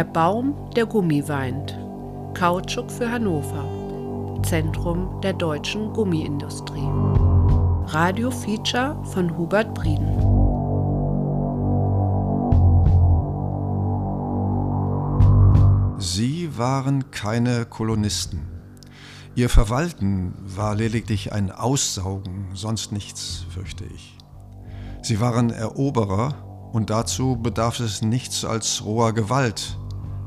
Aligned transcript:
Der 0.00 0.04
Baum, 0.04 0.54
der 0.74 0.86
Gummi 0.86 1.28
weint. 1.28 1.78
Kautschuk 2.32 2.90
für 2.90 3.10
Hannover. 3.10 3.66
Zentrum 4.42 5.20
der 5.20 5.34
deutschen 5.34 5.92
Gummiindustrie. 5.92 6.88
Radio-Feature 7.84 8.96
von 9.12 9.36
Hubert 9.36 9.74
Brieden. 9.74 10.08
Sie 15.98 16.56
waren 16.56 17.10
keine 17.10 17.66
Kolonisten. 17.66 18.48
Ihr 19.34 19.50
Verwalten 19.50 20.32
war 20.38 20.76
lediglich 20.76 21.34
ein 21.34 21.50
Aussaugen, 21.50 22.48
sonst 22.54 22.90
nichts, 22.90 23.44
fürchte 23.50 23.84
ich. 23.84 24.16
Sie 25.02 25.20
waren 25.20 25.50
Eroberer 25.50 26.70
und 26.72 26.88
dazu 26.88 27.36
bedarf 27.36 27.80
es 27.80 28.00
nichts 28.00 28.46
als 28.46 28.82
roher 28.82 29.12
Gewalt, 29.12 29.76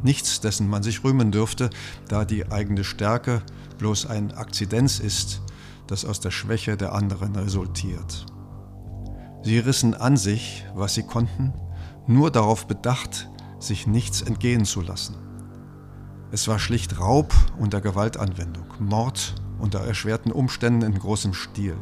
nichts, 0.03 0.41
dessen 0.41 0.67
man 0.69 0.83
sich 0.83 1.03
rühmen 1.03 1.31
dürfte, 1.31 1.69
da 2.07 2.25
die 2.25 2.51
eigene 2.51 2.83
Stärke 2.83 3.41
bloß 3.77 4.05
ein 4.05 4.31
Akzidenz 4.33 4.99
ist, 4.99 5.41
das 5.87 6.05
aus 6.05 6.19
der 6.19 6.31
Schwäche 6.31 6.77
der 6.77 6.93
anderen 6.93 7.35
resultiert. 7.35 8.25
Sie 9.43 9.59
rissen 9.59 9.93
an 9.93 10.15
sich, 10.15 10.65
was 10.73 10.93
sie 10.93 11.03
konnten, 11.03 11.53
nur 12.07 12.31
darauf 12.31 12.67
bedacht, 12.67 13.29
sich 13.59 13.87
nichts 13.87 14.21
entgehen 14.21 14.65
zu 14.65 14.81
lassen. 14.81 15.15
Es 16.31 16.47
war 16.47 16.59
schlicht 16.59 16.99
Raub 16.99 17.33
unter 17.59 17.81
Gewaltanwendung, 17.81 18.65
Mord 18.79 19.35
unter 19.59 19.79
erschwerten 19.81 20.31
Umständen 20.31 20.81
in 20.81 20.97
großem 20.97 21.33
Stil. 21.33 21.75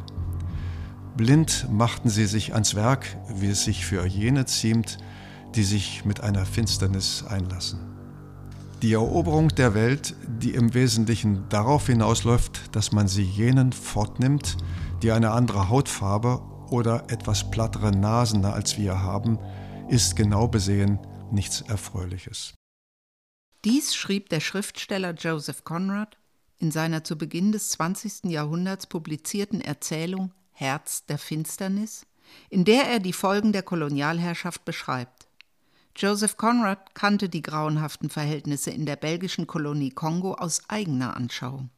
Blind 1.16 1.68
machten 1.70 2.08
sie 2.08 2.26
sich 2.26 2.52
ans 2.54 2.74
Werk, 2.74 3.16
wie 3.28 3.48
es 3.48 3.64
sich 3.64 3.86
für 3.86 4.06
jene 4.06 4.44
ziemt, 4.46 4.98
die 5.54 5.64
sich 5.64 6.04
mit 6.04 6.20
einer 6.20 6.46
Finsternis 6.46 7.24
einlassen. 7.24 7.91
Die 8.82 8.94
Eroberung 8.94 9.50
der 9.50 9.74
Welt, 9.74 10.16
die 10.26 10.54
im 10.54 10.74
Wesentlichen 10.74 11.48
darauf 11.48 11.86
hinausläuft, 11.86 12.74
dass 12.74 12.90
man 12.90 13.06
sie 13.06 13.22
jenen 13.22 13.72
fortnimmt, 13.72 14.56
die 15.04 15.12
eine 15.12 15.30
andere 15.30 15.68
Hautfarbe 15.68 16.42
oder 16.68 17.04
etwas 17.08 17.48
plattere 17.48 17.92
Nasen 17.92 18.44
als 18.44 18.76
wir 18.78 19.00
haben, 19.00 19.38
ist 19.88 20.16
genau 20.16 20.48
besehen 20.48 20.98
nichts 21.30 21.60
Erfreuliches. 21.60 22.54
Dies 23.64 23.94
schrieb 23.94 24.30
der 24.30 24.40
Schriftsteller 24.40 25.14
Joseph 25.14 25.62
Conrad 25.62 26.18
in 26.58 26.72
seiner 26.72 27.04
zu 27.04 27.16
Beginn 27.16 27.52
des 27.52 27.70
20. 27.70 28.24
Jahrhunderts 28.24 28.88
publizierten 28.88 29.60
Erzählung 29.60 30.32
Herz 30.50 31.06
der 31.06 31.18
Finsternis, 31.18 32.04
in 32.50 32.64
der 32.64 32.88
er 32.88 32.98
die 32.98 33.12
Folgen 33.12 33.52
der 33.52 33.62
Kolonialherrschaft 33.62 34.64
beschreibt. 34.64 35.21
Joseph 35.94 36.36
Conrad 36.36 36.94
kannte 36.94 37.28
die 37.28 37.42
grauenhaften 37.42 38.08
Verhältnisse 38.08 38.70
in 38.70 38.86
der 38.86 38.96
belgischen 38.96 39.46
Kolonie 39.46 39.90
Kongo 39.90 40.34
aus 40.34 40.62
eigener 40.68 41.16
Anschauung. 41.16 41.70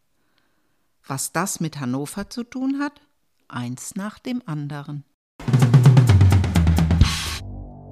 Was 1.06 1.32
das 1.32 1.60
mit 1.60 1.80
Hannover 1.80 2.30
zu 2.30 2.44
tun 2.44 2.78
hat? 2.80 3.00
Eins 3.48 3.96
nach 3.96 4.18
dem 4.18 4.40
anderen. 4.46 5.04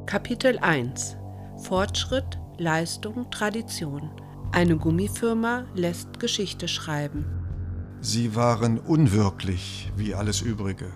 Kapitel 0.06 0.58
1 0.58 1.16
Fortschritt, 1.64 2.38
Leistung, 2.56 3.30
Tradition. 3.30 4.10
Eine 4.52 4.76
Gummifirma 4.76 5.66
lässt 5.74 6.20
Geschichte 6.20 6.68
schreiben. 6.68 7.24
Sie 8.00 8.34
waren 8.34 8.78
unwirklich 8.78 9.92
wie 9.96 10.14
alles 10.14 10.40
Übrige, 10.40 10.92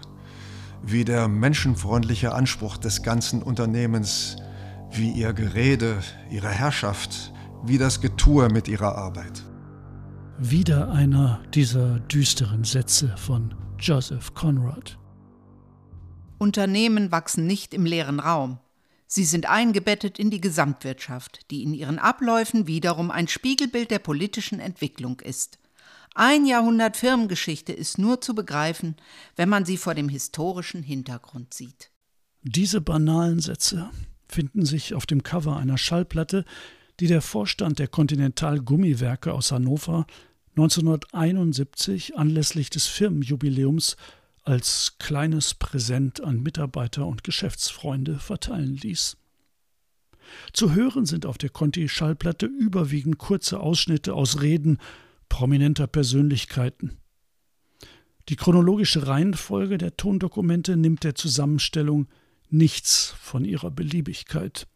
wie 0.82 1.04
der 1.04 1.28
menschenfreundliche 1.28 2.34
Anspruch 2.34 2.76
des 2.76 3.02
ganzen 3.02 3.42
Unternehmens 3.42 4.36
wie 4.92 5.10
ihr 5.10 5.32
Gerede, 5.32 6.02
ihre 6.30 6.48
Herrschaft, 6.48 7.32
wie 7.64 7.78
das 7.78 8.00
Getue 8.00 8.48
mit 8.48 8.68
ihrer 8.68 8.96
Arbeit. 8.96 9.44
Wieder 10.38 10.90
einer 10.90 11.42
dieser 11.54 12.00
düsteren 12.00 12.64
Sätze 12.64 13.14
von 13.16 13.54
Joseph 13.78 14.34
Conrad. 14.34 14.98
Unternehmen 16.38 17.10
wachsen 17.10 17.46
nicht 17.46 17.72
im 17.72 17.86
leeren 17.86 18.20
Raum. 18.20 18.58
Sie 19.06 19.24
sind 19.24 19.46
eingebettet 19.46 20.18
in 20.18 20.30
die 20.30 20.40
Gesamtwirtschaft, 20.40 21.50
die 21.50 21.62
in 21.62 21.72
ihren 21.72 21.98
Abläufen 21.98 22.66
wiederum 22.66 23.10
ein 23.10 23.28
Spiegelbild 23.28 23.90
der 23.90 23.98
politischen 24.00 24.60
Entwicklung 24.60 25.20
ist. 25.20 25.58
Ein 26.14 26.46
Jahrhundert 26.46 26.96
Firmengeschichte 26.96 27.72
ist 27.72 27.98
nur 27.98 28.20
zu 28.20 28.34
begreifen, 28.34 28.96
wenn 29.36 29.48
man 29.48 29.64
sie 29.64 29.76
vor 29.76 29.94
dem 29.94 30.08
historischen 30.08 30.82
Hintergrund 30.82 31.54
sieht. 31.54 31.90
Diese 32.42 32.80
banalen 32.80 33.40
Sätze 33.40 33.90
finden 34.28 34.64
sich 34.64 34.94
auf 34.94 35.06
dem 35.06 35.22
Cover 35.22 35.56
einer 35.56 35.78
Schallplatte, 35.78 36.44
die 37.00 37.06
der 37.06 37.22
Vorstand 37.22 37.78
der 37.78 37.88
Continental 37.88 38.60
Gummiwerke 38.60 39.32
aus 39.32 39.52
Hannover 39.52 40.06
1971 40.56 42.16
anlässlich 42.16 42.70
des 42.70 42.86
Firmenjubiläums 42.86 43.96
als 44.42 44.96
kleines 44.98 45.54
Präsent 45.54 46.22
an 46.22 46.42
Mitarbeiter 46.42 47.06
und 47.06 47.24
Geschäftsfreunde 47.24 48.18
verteilen 48.18 48.76
ließ. 48.76 49.18
Zu 50.52 50.74
hören 50.74 51.04
sind 51.04 51.26
auf 51.26 51.38
der 51.38 51.50
Conti-Schallplatte 51.50 52.46
überwiegend 52.46 53.18
kurze 53.18 53.60
Ausschnitte 53.60 54.14
aus 54.14 54.40
Reden 54.40 54.78
prominenter 55.28 55.86
Persönlichkeiten. 55.86 56.96
Die 58.28 58.36
chronologische 58.36 59.06
Reihenfolge 59.06 59.78
der 59.78 59.96
Tondokumente 59.96 60.76
nimmt 60.76 61.04
der 61.04 61.14
Zusammenstellung 61.14 62.08
nichts 62.50 63.14
von 63.20 63.44
ihrer 63.44 63.70
Beliebigkeit. 63.70 64.66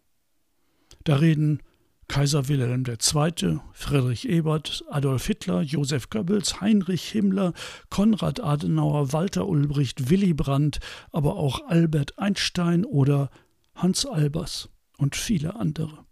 Da 1.05 1.17
reden 1.17 1.63
Kaiser 2.11 2.49
Wilhelm 2.49 2.83
II., 2.85 3.61
Friedrich 3.73 4.29
Ebert, 4.29 4.85
Adolf 4.91 5.27
Hitler, 5.29 5.63
Josef 5.63 6.11
Goebbels, 6.11 6.61
Heinrich 6.61 7.09
Himmler, 7.09 7.53
Konrad 7.89 8.41
Adenauer, 8.41 9.13
Walter 9.13 9.47
Ulbricht, 9.47 10.11
Willy 10.11 10.35
Brandt, 10.35 10.81
aber 11.13 11.37
auch 11.37 11.69
Albert 11.69 12.19
Einstein 12.19 12.85
oder 12.85 13.31
Hans 13.77 14.07
Albers 14.07 14.71
und 14.99 15.15
viele 15.15 15.55
andere. 15.55 16.05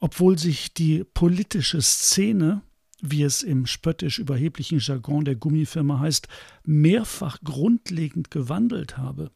Obwohl 0.00 0.38
sich 0.38 0.74
die 0.74 1.02
politische 1.02 1.80
Szene, 1.80 2.60
wie 3.00 3.22
es 3.22 3.42
im 3.42 3.64
spöttisch 3.64 4.18
überheblichen 4.18 4.80
Jargon 4.80 5.24
der 5.24 5.36
Gummifirma 5.36 5.98
heißt, 5.98 6.28
mehrfach 6.64 7.38
grundlegend 7.42 8.30
gewandelt 8.30 8.98
habe, 8.98 9.30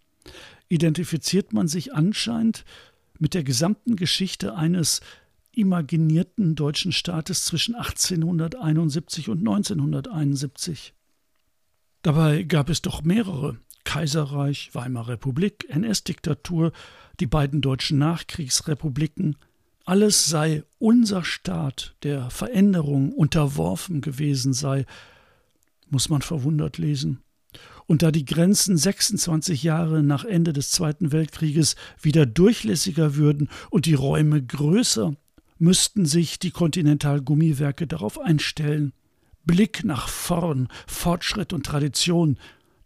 identifiziert 0.68 1.52
man 1.52 1.68
sich 1.68 1.94
anscheinend 1.94 2.64
mit 3.18 3.34
der 3.34 3.44
gesamten 3.44 3.96
Geschichte 3.96 4.54
eines 4.54 5.00
imaginierten 5.52 6.54
deutschen 6.54 6.92
Staates 6.92 7.44
zwischen 7.44 7.74
1871 7.74 9.28
und 9.28 9.38
1971. 9.38 10.92
Dabei 12.02 12.42
gab 12.42 12.68
es 12.68 12.82
doch 12.82 13.02
mehrere 13.02 13.58
Kaiserreich, 13.84 14.74
Weimarer 14.74 15.08
Republik, 15.08 15.66
NS-Diktatur, 15.68 16.72
die 17.20 17.26
beiden 17.26 17.60
deutschen 17.60 17.98
Nachkriegsrepubliken, 17.98 19.36
alles 19.86 20.26
sei 20.26 20.64
unser 20.78 21.24
Staat, 21.24 21.94
der 22.02 22.28
Veränderung 22.28 23.12
unterworfen 23.12 24.00
gewesen 24.00 24.52
sei, 24.52 24.84
muss 25.88 26.08
man 26.08 26.22
verwundert 26.22 26.76
lesen. 26.76 27.22
Und 27.86 28.02
da 28.02 28.10
die 28.10 28.24
Grenzen 28.24 28.76
26 28.76 29.62
Jahre 29.62 30.02
nach 30.02 30.24
Ende 30.24 30.52
des 30.52 30.70
Zweiten 30.70 31.12
Weltkrieges 31.12 31.76
wieder 32.00 32.26
durchlässiger 32.26 33.14
würden 33.14 33.48
und 33.70 33.86
die 33.86 33.94
Räume 33.94 34.44
größer, 34.44 35.14
müssten 35.58 36.04
sich 36.04 36.38
die 36.38 36.50
Kontinentalgummiwerke 36.50 37.86
darauf 37.86 38.18
einstellen. 38.18 38.92
Blick 39.44 39.84
nach 39.84 40.08
vorn, 40.08 40.68
Fortschritt 40.86 41.52
und 41.52 41.64
Tradition, 41.64 42.38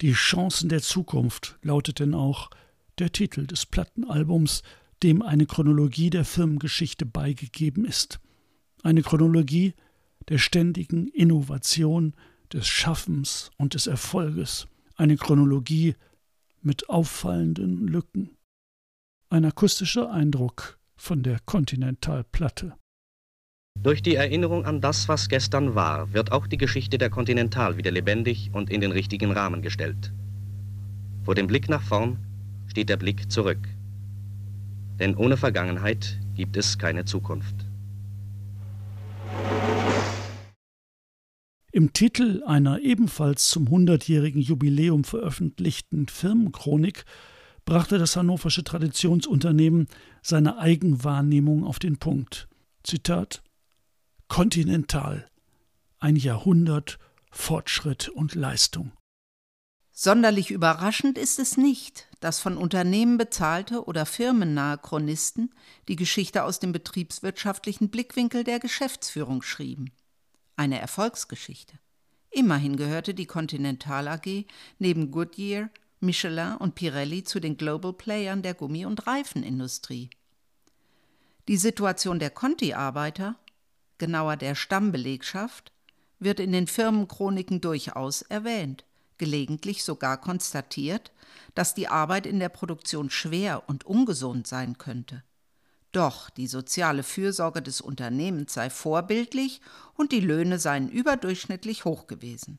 die 0.02 0.12
Chancen 0.12 0.68
der 0.68 0.82
Zukunft 0.82 1.58
lautet 1.62 1.98
denn 1.98 2.14
auch 2.14 2.50
der 2.98 3.12
Titel 3.12 3.46
des 3.46 3.64
Plattenalbums, 3.66 4.62
dem 5.02 5.22
eine 5.22 5.46
Chronologie 5.46 6.10
der 6.10 6.26
Firmengeschichte 6.26 7.06
beigegeben 7.06 7.86
ist. 7.86 8.20
Eine 8.82 9.02
Chronologie 9.02 9.74
der 10.28 10.38
ständigen 10.38 11.08
Innovation, 11.08 12.14
des 12.52 12.66
Schaffens 12.66 13.50
und 13.56 13.74
des 13.74 13.86
Erfolges 13.86 14.66
eine 15.00 15.16
Chronologie 15.16 15.96
mit 16.60 16.90
auffallenden 16.90 17.88
Lücken. 17.88 18.36
Ein 19.30 19.46
akustischer 19.46 20.12
Eindruck 20.12 20.78
von 20.94 21.22
der 21.22 21.38
Kontinentalplatte. 21.46 22.74
Durch 23.82 24.02
die 24.02 24.16
Erinnerung 24.16 24.66
an 24.66 24.82
das, 24.82 25.08
was 25.08 25.30
gestern 25.30 25.74
war, 25.74 26.12
wird 26.12 26.32
auch 26.32 26.46
die 26.46 26.58
Geschichte 26.58 26.98
der 26.98 27.08
Kontinental 27.08 27.78
wieder 27.78 27.90
lebendig 27.90 28.50
und 28.52 28.68
in 28.68 28.82
den 28.82 28.92
richtigen 28.92 29.32
Rahmen 29.32 29.62
gestellt. 29.62 30.12
Vor 31.24 31.34
dem 31.34 31.46
Blick 31.46 31.70
nach 31.70 31.82
vorn 31.82 32.18
steht 32.66 32.90
der 32.90 32.98
Blick 32.98 33.32
zurück. 33.32 33.60
Denn 34.98 35.16
ohne 35.16 35.38
Vergangenheit 35.38 36.20
gibt 36.34 36.58
es 36.58 36.76
keine 36.76 37.06
Zukunft. 37.06 37.69
Im 41.72 41.92
Titel 41.92 42.42
einer 42.46 42.80
ebenfalls 42.80 43.48
zum 43.48 43.70
hundertjährigen 43.70 44.42
Jubiläum 44.42 45.04
veröffentlichten 45.04 46.08
Firmenchronik 46.08 47.04
brachte 47.64 47.96
das 47.98 48.16
hannoversche 48.16 48.64
Traditionsunternehmen 48.64 49.86
seine 50.20 50.58
Eigenwahrnehmung 50.58 51.64
auf 51.64 51.78
den 51.78 51.98
Punkt. 51.98 52.48
Zitat 52.82 53.44
Kontinental, 54.26 55.28
ein 56.00 56.16
Jahrhundert 56.16 56.98
Fortschritt 57.30 58.08
und 58.08 58.34
Leistung. 58.34 58.90
Sonderlich 59.92 60.50
überraschend 60.50 61.18
ist 61.18 61.38
es 61.38 61.56
nicht, 61.56 62.08
dass 62.18 62.40
von 62.40 62.56
Unternehmen 62.56 63.16
bezahlte 63.16 63.84
oder 63.84 64.06
firmennahe 64.06 64.78
Chronisten 64.78 65.54
die 65.86 65.96
Geschichte 65.96 66.42
aus 66.42 66.58
dem 66.58 66.72
betriebswirtschaftlichen 66.72 67.90
Blickwinkel 67.90 68.42
der 68.42 68.58
Geschäftsführung 68.58 69.42
schrieben. 69.42 69.92
Eine 70.60 70.78
Erfolgsgeschichte. 70.78 71.78
Immerhin 72.28 72.76
gehörte 72.76 73.14
die 73.14 73.24
Continental 73.24 74.06
AG 74.08 74.44
neben 74.78 75.10
Goodyear, 75.10 75.70
Michelin 76.00 76.58
und 76.58 76.74
Pirelli 76.74 77.24
zu 77.24 77.40
den 77.40 77.56
Global 77.56 77.94
Playern 77.94 78.42
der 78.42 78.52
Gummi- 78.52 78.84
und 78.84 79.06
Reifenindustrie. 79.06 80.10
Die 81.48 81.56
Situation 81.56 82.18
der 82.18 82.28
Conti-Arbeiter, 82.28 83.36
genauer 83.96 84.36
der 84.36 84.54
Stammbelegschaft, 84.54 85.72
wird 86.18 86.40
in 86.40 86.52
den 86.52 86.66
Firmenchroniken 86.66 87.62
durchaus 87.62 88.20
erwähnt 88.20 88.84
gelegentlich 89.16 89.82
sogar 89.82 90.20
konstatiert, 90.20 91.10
dass 91.54 91.72
die 91.72 91.88
Arbeit 91.88 92.26
in 92.26 92.38
der 92.38 92.50
Produktion 92.50 93.08
schwer 93.08 93.66
und 93.66 93.84
ungesund 93.84 94.46
sein 94.46 94.76
könnte. 94.76 95.22
Doch 95.92 96.30
die 96.30 96.46
soziale 96.46 97.02
Fürsorge 97.02 97.62
des 97.62 97.80
Unternehmens 97.80 98.54
sei 98.54 98.70
vorbildlich 98.70 99.60
und 99.94 100.12
die 100.12 100.20
Löhne 100.20 100.58
seien 100.58 100.88
überdurchschnittlich 100.88 101.84
hoch 101.84 102.06
gewesen. 102.06 102.58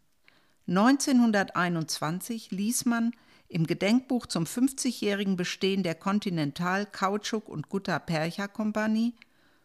1921 0.68 2.52
ließ 2.52 2.86
man 2.86 3.12
im 3.48 3.68
Gedenkbuch 3.68 4.28
zum 4.28 4.46
50-jährigen 4.46 5.36
Bestehen 5.36 5.84
der 5.84 5.96
Continental 5.96 6.86
Kautschuk 6.86 7.50
und 7.50 7.70
Gutta 7.70 8.00
Percha 8.00 8.48
Kompanie 8.48 9.16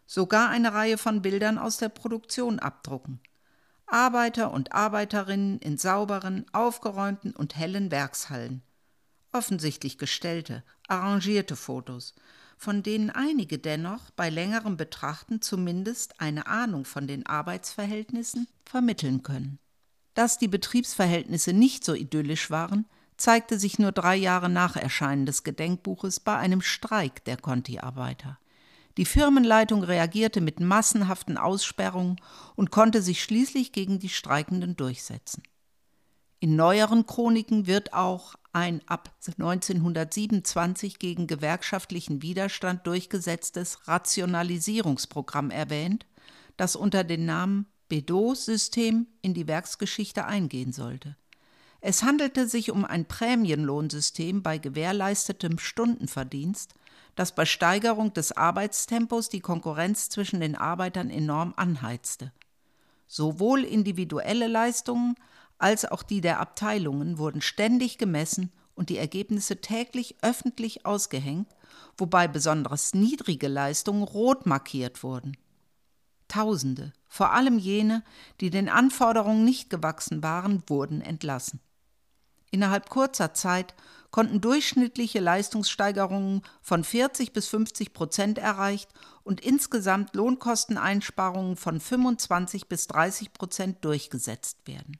sogar 0.06 0.48
eine 0.48 0.72
Reihe 0.72 0.98
von 0.98 1.22
Bildern 1.22 1.58
aus 1.58 1.78
der 1.78 1.88
Produktion 1.88 2.58
abdrucken– 2.58 3.20
Arbeiter 3.86 4.50
und 4.50 4.72
Arbeiterinnen 4.72 5.58
in 5.60 5.78
sauberen, 5.78 6.44
aufgeräumten 6.52 7.34
und 7.34 7.56
hellen 7.56 7.90
Werkshallen. 7.90 8.62
Offensichtlich 9.32 9.96
gestellte, 9.96 10.64
arrangierte 10.88 11.56
Fotos, 11.56 12.14
von 12.56 12.82
denen 12.82 13.10
einige 13.10 13.58
dennoch 13.58 14.10
bei 14.12 14.30
längerem 14.30 14.76
Betrachten 14.76 15.42
zumindest 15.42 16.20
eine 16.20 16.46
Ahnung 16.46 16.84
von 16.84 17.06
den 17.06 17.26
Arbeitsverhältnissen 17.26 18.48
vermitteln 18.64 19.22
können. 19.22 19.58
Dass 20.14 20.38
die 20.38 20.48
Betriebsverhältnisse 20.48 21.52
nicht 21.52 21.84
so 21.84 21.94
idyllisch 21.94 22.50
waren, 22.50 22.86
zeigte 23.16 23.58
sich 23.58 23.78
nur 23.78 23.92
drei 23.92 24.16
Jahre 24.16 24.48
nach 24.48 24.76
Erscheinen 24.76 25.26
des 25.26 25.44
Gedenkbuches 25.44 26.20
bei 26.20 26.36
einem 26.36 26.62
Streik 26.62 27.24
der 27.24 27.36
Conti-Arbeiter. 27.36 28.38
Die 28.96 29.04
Firmenleitung 29.04 29.82
reagierte 29.82 30.40
mit 30.40 30.58
massenhaften 30.58 31.36
Aussperrungen 31.36 32.16
und 32.54 32.70
konnte 32.70 33.02
sich 33.02 33.22
schließlich 33.22 33.72
gegen 33.72 33.98
die 33.98 34.08
Streikenden 34.08 34.76
durchsetzen. 34.76 35.42
In 36.38 36.54
neueren 36.54 37.06
Chroniken 37.06 37.66
wird 37.66 37.94
auch 37.94 38.34
ein 38.52 38.82
ab 38.86 39.14
1927 39.26 40.98
gegen 40.98 41.26
gewerkschaftlichen 41.26 42.22
Widerstand 42.22 42.86
durchgesetztes 42.86 43.88
Rationalisierungsprogramm 43.88 45.50
erwähnt, 45.50 46.06
das 46.56 46.76
unter 46.76 47.04
dem 47.04 47.24
Namen 47.24 47.66
Bedot-System 47.88 49.06
in 49.22 49.34
die 49.34 49.46
Werksgeschichte 49.46 50.26
eingehen 50.26 50.72
sollte. 50.72 51.16
Es 51.80 52.02
handelte 52.02 52.48
sich 52.48 52.70
um 52.70 52.84
ein 52.84 53.06
Prämienlohnsystem 53.06 54.42
bei 54.42 54.58
gewährleistetem 54.58 55.58
Stundenverdienst, 55.58 56.74
das 57.14 57.34
bei 57.34 57.44
Steigerung 57.46 58.12
des 58.12 58.32
Arbeitstempos 58.32 59.28
die 59.28 59.40
Konkurrenz 59.40 60.08
zwischen 60.08 60.40
den 60.40 60.56
Arbeitern 60.56 61.10
enorm 61.10 61.54
anheizte. 61.56 62.32
Sowohl 63.06 63.64
individuelle 63.64 64.48
Leistungen 64.48 65.14
als 65.58 65.84
auch 65.84 66.02
die 66.02 66.20
der 66.20 66.40
Abteilungen 66.40 67.18
wurden 67.18 67.40
ständig 67.40 67.98
gemessen 67.98 68.52
und 68.74 68.90
die 68.90 68.98
Ergebnisse 68.98 69.60
täglich 69.60 70.16
öffentlich 70.22 70.84
ausgehängt, 70.84 71.48
wobei 71.96 72.28
besonders 72.28 72.94
niedrige 72.94 73.48
Leistungen 73.48 74.02
rot 74.02 74.46
markiert 74.46 75.02
wurden. 75.02 75.36
Tausende, 76.28 76.92
vor 77.08 77.32
allem 77.32 77.58
jene, 77.58 78.02
die 78.40 78.50
den 78.50 78.68
Anforderungen 78.68 79.44
nicht 79.44 79.70
gewachsen 79.70 80.22
waren, 80.22 80.62
wurden 80.66 81.00
entlassen. 81.00 81.60
Innerhalb 82.50 82.90
kurzer 82.90 83.34
Zeit 83.34 83.74
konnten 84.10 84.40
durchschnittliche 84.40 85.20
Leistungssteigerungen 85.20 86.42
von 86.62 86.84
40 86.84 87.32
bis 87.32 87.48
50 87.48 87.92
Prozent 87.92 88.38
erreicht 88.38 88.90
und 89.24 89.40
insgesamt 89.40 90.14
Lohnkosteneinsparungen 90.14 91.56
von 91.56 91.80
25 91.80 92.68
bis 92.68 92.86
30 92.86 93.32
Prozent 93.32 93.84
durchgesetzt 93.84 94.66
werden. 94.66 94.98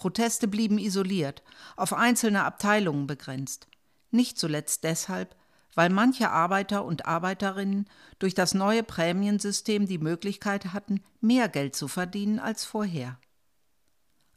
Proteste 0.00 0.48
blieben 0.48 0.78
isoliert, 0.78 1.42
auf 1.76 1.92
einzelne 1.92 2.44
Abteilungen 2.44 3.06
begrenzt, 3.06 3.68
nicht 4.10 4.38
zuletzt 4.38 4.82
deshalb, 4.82 5.36
weil 5.74 5.90
manche 5.90 6.30
Arbeiter 6.30 6.86
und 6.86 7.04
Arbeiterinnen 7.04 7.86
durch 8.18 8.32
das 8.32 8.54
neue 8.54 8.82
Prämiensystem 8.82 9.84
die 9.84 9.98
Möglichkeit 9.98 10.72
hatten, 10.72 11.02
mehr 11.20 11.50
Geld 11.50 11.76
zu 11.76 11.86
verdienen 11.86 12.38
als 12.38 12.64
vorher. 12.64 13.18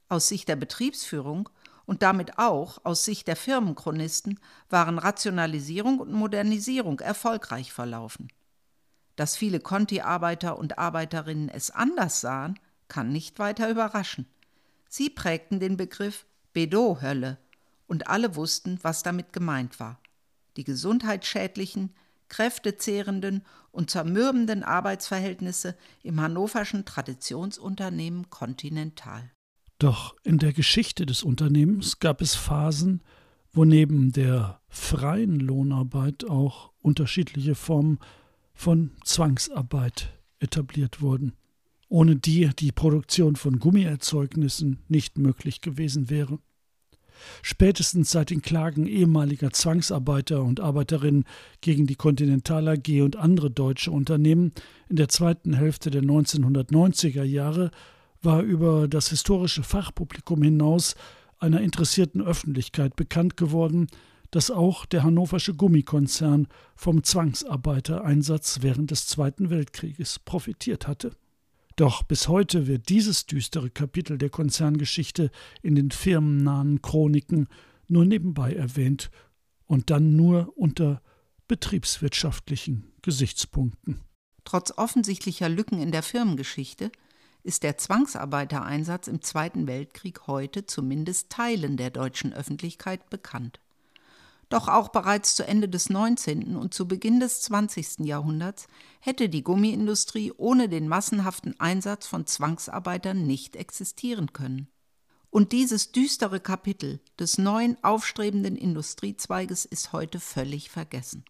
Aus 0.09 0.27
Sicht 0.27 0.49
der 0.49 0.57
Betriebsführung 0.57 1.47
und 1.85 2.03
damit 2.03 2.39
auch 2.39 2.83
aus 2.83 3.05
Sicht 3.05 3.29
der 3.29 3.37
Firmenchronisten 3.37 4.41
waren 4.69 4.99
Rationalisierung 4.99 5.99
und 5.99 6.11
Modernisierung 6.11 6.99
erfolgreich 6.99 7.71
verlaufen. 7.71 8.27
Dass 9.15 9.37
viele 9.37 9.61
Conti-Arbeiter 9.61 10.59
und 10.59 10.77
Arbeiterinnen 10.77 11.47
es 11.47 11.71
anders 11.71 12.19
sahen, 12.19 12.59
kann 12.89 13.13
nicht 13.13 13.39
weiter 13.39 13.69
überraschen. 13.69 14.27
Sie 14.95 15.09
prägten 15.09 15.59
den 15.59 15.75
Begriff 15.75 16.27
Bedo-Hölle 16.53 17.39
und 17.87 18.09
alle 18.09 18.35
wussten, 18.35 18.77
was 18.83 19.01
damit 19.01 19.33
gemeint 19.33 19.79
war. 19.79 19.99
Die 20.55 20.63
gesundheitsschädlichen, 20.63 21.95
kräftezehrenden 22.29 23.41
und 23.71 23.89
zermürbenden 23.89 24.61
Arbeitsverhältnisse 24.61 25.75
im 26.03 26.21
hannoverschen 26.21 26.85
Traditionsunternehmen 26.85 28.29
Continental. 28.29 29.31
Doch 29.79 30.15
in 30.21 30.37
der 30.37 30.53
Geschichte 30.53 31.07
des 31.07 31.23
Unternehmens 31.23 31.97
gab 31.97 32.21
es 32.21 32.35
Phasen, 32.35 33.01
wo 33.51 33.65
neben 33.65 34.11
der 34.11 34.61
freien 34.69 35.39
Lohnarbeit 35.39 36.29
auch 36.29 36.71
unterschiedliche 36.83 37.55
Formen 37.55 37.97
von 38.53 38.91
Zwangsarbeit 39.03 40.13
etabliert 40.37 41.01
wurden, 41.01 41.33
ohne 41.93 42.15
die 42.15 42.49
die 42.57 42.71
Produktion 42.71 43.35
von 43.35 43.59
Gummierzeugnissen 43.59 44.79
nicht 44.87 45.19
möglich 45.19 45.61
gewesen 45.61 46.09
wäre. 46.09 46.39
Spätestens 47.43 48.09
seit 48.09 48.31
den 48.31 48.41
Klagen 48.41 48.87
ehemaliger 48.87 49.51
Zwangsarbeiter 49.51 50.41
und 50.41 50.59
Arbeiterinnen 50.59 51.25
gegen 51.61 51.85
die 51.85 51.93
Continental 51.93 52.67
AG 52.67 53.03
und 53.03 53.15
andere 53.15 53.51
deutsche 53.51 53.91
Unternehmen 53.91 54.53
in 54.89 54.95
der 54.95 55.07
zweiten 55.07 55.53
Hälfte 55.53 55.91
der 55.91 56.01
1990er 56.01 57.21
Jahre 57.21 57.69
war 58.23 58.41
über 58.41 58.87
das 58.87 59.09
historische 59.09 59.61
Fachpublikum 59.61 60.41
hinaus 60.41 60.95
einer 61.37 61.61
interessierten 61.61 62.23
Öffentlichkeit 62.23 62.95
bekannt 62.95 63.37
geworden, 63.37 63.85
dass 64.31 64.49
auch 64.49 64.87
der 64.87 65.03
hannoversche 65.03 65.53
Gummikonzern 65.53 66.47
vom 66.75 67.03
Zwangsarbeitereinsatz 67.03 68.59
während 68.61 68.89
des 68.89 69.05
Zweiten 69.05 69.51
Weltkrieges 69.51 70.17
profitiert 70.17 70.87
hatte. 70.87 71.11
Doch 71.75 72.03
bis 72.03 72.27
heute 72.27 72.67
wird 72.67 72.89
dieses 72.89 73.25
düstere 73.25 73.69
Kapitel 73.69 74.17
der 74.17 74.29
Konzerngeschichte 74.29 75.31
in 75.61 75.75
den 75.75 75.91
firmennahen 75.91 76.81
Chroniken 76.81 77.47
nur 77.87 78.05
nebenbei 78.05 78.53
erwähnt 78.53 79.09
und 79.65 79.89
dann 79.89 80.15
nur 80.15 80.53
unter 80.55 81.01
betriebswirtschaftlichen 81.47 82.91
Gesichtspunkten. 83.01 84.01
Trotz 84.43 84.71
offensichtlicher 84.77 85.49
Lücken 85.49 85.81
in 85.81 85.91
der 85.91 86.03
Firmengeschichte 86.03 86.91
ist 87.43 87.63
der 87.63 87.77
Zwangsarbeitereinsatz 87.77 89.07
im 89.07 89.21
Zweiten 89.21 89.67
Weltkrieg 89.67 90.27
heute 90.27 90.65
zumindest 90.65 91.29
Teilen 91.29 91.75
der 91.77 91.89
deutschen 91.89 92.33
Öffentlichkeit 92.33 93.09
bekannt. 93.09 93.59
Doch 94.53 94.67
auch 94.67 94.89
bereits 94.89 95.33
zu 95.33 95.47
Ende 95.47 95.67
des 95.67 95.89
19. 95.89 96.55
und 96.55 96.75
zu 96.75 96.87
Beginn 96.87 97.19
des 97.19 97.41
20. 97.41 98.01
Jahrhunderts 98.01 98.67
hätte 98.99 99.27
die 99.27 99.43
Gummiindustrie 99.43 100.31
ohne 100.37 100.69
den 100.69 100.87
massenhaften 100.87 101.59
Einsatz 101.59 102.05
von 102.05 102.27
Zwangsarbeitern 102.27 103.25
nicht 103.25 103.55
existieren 103.55 104.31
können. 104.31 104.67
Und 105.31 105.53
dieses 105.53 105.91
düstere 105.91 106.39
Kapitel 106.39 106.99
des 107.17 107.39
neuen 107.39 107.83
aufstrebenden 107.83 108.55
Industriezweiges 108.55 109.65
ist 109.65 109.91
heute 109.91 110.19
völlig 110.19 110.69
vergessen. 110.69 111.25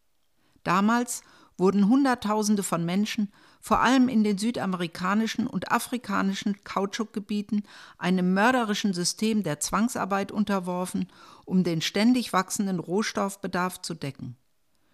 Damals 0.65 1.21
wurden 1.57 1.87
Hunderttausende 1.87 2.63
von 2.63 2.83
Menschen, 2.83 3.31
vor 3.61 3.79
allem 3.79 4.09
in 4.09 4.25
den 4.25 4.37
südamerikanischen 4.37 5.47
und 5.47 5.71
afrikanischen 5.71 6.61
Kautschukgebieten, 6.65 7.63
einem 7.97 8.33
mörderischen 8.33 8.93
System 8.93 9.43
der 9.43 9.61
Zwangsarbeit 9.61 10.33
unterworfen, 10.33 11.07
um 11.45 11.63
den 11.63 11.81
ständig 11.81 12.33
wachsenden 12.33 12.79
Rohstoffbedarf 12.79 13.81
zu 13.81 13.93
decken. 13.93 14.37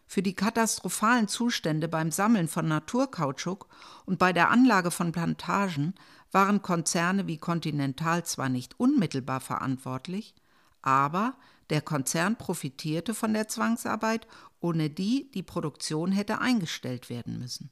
Für 0.08 0.24
die 0.24 0.34
katastrophalen 0.34 1.28
Zustände 1.28 1.88
beim 1.88 2.12
Sammeln 2.12 2.48
von 2.48 2.68
Naturkautschuk 2.68 3.68
und 4.06 4.18
bei 4.18 4.34
der 4.34 4.50
Anlage 4.50 4.90
von 4.90 5.12
Plantagen 5.12 5.94
waren 6.32 6.62
Konzerne 6.62 7.28
wie 7.28 7.38
Continental 7.38 8.26
zwar 8.26 8.50
nicht 8.50 8.80
unmittelbar 8.80 9.40
verantwortlich, 9.40 10.34
aber 10.82 11.36
der 11.70 11.82
Konzern 11.82 12.38
profitierte 12.38 13.14
von 13.14 13.34
der 13.34 13.48
Zwangsarbeit, 13.48 14.28
ohne 14.60 14.90
die 14.90 15.30
die 15.32 15.44
Produktion 15.44 16.12
hätte 16.12 16.40
eingestellt 16.42 17.10
werden 17.10 17.38
müssen. 17.38 17.70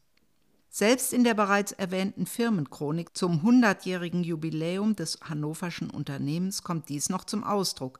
Selbst 0.70 1.14
in 1.14 1.24
der 1.24 1.34
bereits 1.34 1.72
erwähnten 1.72 2.28
Firmenchronik 2.28 3.18
zum 3.18 3.40
100-jährigen 3.40 4.24
Jubiläum 4.24 4.96
des 4.96 5.20
hannoverschen 5.22 5.90
Unternehmens 5.90 6.62
kommt 6.62 6.90
dies 6.90 7.10
noch 7.10 7.24
zum 7.24 7.44
Ausdruck. 7.44 8.00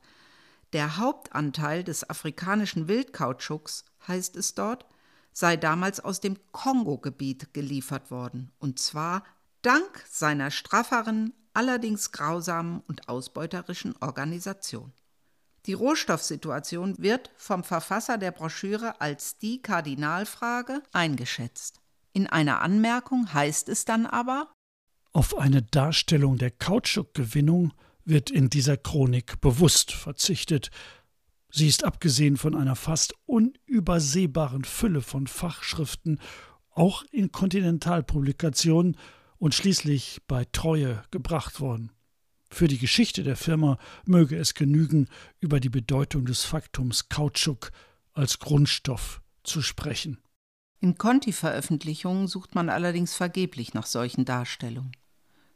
Der 0.72 0.98
Hauptanteil 0.98 1.82
des 1.82 2.08
afrikanischen 2.08 2.88
Wildkautschuks, 2.88 3.84
heißt 4.06 4.36
es 4.36 4.54
dort, 4.54 4.86
sei 5.32 5.56
damals 5.56 6.00
aus 6.00 6.20
dem 6.20 6.36
Kongo-Gebiet 6.52 7.54
geliefert 7.54 8.10
worden, 8.10 8.50
und 8.58 8.78
zwar 8.78 9.24
dank 9.62 10.04
seiner 10.08 10.50
strafferen, 10.50 11.32
allerdings 11.54 12.12
grausamen 12.12 12.80
und 12.86 13.08
ausbeuterischen 13.08 13.94
Organisation. 14.00 14.92
Die 15.66 15.72
Rohstoffsituation 15.72 16.96
wird 16.98 17.30
vom 17.36 17.64
Verfasser 17.64 18.16
der 18.18 18.30
Broschüre 18.30 19.00
als 19.00 19.38
die 19.38 19.60
Kardinalfrage 19.60 20.82
eingeschätzt. 20.92 21.80
In 22.12 22.26
einer 22.26 22.62
Anmerkung 22.62 23.32
heißt 23.32 23.68
es 23.68 23.84
dann 23.84 24.06
aber 24.06 24.52
Auf 25.12 25.36
eine 25.36 25.62
Darstellung 25.62 26.38
der 26.38 26.50
Kautschukgewinnung 26.50 27.72
wird 28.08 28.30
in 28.30 28.50
dieser 28.50 28.76
Chronik 28.76 29.40
bewusst 29.40 29.92
verzichtet. 29.92 30.70
Sie 31.50 31.68
ist 31.68 31.84
abgesehen 31.84 32.36
von 32.36 32.54
einer 32.54 32.76
fast 32.76 33.14
unübersehbaren 33.26 34.64
Fülle 34.64 35.02
von 35.02 35.26
Fachschriften 35.26 36.18
auch 36.70 37.04
in 37.10 37.32
Kontinentalpublikationen 37.32 38.96
und 39.38 39.54
schließlich 39.54 40.22
bei 40.26 40.44
Treue 40.46 41.02
gebracht 41.10 41.60
worden. 41.60 41.92
Für 42.50 42.66
die 42.66 42.78
Geschichte 42.78 43.22
der 43.22 43.36
Firma 43.36 43.78
möge 44.04 44.36
es 44.36 44.54
genügen, 44.54 45.08
über 45.38 45.60
die 45.60 45.68
Bedeutung 45.68 46.24
des 46.24 46.44
Faktums 46.44 47.08
Kautschuk 47.08 47.72
als 48.14 48.38
Grundstoff 48.38 49.20
zu 49.42 49.60
sprechen. 49.60 50.18
In 50.80 50.96
Conti-Veröffentlichungen 50.96 52.26
sucht 52.26 52.54
man 52.54 52.68
allerdings 52.70 53.14
vergeblich 53.14 53.74
nach 53.74 53.86
solchen 53.86 54.24
Darstellungen. 54.24 54.92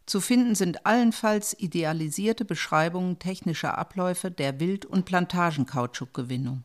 Zu 0.07 0.21
finden 0.21 0.55
sind 0.55 0.85
allenfalls 0.85 1.57
idealisierte 1.59 2.45
Beschreibungen 2.45 3.19
technischer 3.19 3.79
Abläufe 3.79 4.31
der 4.31 4.59
Wild- 4.59 4.85
und 4.85 5.05
Plantagenkautschukgewinnung. 5.05 6.65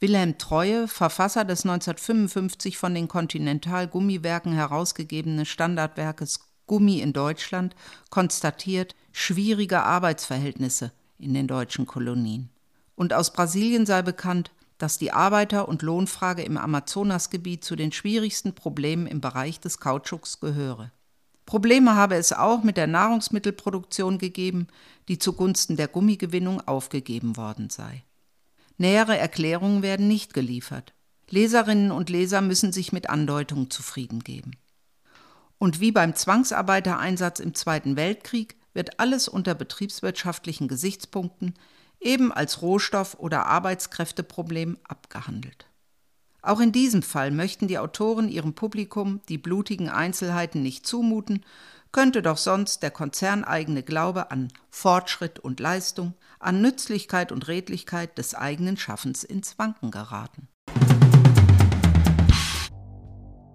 Wilhelm 0.00 0.38
Treue, 0.38 0.86
Verfasser 0.86 1.44
des 1.44 1.64
1955 1.64 2.78
von 2.78 2.94
den 2.94 3.08
Continental 3.08 3.88
Gummiwerken 3.88 4.52
herausgegebenen 4.52 5.44
Standardwerkes 5.44 6.40
Gummi 6.66 7.00
in 7.00 7.12
Deutschland, 7.12 7.74
konstatiert 8.10 8.94
schwierige 9.12 9.82
Arbeitsverhältnisse 9.82 10.92
in 11.18 11.34
den 11.34 11.48
deutschen 11.48 11.86
Kolonien. 11.86 12.50
Und 12.94 13.12
aus 13.12 13.32
Brasilien 13.32 13.86
sei 13.86 14.02
bekannt, 14.02 14.52
dass 14.78 14.98
die 14.98 15.12
Arbeiter- 15.12 15.68
und 15.68 15.82
Lohnfrage 15.82 16.42
im 16.42 16.56
Amazonasgebiet 16.56 17.64
zu 17.64 17.74
den 17.74 17.90
schwierigsten 17.90 18.54
Problemen 18.54 19.08
im 19.08 19.20
Bereich 19.20 19.58
des 19.58 19.80
Kautschuks 19.80 20.38
gehöre. 20.38 20.92
Probleme 21.48 21.94
habe 21.94 22.16
es 22.16 22.34
auch 22.34 22.62
mit 22.62 22.76
der 22.76 22.86
Nahrungsmittelproduktion 22.86 24.18
gegeben, 24.18 24.66
die 25.08 25.18
zugunsten 25.18 25.78
der 25.78 25.88
Gummigewinnung 25.88 26.60
aufgegeben 26.68 27.38
worden 27.38 27.70
sei. 27.70 28.04
Nähere 28.76 29.16
Erklärungen 29.16 29.80
werden 29.80 30.08
nicht 30.08 30.34
geliefert. 30.34 30.92
Leserinnen 31.30 31.90
und 31.90 32.10
Leser 32.10 32.42
müssen 32.42 32.70
sich 32.70 32.92
mit 32.92 33.08
Andeutungen 33.08 33.70
zufrieden 33.70 34.22
geben. 34.22 34.58
Und 35.56 35.80
wie 35.80 35.90
beim 35.90 36.14
Zwangsarbeitereinsatz 36.14 37.40
im 37.40 37.54
Zweiten 37.54 37.96
Weltkrieg 37.96 38.56
wird 38.74 39.00
alles 39.00 39.26
unter 39.26 39.54
betriebswirtschaftlichen 39.54 40.68
Gesichtspunkten 40.68 41.54
eben 41.98 42.30
als 42.30 42.60
Rohstoff- 42.60 43.18
oder 43.18 43.46
Arbeitskräfteproblem 43.46 44.76
abgehandelt. 44.86 45.67
Auch 46.40 46.60
in 46.60 46.70
diesem 46.70 47.02
Fall 47.02 47.30
möchten 47.30 47.66
die 47.66 47.78
Autoren 47.78 48.28
ihrem 48.28 48.54
Publikum 48.54 49.20
die 49.28 49.38
blutigen 49.38 49.88
Einzelheiten 49.88 50.62
nicht 50.62 50.86
zumuten, 50.86 51.44
könnte 51.90 52.22
doch 52.22 52.36
sonst 52.36 52.82
der 52.82 52.90
konzerneigene 52.90 53.82
Glaube 53.82 54.30
an 54.30 54.48
Fortschritt 54.70 55.38
und 55.38 55.58
Leistung, 55.58 56.14
an 56.38 56.60
Nützlichkeit 56.60 57.32
und 57.32 57.48
Redlichkeit 57.48 58.18
des 58.18 58.34
eigenen 58.34 58.76
Schaffens 58.76 59.24
ins 59.24 59.58
Wanken 59.58 59.90
geraten. 59.90 60.48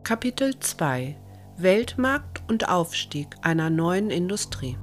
Kapitel 0.04 0.60
2 0.60 1.18
Weltmarkt 1.56 2.44
und 2.50 2.68
Aufstieg 2.68 3.28
einer 3.44 3.70
neuen 3.70 4.10
Industrie 4.10 4.78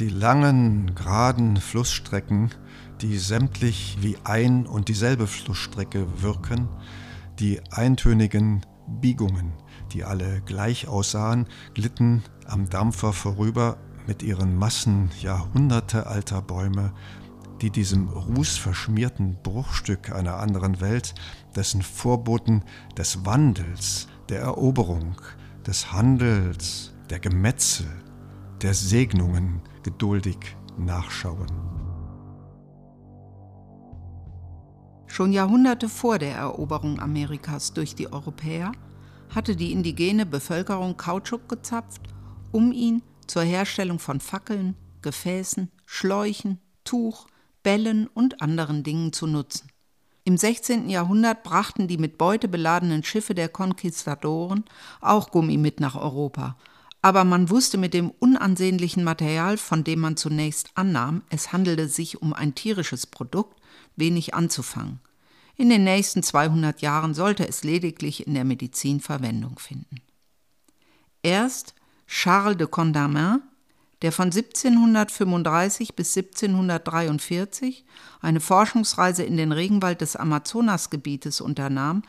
die 0.00 0.08
langen, 0.08 0.94
geraden 0.94 1.58
Flussstrecken, 1.58 2.50
die 3.02 3.18
sämtlich 3.18 3.98
wie 4.00 4.16
ein 4.24 4.66
und 4.66 4.88
dieselbe 4.88 5.26
Flussstrecke 5.26 6.06
wirken, 6.22 6.68
die 7.38 7.60
eintönigen 7.70 8.66
Biegungen, 8.86 9.52
die 9.92 10.04
alle 10.04 10.42
gleich 10.42 10.88
aussahen, 10.88 11.46
glitten 11.74 12.22
am 12.46 12.68
Dampfer 12.68 13.12
vorüber 13.12 13.78
mit 14.06 14.22
ihren 14.22 14.56
Massen 14.56 15.10
jahrhundertealter 15.20 16.42
Bäume, 16.42 16.92
die 17.60 17.70
diesem 17.70 18.08
rußverschmierten 18.08 19.38
Bruchstück 19.42 20.12
einer 20.12 20.38
anderen 20.38 20.80
Welt, 20.80 21.14
dessen 21.54 21.82
Vorboten 21.82 22.64
des 22.96 23.24
Wandels, 23.24 24.08
der 24.28 24.40
Eroberung, 24.40 25.20
des 25.66 25.92
Handels, 25.92 26.94
der 27.10 27.20
Gemetzel, 27.20 27.86
der 28.62 28.74
Segnungen 28.74 29.62
geduldig 29.82 30.56
nachschauen. 30.78 31.79
Schon 35.10 35.32
Jahrhunderte 35.32 35.88
vor 35.88 36.20
der 36.20 36.36
Eroberung 36.36 37.00
Amerikas 37.00 37.72
durch 37.72 37.96
die 37.96 38.12
Europäer 38.12 38.70
hatte 39.34 39.56
die 39.56 39.72
indigene 39.72 40.24
Bevölkerung 40.24 40.96
Kautschuk 40.96 41.48
gezapft, 41.48 42.02
um 42.52 42.70
ihn 42.70 43.02
zur 43.26 43.42
Herstellung 43.42 43.98
von 43.98 44.20
Fackeln, 44.20 44.76
Gefäßen, 45.02 45.68
Schläuchen, 45.84 46.60
Tuch, 46.84 47.26
Bällen 47.64 48.06
und 48.06 48.40
anderen 48.40 48.84
Dingen 48.84 49.12
zu 49.12 49.26
nutzen. 49.26 49.68
Im 50.22 50.36
16. 50.36 50.88
Jahrhundert 50.88 51.42
brachten 51.42 51.88
die 51.88 51.98
mit 51.98 52.16
Beute 52.16 52.46
beladenen 52.46 53.02
Schiffe 53.02 53.34
der 53.34 53.48
Konquistadoren 53.48 54.64
auch 55.00 55.32
Gummi 55.32 55.56
mit 55.56 55.80
nach 55.80 55.96
Europa 55.96 56.56
aber 57.02 57.24
man 57.24 57.48
wusste 57.48 57.78
mit 57.78 57.94
dem 57.94 58.10
unansehnlichen 58.10 59.04
Material, 59.04 59.56
von 59.56 59.84
dem 59.84 60.00
man 60.00 60.16
zunächst 60.16 60.70
annahm, 60.74 61.22
es 61.30 61.52
handele 61.52 61.88
sich 61.88 62.20
um 62.20 62.34
ein 62.34 62.54
tierisches 62.54 63.06
Produkt, 63.06 63.59
wenig 63.96 64.34
anzufangen. 64.34 65.00
In 65.56 65.68
den 65.68 65.84
nächsten 65.84 66.22
200 66.22 66.80
Jahren 66.80 67.12
sollte 67.12 67.46
es 67.46 67.64
lediglich 67.64 68.26
in 68.26 68.34
der 68.34 68.44
Medizin 68.44 69.00
Verwendung 69.00 69.58
finden. 69.58 70.00
Erst 71.22 71.74
Charles 72.06 72.56
de 72.56 72.66
Condamine, 72.66 73.42
der 74.02 74.12
von 74.12 74.26
1735 74.26 75.94
bis 75.94 76.16
1743 76.16 77.84
eine 78.20 78.40
Forschungsreise 78.40 79.22
in 79.22 79.36
den 79.36 79.52
Regenwald 79.52 80.00
des 80.00 80.16
Amazonasgebietes 80.16 81.40
unternahm, 81.42 82.02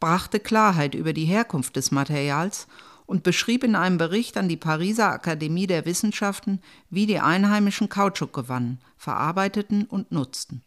brachte 0.00 0.40
Klarheit 0.40 0.94
über 0.94 1.12
die 1.12 1.24
Herkunft 1.24 1.76
des 1.76 1.90
Materials 1.90 2.66
und 3.06 3.22
beschrieb 3.22 3.62
in 3.62 3.76
einem 3.76 3.98
Bericht 3.98 4.36
an 4.36 4.48
die 4.48 4.56
Pariser 4.56 5.10
Akademie 5.10 5.68
der 5.68 5.86
Wissenschaften, 5.86 6.60
wie 6.90 7.06
die 7.06 7.20
Einheimischen 7.20 7.88
Kautschuk 7.88 8.32
gewannen, 8.32 8.80
verarbeiteten 8.96 9.84
und 9.84 10.10
nutzten. 10.10 10.62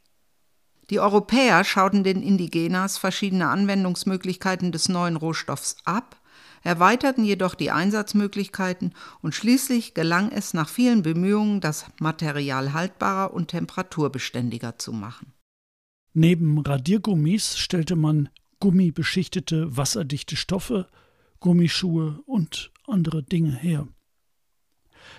Die 0.89 0.99
Europäer 0.99 1.63
schauten 1.63 2.03
den 2.03 2.23
Indigenas 2.23 2.97
verschiedene 2.97 3.49
Anwendungsmöglichkeiten 3.49 4.71
des 4.71 4.89
neuen 4.89 5.15
Rohstoffs 5.15 5.77
ab, 5.85 6.19
erweiterten 6.63 7.23
jedoch 7.23 7.55
die 7.55 7.71
Einsatzmöglichkeiten 7.71 8.93
und 9.21 9.35
schließlich 9.35 9.93
gelang 9.93 10.31
es 10.31 10.53
nach 10.53 10.67
vielen 10.67 11.03
Bemühungen, 11.03 11.61
das 11.61 11.85
Material 11.99 12.73
haltbarer 12.73 13.33
und 13.33 13.49
temperaturbeständiger 13.49 14.77
zu 14.77 14.91
machen. 14.91 15.33
Neben 16.13 16.59
Radiergummis 16.59 17.57
stellte 17.57 17.95
man 17.95 18.29
gummibeschichtete, 18.59 19.77
wasserdichte 19.77 20.35
Stoffe, 20.35 20.87
Gummischuhe 21.39 22.19
und 22.25 22.71
andere 22.87 23.23
Dinge 23.23 23.55
her. 23.55 23.87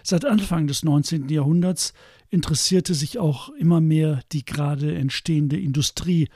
Seit 0.03 0.25
Anfang 0.25 0.67
des 0.67 0.83
19. 0.83 1.29
Jahrhunderts 1.29 1.93
interessierte 2.29 2.95
sich 2.95 3.19
auch 3.19 3.51
immer 3.51 3.81
mehr 3.81 4.21
die 4.33 4.45
gerade 4.45 4.95
entstehende 4.95 5.59
Industrie 5.59 6.29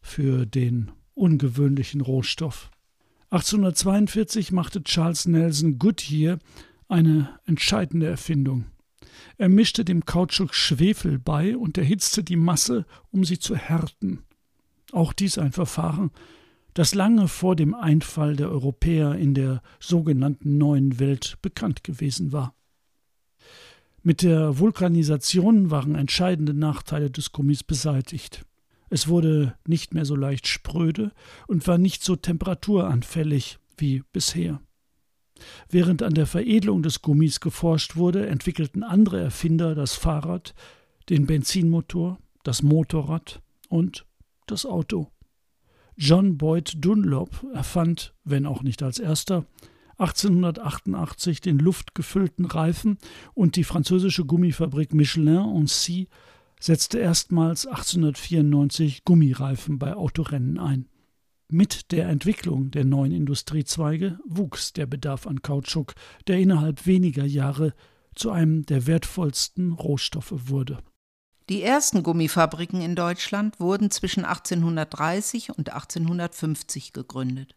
für 0.00 0.46
den 0.46 0.90
ungewöhnlichen 1.14 2.00
Rohstoff. 2.00 2.70
1842 3.30 4.52
machte 4.52 4.82
Charles 4.84 5.26
Nelson 5.26 5.78
Goodyear 5.78 6.38
eine 6.88 7.38
entscheidende 7.46 8.06
Erfindung. 8.06 8.66
Er 9.38 9.48
mischte 9.48 9.84
dem 9.84 10.04
Kautschuk 10.04 10.54
Schwefel 10.54 11.18
bei 11.18 11.56
und 11.56 11.76
erhitzte 11.76 12.22
die 12.22 12.36
Masse, 12.36 12.86
um 13.10 13.24
sie 13.24 13.38
zu 13.38 13.56
härten. 13.56 14.20
Auch 14.92 15.12
dies 15.12 15.38
ein 15.38 15.52
Verfahren, 15.52 16.10
das 16.74 16.94
lange 16.94 17.26
vor 17.26 17.56
dem 17.56 17.74
Einfall 17.74 18.36
der 18.36 18.50
Europäer 18.50 19.14
in 19.14 19.34
der 19.34 19.62
sogenannten 19.80 20.58
neuen 20.58 20.98
Welt 20.98 21.38
bekannt 21.42 21.82
gewesen 21.82 22.32
war. 22.32 22.54
Mit 24.06 24.22
der 24.22 24.60
Vulkanisation 24.60 25.72
waren 25.72 25.96
entscheidende 25.96 26.54
Nachteile 26.54 27.10
des 27.10 27.32
Gummis 27.32 27.64
beseitigt. 27.64 28.46
Es 28.88 29.08
wurde 29.08 29.56
nicht 29.66 29.94
mehr 29.94 30.04
so 30.04 30.14
leicht 30.14 30.46
spröde 30.46 31.10
und 31.48 31.66
war 31.66 31.76
nicht 31.76 32.04
so 32.04 32.14
temperaturanfällig 32.14 33.58
wie 33.76 34.04
bisher. 34.12 34.60
Während 35.68 36.04
an 36.04 36.14
der 36.14 36.26
Veredelung 36.26 36.84
des 36.84 37.02
Gummis 37.02 37.40
geforscht 37.40 37.96
wurde, 37.96 38.28
entwickelten 38.28 38.84
andere 38.84 39.18
Erfinder 39.18 39.74
das 39.74 39.94
Fahrrad, 39.94 40.54
den 41.08 41.26
Benzinmotor, 41.26 42.20
das 42.44 42.62
Motorrad 42.62 43.42
und 43.68 44.06
das 44.46 44.66
Auto. 44.66 45.10
John 45.96 46.38
Boyd 46.38 46.74
Dunlop 46.76 47.44
erfand, 47.52 48.14
wenn 48.22 48.46
auch 48.46 48.62
nicht 48.62 48.84
als 48.84 49.00
erster, 49.00 49.46
1888 49.98 51.40
den 51.40 51.58
luftgefüllten 51.58 52.44
Reifen 52.44 52.98
und 53.34 53.56
die 53.56 53.64
französische 53.64 54.24
Gummifabrik 54.24 54.92
Michelin 54.92 55.56
en 55.56 55.66
Sy 55.66 56.08
setzte 56.60 56.98
erstmals 56.98 57.66
1894 57.66 59.04
Gummireifen 59.04 59.78
bei 59.78 59.94
Autorennen 59.94 60.58
ein. 60.58 60.88
Mit 61.48 61.92
der 61.92 62.08
Entwicklung 62.08 62.70
der 62.72 62.84
neuen 62.84 63.12
Industriezweige 63.12 64.18
wuchs 64.26 64.72
der 64.72 64.86
Bedarf 64.86 65.26
an 65.26 65.42
Kautschuk, 65.42 65.94
der 66.26 66.38
innerhalb 66.38 66.86
weniger 66.86 67.24
Jahre 67.24 67.72
zu 68.14 68.30
einem 68.30 68.66
der 68.66 68.86
wertvollsten 68.86 69.72
Rohstoffe 69.72 70.34
wurde. 70.48 70.78
Die 71.48 71.62
ersten 71.62 72.02
Gummifabriken 72.02 72.80
in 72.80 72.96
Deutschland 72.96 73.60
wurden 73.60 73.92
zwischen 73.92 74.24
1830 74.24 75.50
und 75.50 75.72
1850 75.72 76.92
gegründet. 76.92 77.54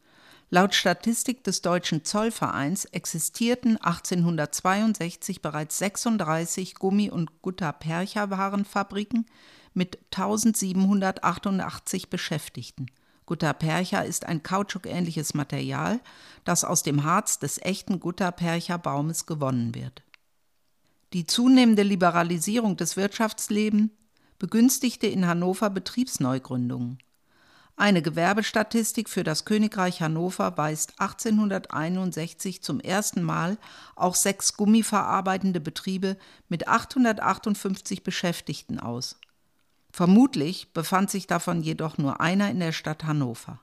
Laut 0.51 0.73
Statistik 0.73 1.43
des 1.43 1.61
Deutschen 1.61 2.03
Zollvereins 2.03 2.85
existierten 2.85 3.77
1862 3.77 5.43
bereits 5.43 5.77
36 5.77 6.73
Gummi- 6.73 7.11
und 7.11 7.43
Gutta-Percha-Warenfabriken 7.43 9.27
mit 9.75 9.99
1788 10.11 12.09
Beschäftigten. 12.09 12.87
Gutta-Percha 13.27 14.01
ist 14.01 14.25
ein 14.25 14.41
kautschukähnliches 14.41 15.35
Material, 15.35 15.99
das 16.45 16.63
aus 16.63 16.81
dem 16.81 17.03
Harz 17.03 17.37
des 17.37 17.61
echten 17.61 17.99
Gutta-Percha-Baumes 17.99 19.27
gewonnen 19.27 19.75
wird. 19.75 20.01
Die 21.13 21.27
zunehmende 21.27 21.83
Liberalisierung 21.83 22.75
des 22.75 22.97
Wirtschaftslebens 22.97 23.91
begünstigte 24.39 25.05
in 25.05 25.27
Hannover 25.27 25.69
Betriebsneugründungen. 25.69 26.97
Eine 27.79 28.01
Gewerbestatistik 28.01 29.07
für 29.07 29.23
das 29.23 29.45
Königreich 29.45 30.01
Hannover 30.01 30.57
weist 30.57 30.99
1861 30.99 32.61
zum 32.61 32.81
ersten 32.81 33.23
Mal 33.23 33.57
auch 33.95 34.15
sechs 34.15 34.57
gummiverarbeitende 34.57 35.61
Betriebe 35.61 36.17
mit 36.49 36.67
858 36.67 38.03
Beschäftigten 38.03 38.81
aus. 38.81 39.17
Vermutlich 39.93 40.73
befand 40.73 41.09
sich 41.09 41.25
davon 41.25 41.61
jedoch 41.61 41.97
nur 41.97 42.19
einer 42.19 42.51
in 42.51 42.59
der 42.59 42.73
Stadt 42.73 43.05
Hannover. 43.05 43.61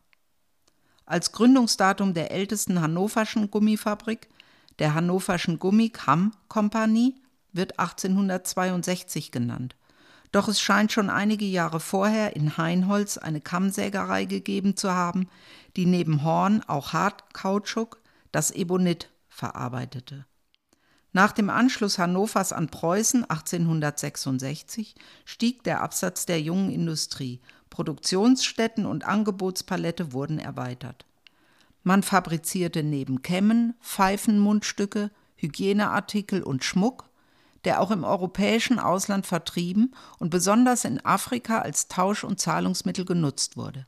Als 1.05 1.33
Gründungsdatum 1.33 2.15
der 2.15 2.31
ältesten 2.31 2.81
hannoverschen 2.81 3.51
Gummifabrik, 3.51 4.31
der 4.79 4.95
Hannoverschen 4.95 5.59
Gummikamm 5.59 6.33
Kompanie, 6.49 7.17
wird 7.53 7.79
1862 7.79 9.31
genannt 9.31 9.77
doch 10.37 10.49
es 10.49 10.61
scheint 10.61 10.93
schon 10.93 11.09
einige 11.09 11.47
Jahre 11.47 11.81
vorher 11.81 12.37
in 12.37 12.59
Heinholz 12.59 13.17
eine 13.17 13.41
Kammsägerei 13.41 14.27
gegeben 14.27 14.77
zu 14.77 14.93
haben, 14.93 15.29
die 15.77 15.87
neben 15.87 16.25
Horn 16.25 16.63
auch 16.67 16.93
Hartkautschuk, 16.93 18.03
das 18.33 18.51
Ebonit, 18.51 19.11
verarbeitete. 19.31 20.27
Nach 21.15 21.33
dem 21.33 21.49
Anschluss 21.49 21.99
Hannovers 21.99 22.53
an 22.53 22.69
Preußen 22.69 23.25
1866 23.25 24.95
stieg 25.25 25.65
der 25.65 25.81
Absatz 25.81 26.27
der 26.27 26.43
jungen 26.43 26.71
Industrie. 26.71 27.41
Produktionsstätten 27.71 28.85
und 28.85 29.05
Angebotspalette 29.05 30.13
wurden 30.13 30.39
erweitert. 30.39 31.07
Man 31.83 32.03
fabrizierte 32.03 32.83
neben 32.83 33.23
Kämmen, 33.23 33.75
Pfeifenmundstücke, 33.81 35.11
Hygieneartikel 35.37 36.43
und 36.43 36.63
Schmuck 36.63 37.09
der 37.67 37.83
auch 37.83 37.91
im 37.91 38.05
europäischen 38.05 38.79
Ausland 38.79 39.27
vertrieben 39.27 39.93
und 40.19 40.31
besonders 40.31 40.87
in 40.87 41.05
Afrika 41.05 41.59
als 41.59 41.89
Tausch- 41.89 42.25
und 42.25 42.41
Zahlungsmittel 42.41 43.05
genutzt 43.05 43.59
wurde. 43.59 43.85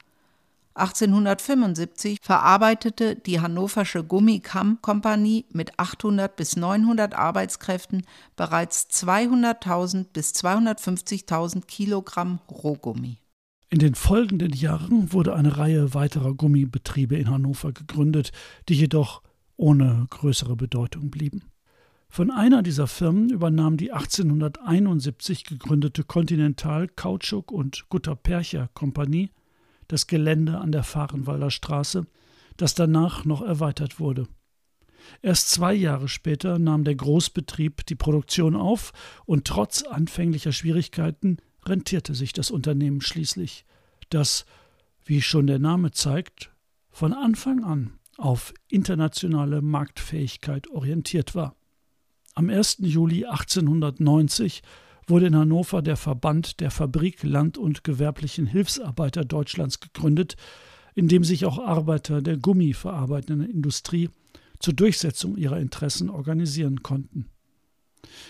1875 0.75 2.19
verarbeitete 2.23 3.17
die 3.17 3.41
hannoversche 3.41 4.05
Gummikamm-Kompanie 4.05 5.47
mit 5.53 5.79
800 5.79 6.37
bis 6.37 6.57
900 6.57 7.15
Arbeitskräften 7.15 8.03
bereits 8.37 8.89
200.000 8.91 10.07
bis 10.13 10.33
250.000 10.35 11.67
Kilogramm 11.67 12.41
Rohgummi. 12.51 13.19
In 13.71 13.81
den 13.81 13.95
folgenden 13.95 14.53
Jahren 14.53 15.13
wurde 15.13 15.35
eine 15.35 15.59
Reihe 15.59 15.95
weiterer 15.95 16.35
Gummibetriebe 16.35 17.17
in 17.17 17.31
Hannover 17.31 17.73
gegründet, 17.73 18.33
die 18.69 18.75
jedoch 18.75 19.23
ohne 19.57 20.07
größere 20.11 20.57
Bedeutung 20.57 21.11
blieben. 21.11 21.43
Von 22.09 22.31
einer 22.31 22.63
dieser 22.63 22.87
Firmen 22.87 23.31
übernahm 23.31 23.77
die 23.77 23.93
1871 23.93 25.45
gegründete 25.45 26.05
Continental 26.05 26.89
Kautschuk 26.89 27.53
und 27.53 27.89
Gutta-Percha 27.91 28.69
Kompanie 28.75 29.31
das 29.89 30.07
Gelände 30.07 30.59
an 30.59 30.71
der 30.71 30.85
Fahrenwalder 30.85 31.51
Straße, 31.51 32.07
das 32.57 32.75
danach 32.75 33.25
noch 33.25 33.43
erweitert 33.43 33.99
wurde. 33.99 34.29
Erst 35.23 35.51
zwei 35.51 35.73
Jahre 35.73 36.09
später 36.09 36.59
nahm 36.59 36.85
der 36.85 36.95
Großbetrieb 36.95 37.87
die 37.87 37.95
Produktion 37.95 38.55
auf 38.55 38.93
und 39.25 39.47
trotz 39.47 39.83
anfänglicher 39.83 40.53
Schwierigkeiten 40.53 41.39
rentierte 41.65 42.15
sich 42.15 42.33
das 42.33 42.51
Unternehmen 42.51 43.01
schließlich, 43.01 43.65
das, 44.11 44.45
wie 45.05 45.23
schon 45.23 45.47
der 45.47 45.59
Name 45.59 45.91
zeigt, 45.93 46.53
von 46.91 47.13
Anfang 47.15 47.65
an 47.65 47.99
auf 48.19 48.53
internationale 48.69 49.63
Marktfähigkeit 49.63 50.69
orientiert 50.69 51.35
war. 51.35 51.55
Am 52.39 52.51
1. 52.51 52.77
Juli 52.83 53.25
1890 53.25 54.63
wurde 55.09 55.27
in 55.27 55.35
Hannover 55.35 55.83
der 55.83 55.97
Verband 55.97 56.61
der 56.61 56.71
Fabrik-, 56.71 57.25
Land- 57.25 57.59
und 57.59 57.83
gewerblichen 57.83 58.47
Hilfsarbeiter 58.47 59.25
Deutschlands 59.25 59.81
gegründet, 59.81 60.37
in 60.95 61.09
dem 61.09 61.25
sich 61.25 61.47
auch 61.47 61.59
Arbeiter 61.59 62.23
der 62.23 62.37
gummiverarbeitenden 62.37 63.51
Industrie 63.51 64.09
zur 64.61 64.73
Durchsetzung 64.75 65.37
ihrer 65.37 65.59
Interessen 65.59 66.09
organisieren 66.09 66.85
konnten. 66.85 67.27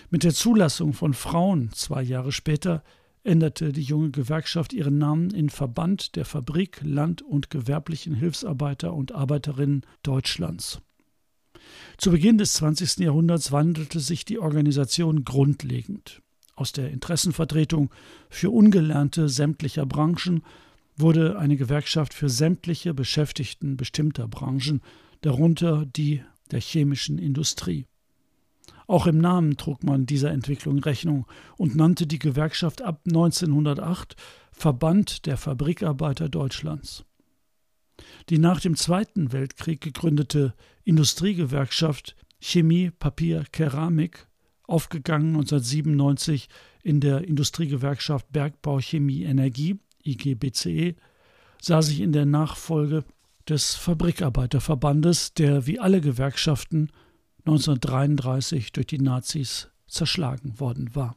Mit 0.09 0.23
der 0.23 0.33
Zulassung 0.33 0.93
von 0.93 1.13
Frauen 1.13 1.69
zwei 1.73 2.01
Jahre 2.01 2.31
später 2.31 2.83
änderte 3.23 3.71
die 3.73 3.83
junge 3.83 4.09
Gewerkschaft 4.09 4.73
ihren 4.73 4.97
Namen 4.97 5.29
in 5.29 5.51
Verband 5.51 6.15
der 6.15 6.25
Fabrik-, 6.25 6.81
Land- 6.81 7.21
und 7.21 7.51
gewerblichen 7.51 8.15
Hilfsarbeiter 8.15 8.91
und 8.91 9.11
Arbeiterinnen 9.11 9.85
Deutschlands. 10.01 10.81
Zu 11.99 12.11
Beginn 12.11 12.37
des 12.37 12.53
20. 12.53 12.99
Jahrhunderts 12.99 13.51
wandelte 13.51 13.99
sich 13.99 14.23
die 14.23 14.39
Organisation 14.39 15.25
grundlegend. 15.25 16.21
Aus 16.55 16.71
der 16.71 16.91
Interessenvertretung 16.91 17.89
für 18.29 18.51
Ungelernte 18.51 19.27
sämtlicher 19.27 19.85
Branchen 19.85 20.43
wurde 20.95 21.37
eine 21.37 21.57
Gewerkschaft 21.57 22.13
für 22.13 22.29
sämtliche 22.29 22.93
Beschäftigten 22.93 23.75
bestimmter 23.75 24.29
Branchen, 24.29 24.79
darunter 25.19 25.85
die 25.85 26.23
der 26.51 26.61
chemischen 26.61 27.17
Industrie. 27.17 27.85
Auch 28.87 29.05
im 29.05 29.17
Namen 29.17 29.57
trug 29.57 29.83
man 29.83 30.05
dieser 30.05 30.31
Entwicklung 30.31 30.79
Rechnung 30.79 31.27
und 31.57 31.75
nannte 31.75 32.07
die 32.07 32.19
Gewerkschaft 32.19 32.81
ab 32.81 33.01
1908 33.07 34.15
Verband 34.53 35.25
der 35.25 35.35
Fabrikarbeiter 35.35 36.29
Deutschlands. 36.29 37.03
Die 38.29 38.37
nach 38.37 38.59
dem 38.61 38.75
Zweiten 38.75 39.31
Weltkrieg 39.31 39.81
gegründete 39.81 40.53
Industriegewerkschaft 40.83 42.15
Chemie, 42.39 42.91
Papier, 42.91 43.45
Keramik, 43.51 44.27
aufgegangen 44.63 45.29
1997 45.29 46.47
in 46.83 46.99
der 47.01 47.23
Industriegewerkschaft 47.23 48.31
Bergbau, 48.31 48.79
Chemie, 48.79 49.23
Energie, 49.23 49.79
IGBCE, 50.03 50.95
sah 51.61 51.81
sich 51.81 51.99
in 52.01 52.13
der 52.13 52.25
Nachfolge 52.25 53.03
des 53.47 53.75
Fabrikarbeiterverbandes, 53.75 55.33
der 55.33 55.65
wie 55.65 55.79
alle 55.79 56.01
Gewerkschaften 56.01 56.91
1933 57.39 58.71
durch 58.71 58.87
die 58.87 58.99
Nazis 58.99 59.69
zerschlagen 59.87 60.59
worden 60.59 60.95
war. 60.95 61.15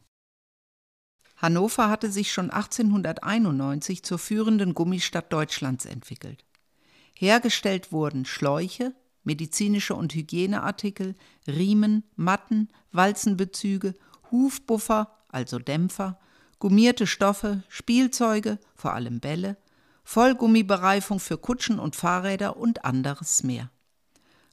Hannover 1.36 1.90
hatte 1.90 2.10
sich 2.10 2.32
schon 2.32 2.50
1891 2.50 4.02
zur 4.02 4.18
führenden 4.18 4.74
Gummistadt 4.74 5.32
Deutschlands 5.32 5.84
entwickelt. 5.84 6.44
Hergestellt 7.22 7.92
wurden 7.92 8.24
Schläuche, 8.24 8.96
medizinische 9.22 9.94
und 9.94 10.12
Hygieneartikel, 10.12 11.14
Riemen, 11.46 12.02
Matten, 12.16 12.68
Walzenbezüge, 12.90 13.94
Hufbuffer, 14.32 15.18
also 15.28 15.60
Dämpfer, 15.60 16.18
gummierte 16.58 17.06
Stoffe, 17.06 17.62
Spielzeuge, 17.68 18.58
vor 18.74 18.94
allem 18.94 19.20
Bälle, 19.20 19.56
Vollgummibereifung 20.02 21.20
für 21.20 21.38
Kutschen 21.38 21.78
und 21.78 21.94
Fahrräder 21.94 22.56
und 22.56 22.84
anderes 22.84 23.44
mehr. 23.44 23.70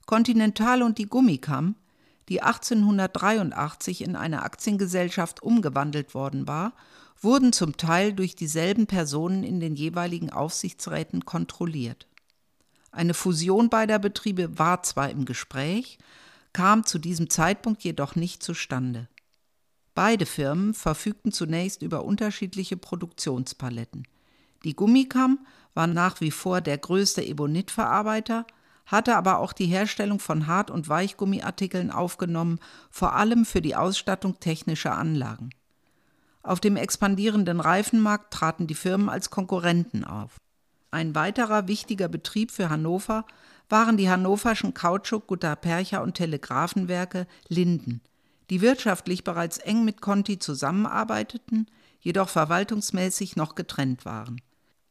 Continental 0.05 0.83
und 0.83 0.99
die 0.99 1.09
Gummikam, 1.09 1.75
die 2.27 2.43
1883 2.43 4.03
in 4.03 4.15
eine 4.15 4.43
Aktiengesellschaft 4.43 5.41
umgewandelt 5.41 6.13
worden 6.13 6.47
war, 6.47 6.73
wurden 7.19 7.51
zum 7.51 7.77
Teil 7.77 8.13
durch 8.13 8.35
dieselben 8.35 8.85
Personen 8.85 9.43
in 9.43 9.59
den 9.59 9.75
jeweiligen 9.75 10.29
Aufsichtsräten 10.29 11.25
kontrolliert. 11.25 12.05
Eine 12.91 13.13
Fusion 13.13 13.69
beider 13.69 13.99
Betriebe 13.99 14.57
war 14.57 14.83
zwar 14.83 15.09
im 15.09 15.25
Gespräch, 15.25 15.97
kam 16.53 16.85
zu 16.85 16.97
diesem 16.99 17.29
Zeitpunkt 17.29 17.83
jedoch 17.83 18.15
nicht 18.15 18.41
zustande. 18.41 19.07
Beide 19.93 20.25
Firmen 20.25 20.73
verfügten 20.73 21.31
zunächst 21.31 21.81
über 21.81 22.03
unterschiedliche 22.03 22.77
Produktionspaletten. 22.77 24.07
Die 24.63 24.75
Gummikam 24.75 25.45
war 25.73 25.87
nach 25.87 26.21
wie 26.21 26.31
vor 26.31 26.61
der 26.61 26.77
größte 26.77 27.21
Ebonitverarbeiter, 27.21 28.45
hatte 28.85 29.15
aber 29.15 29.37
auch 29.39 29.53
die 29.53 29.67
Herstellung 29.67 30.19
von 30.19 30.47
Hart- 30.47 30.71
und 30.71 30.89
Weichgummiartikeln 30.89 31.91
aufgenommen, 31.91 32.59
vor 32.89 33.13
allem 33.13 33.45
für 33.45 33.61
die 33.61 33.75
Ausstattung 33.75 34.39
technischer 34.39 34.97
Anlagen. 34.97 35.51
Auf 36.41 36.59
dem 36.59 36.75
expandierenden 36.75 37.59
Reifenmarkt 37.59 38.33
traten 38.33 38.65
die 38.65 38.75
Firmen 38.75 39.09
als 39.09 39.29
Konkurrenten 39.29 40.03
auf. 40.03 40.37
Ein 40.91 41.13
weiterer 41.13 41.67
wichtiger 41.67 42.07
Betrieb 42.07 42.51
für 42.51 42.69
Hannover 42.69 43.25
waren 43.69 43.97
die 43.97 44.09
hannoverschen 44.09 44.73
Kautschuk, 44.73 45.27
Gutta-Percha 45.27 45.99
und 45.99 46.15
Telegrafenwerke 46.15 47.27
Linden, 47.47 48.01
die 48.49 48.61
wirtschaftlich 48.61 49.23
bereits 49.23 49.59
eng 49.59 49.85
mit 49.85 50.01
Conti 50.01 50.39
zusammenarbeiteten, 50.39 51.67
jedoch 51.99 52.29
verwaltungsmäßig 52.29 53.35
noch 53.35 53.53
getrennt 53.53 54.05
waren. 54.05 54.41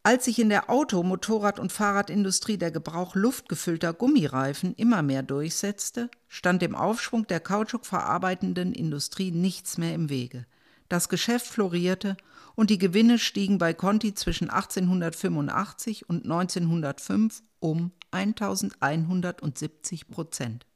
Als 0.05 0.25
sich 0.25 0.39
in 0.39 0.49
der 0.49 0.71
Auto-, 0.71 1.03
Motorrad- 1.03 1.59
und 1.59 1.73
Fahrradindustrie 1.73 2.57
der 2.57 2.71
Gebrauch 2.71 3.17
luftgefüllter 3.17 3.93
Gummireifen 3.93 4.75
immer 4.75 5.03
mehr 5.03 5.25
durchsetzte, 5.25 6.11
stand 6.29 6.63
dem 6.63 6.77
Aufschwung 6.77 7.27
der 7.27 7.41
kautschukverarbeitenden 7.41 8.73
Industrie 8.73 9.33
nichts 9.33 9.77
mehr 9.77 9.95
im 9.95 10.09
Wege. 10.09 10.47
Das 10.89 11.09
Geschäft 11.09 11.47
florierte 11.47 12.17
und 12.59 12.71
die 12.71 12.79
Gewinne 12.79 13.21
stiegen 13.21 13.57
bei 13.59 13.73
Conti 13.73 14.14
zwischen 14.14 14.51
1885 14.51 16.09
und 16.09 16.25
1905 16.25 17.44
um 17.61 17.92
1170 18.11 20.09
Prozent. 20.09 20.66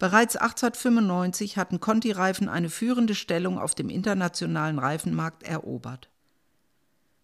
Bereits 0.00 0.34
1895 0.34 1.56
hatten 1.56 1.78
Conti-Reifen 1.78 2.48
eine 2.48 2.68
führende 2.68 3.14
Stellung 3.14 3.60
auf 3.60 3.76
dem 3.76 3.90
internationalen 3.90 4.80
Reifenmarkt 4.80 5.44
erobert. 5.44 6.10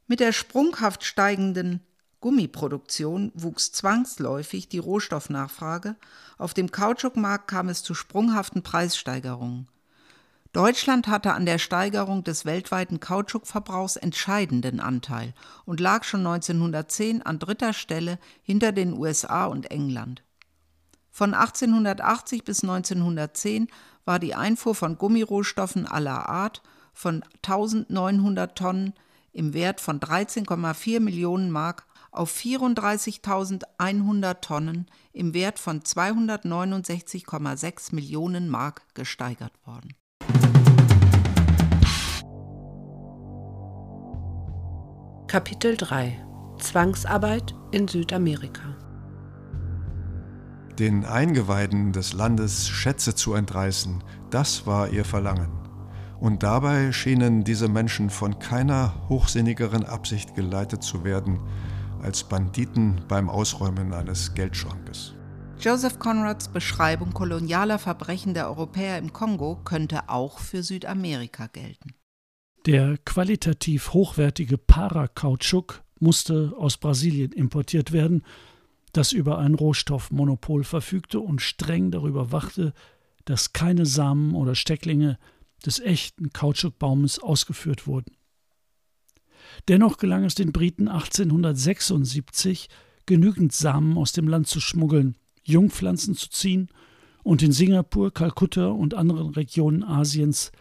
Mit 0.06 0.20
der 0.20 0.30
sprunghaft 0.30 1.02
steigenden 1.02 1.80
Gummiproduktion 2.20 3.32
wuchs 3.34 3.72
zwangsläufig 3.72 4.68
die 4.68 4.78
Rohstoffnachfrage, 4.78 5.96
auf 6.36 6.54
dem 6.54 6.70
Kautschukmarkt 6.70 7.48
kam 7.48 7.70
es 7.70 7.82
zu 7.82 7.94
sprunghaften 7.94 8.62
Preissteigerungen. 8.62 9.66
Deutschland 10.52 11.08
hatte 11.08 11.34
an 11.34 11.44
der 11.44 11.58
Steigerung 11.58 12.24
des 12.24 12.46
weltweiten 12.46 13.00
Kautschukverbrauchs 13.00 13.96
entscheidenden 13.96 14.80
Anteil 14.80 15.34
und 15.66 15.78
lag 15.78 16.04
schon 16.04 16.26
1910 16.26 17.20
an 17.22 17.38
dritter 17.38 17.74
Stelle 17.74 18.18
hinter 18.42 18.72
den 18.72 18.94
USA 18.94 19.44
und 19.44 19.70
England. 19.70 20.24
Von 21.10 21.34
1880 21.34 22.44
bis 22.44 22.62
1910 22.62 23.68
war 24.06 24.18
die 24.18 24.34
Einfuhr 24.34 24.74
von 24.74 24.96
Gummirohstoffen 24.96 25.86
aller 25.86 26.30
Art 26.30 26.62
von 26.94 27.22
1900 27.44 28.56
Tonnen 28.56 28.94
im 29.32 29.52
Wert 29.52 29.82
von 29.82 30.00
13,4 30.00 31.00
Millionen 31.00 31.50
Mark 31.50 31.84
auf 32.10 32.34
34.100 32.34 34.40
Tonnen 34.40 34.86
im 35.12 35.34
Wert 35.34 35.58
von 35.58 35.82
269,6 35.82 37.94
Millionen 37.94 38.48
Mark 38.48 38.80
gesteigert 38.94 39.52
worden. 39.66 39.94
Kapitel 45.26 45.76
3 45.76 46.24
Zwangsarbeit 46.58 47.54
in 47.70 47.86
Südamerika 47.86 48.76
den 50.78 51.04
Eingeweiden 51.04 51.92
des 51.92 52.12
Landes 52.12 52.68
Schätze 52.68 53.14
zu 53.14 53.34
entreißen, 53.34 54.04
das 54.30 54.66
war 54.66 54.90
ihr 54.90 55.04
Verlangen. 55.04 55.50
Und 56.20 56.42
dabei 56.42 56.92
schienen 56.92 57.44
diese 57.44 57.68
Menschen 57.68 58.10
von 58.10 58.38
keiner 58.38 58.94
hochsinnigeren 59.08 59.84
Absicht 59.84 60.34
geleitet 60.34 60.82
zu 60.82 61.04
werden, 61.04 61.40
als 62.02 62.24
Banditen 62.24 63.00
beim 63.08 63.28
Ausräumen 63.28 63.92
eines 63.92 64.34
Geldschrankes. 64.34 65.17
Joseph 65.60 65.98
Conrads 65.98 66.46
Beschreibung 66.48 67.12
kolonialer 67.12 67.80
Verbrechen 67.80 68.32
der 68.32 68.46
Europäer 68.48 68.96
im 68.96 69.12
Kongo 69.12 69.56
könnte 69.64 70.08
auch 70.08 70.38
für 70.38 70.62
Südamerika 70.62 71.48
gelten. 71.48 71.94
Der 72.64 72.96
qualitativ 72.98 73.92
hochwertige 73.92 74.56
Parakautschuk 74.56 75.82
musste 75.98 76.54
aus 76.56 76.76
Brasilien 76.76 77.32
importiert 77.32 77.90
werden, 77.90 78.22
das 78.92 79.10
über 79.10 79.38
ein 79.38 79.54
Rohstoffmonopol 79.54 80.62
verfügte 80.62 81.18
und 81.18 81.42
streng 81.42 81.90
darüber 81.90 82.30
wachte, 82.30 82.72
dass 83.24 83.52
keine 83.52 83.84
Samen 83.84 84.36
oder 84.36 84.54
Stecklinge 84.54 85.18
des 85.66 85.80
echten 85.80 86.32
Kautschukbaumes 86.32 87.18
ausgeführt 87.18 87.88
wurden. 87.88 88.16
Dennoch 89.66 89.96
gelang 89.96 90.22
es 90.22 90.36
den 90.36 90.52
Briten 90.52 90.86
1876, 90.86 92.68
genügend 93.06 93.52
Samen 93.52 93.98
aus 93.98 94.12
dem 94.12 94.28
Land 94.28 94.46
zu 94.46 94.60
schmuggeln, 94.60 95.16
Jungpflanzen 95.48 96.14
zu 96.14 96.30
ziehen 96.30 96.68
und 97.22 97.42
in 97.42 97.52
Singapur, 97.52 98.12
Kalkutta 98.12 98.68
und 98.68 98.94
anderen 98.94 99.30
Regionen 99.30 99.82
Asiens 99.82 100.52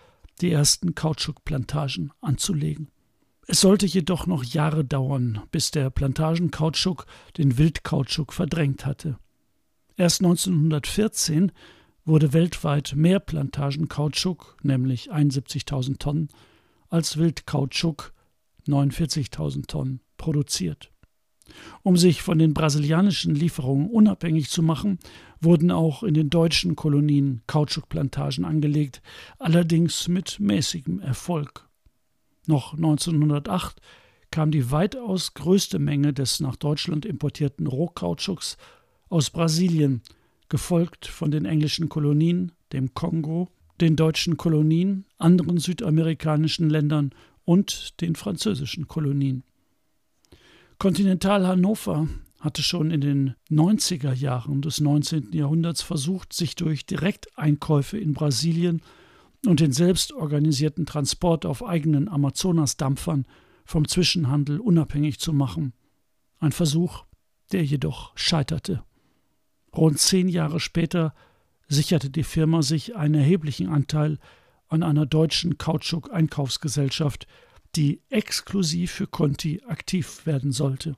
die 0.41 0.51
ersten 0.51 0.95
Kautschukplantagen 0.95 2.11
anzulegen. 2.21 2.89
Es 3.47 3.61
sollte 3.61 3.85
jedoch 3.85 4.27
noch 4.27 4.43
Jahre 4.43 4.83
dauern, 4.83 5.41
bis 5.51 5.71
der 5.71 5.89
Plantagenkautschuk 5.89 7.05
den 7.37 7.57
Wildkautschuk 7.57 8.33
verdrängt 8.33 8.85
hatte. 8.85 9.17
Erst 9.95 10.21
1914 10.21 11.51
wurde 12.03 12.33
weltweit 12.33 12.93
mehr 12.95 13.19
Plantagenkautschuk, 13.19 14.57
nämlich 14.63 15.11
71.000 15.11 15.97
Tonnen, 15.97 16.29
als 16.89 17.17
Wildkautschuk, 17.17 18.13
49.000 18.67 19.67
Tonnen, 19.67 20.01
produziert. 20.17 20.91
Um 21.83 21.97
sich 21.97 22.21
von 22.21 22.39
den 22.39 22.53
brasilianischen 22.53 23.35
Lieferungen 23.35 23.89
unabhängig 23.89 24.49
zu 24.49 24.63
machen, 24.63 24.99
wurden 25.41 25.71
auch 25.71 26.03
in 26.03 26.13
den 26.13 26.29
deutschen 26.29 26.75
Kolonien 26.75 27.41
Kautschukplantagen 27.47 28.45
angelegt, 28.45 29.01
allerdings 29.39 30.07
mit 30.07 30.39
mäßigem 30.39 30.99
Erfolg. 30.99 31.67
Noch 32.47 32.73
1908 32.73 33.81
kam 34.31 34.51
die 34.51 34.71
weitaus 34.71 35.33
größte 35.33 35.79
Menge 35.79 36.13
des 36.13 36.39
nach 36.39 36.55
Deutschland 36.55 37.05
importierten 37.05 37.67
Rohkautschuks 37.67 38.57
aus 39.09 39.29
Brasilien, 39.29 40.01
gefolgt 40.49 41.07
von 41.07 41.31
den 41.31 41.45
englischen 41.45 41.89
Kolonien, 41.89 42.51
dem 42.73 42.93
Kongo, 42.93 43.49
den 43.79 43.95
deutschen 43.95 44.37
Kolonien, 44.37 45.05
anderen 45.17 45.59
südamerikanischen 45.59 46.69
Ländern 46.69 47.11
und 47.45 48.01
den 48.01 48.15
französischen 48.15 48.87
Kolonien. 48.87 49.43
Kontinental 50.79 51.47
Hannover 51.47 52.07
hatte 52.39 52.61
schon 52.61 52.91
in 52.91 53.01
den 53.01 53.35
90er 53.49 54.13
Jahren 54.13 54.61
des 54.61 54.79
19. 54.79 55.31
Jahrhunderts 55.31 55.81
versucht, 55.81 56.33
sich 56.33 56.55
durch 56.55 56.85
Direkteinkäufe 56.85 57.97
in 57.97 58.13
Brasilien 58.13 58.81
und 59.47 59.59
den 59.59 59.71
selbstorganisierten 59.71 60.85
Transport 60.85 61.47
auf 61.47 61.65
eigenen 61.65 62.07
Amazonasdampfern 62.07 63.25
vom 63.65 63.87
Zwischenhandel 63.87 64.59
unabhängig 64.59 65.19
zu 65.19 65.33
machen. 65.33 65.73
Ein 66.39 66.51
Versuch, 66.51 67.05
der 67.51 67.65
jedoch 67.65 68.15
scheiterte. 68.15 68.83
Rund 69.75 69.97
zehn 69.97 70.29
Jahre 70.29 70.59
später 70.59 71.15
sicherte 71.67 72.11
die 72.11 72.23
Firma 72.23 72.61
sich 72.61 72.95
einen 72.95 73.15
erheblichen 73.15 73.67
Anteil 73.67 74.19
an 74.67 74.83
einer 74.83 75.07
deutschen 75.07 75.57
Kautschuk-Einkaufsgesellschaft, 75.57 77.25
die 77.77 78.01
exklusiv 78.09 78.91
für 78.91 79.07
Conti 79.07 79.61
aktiv 79.67 80.25
werden 80.25 80.51
sollte. 80.51 80.95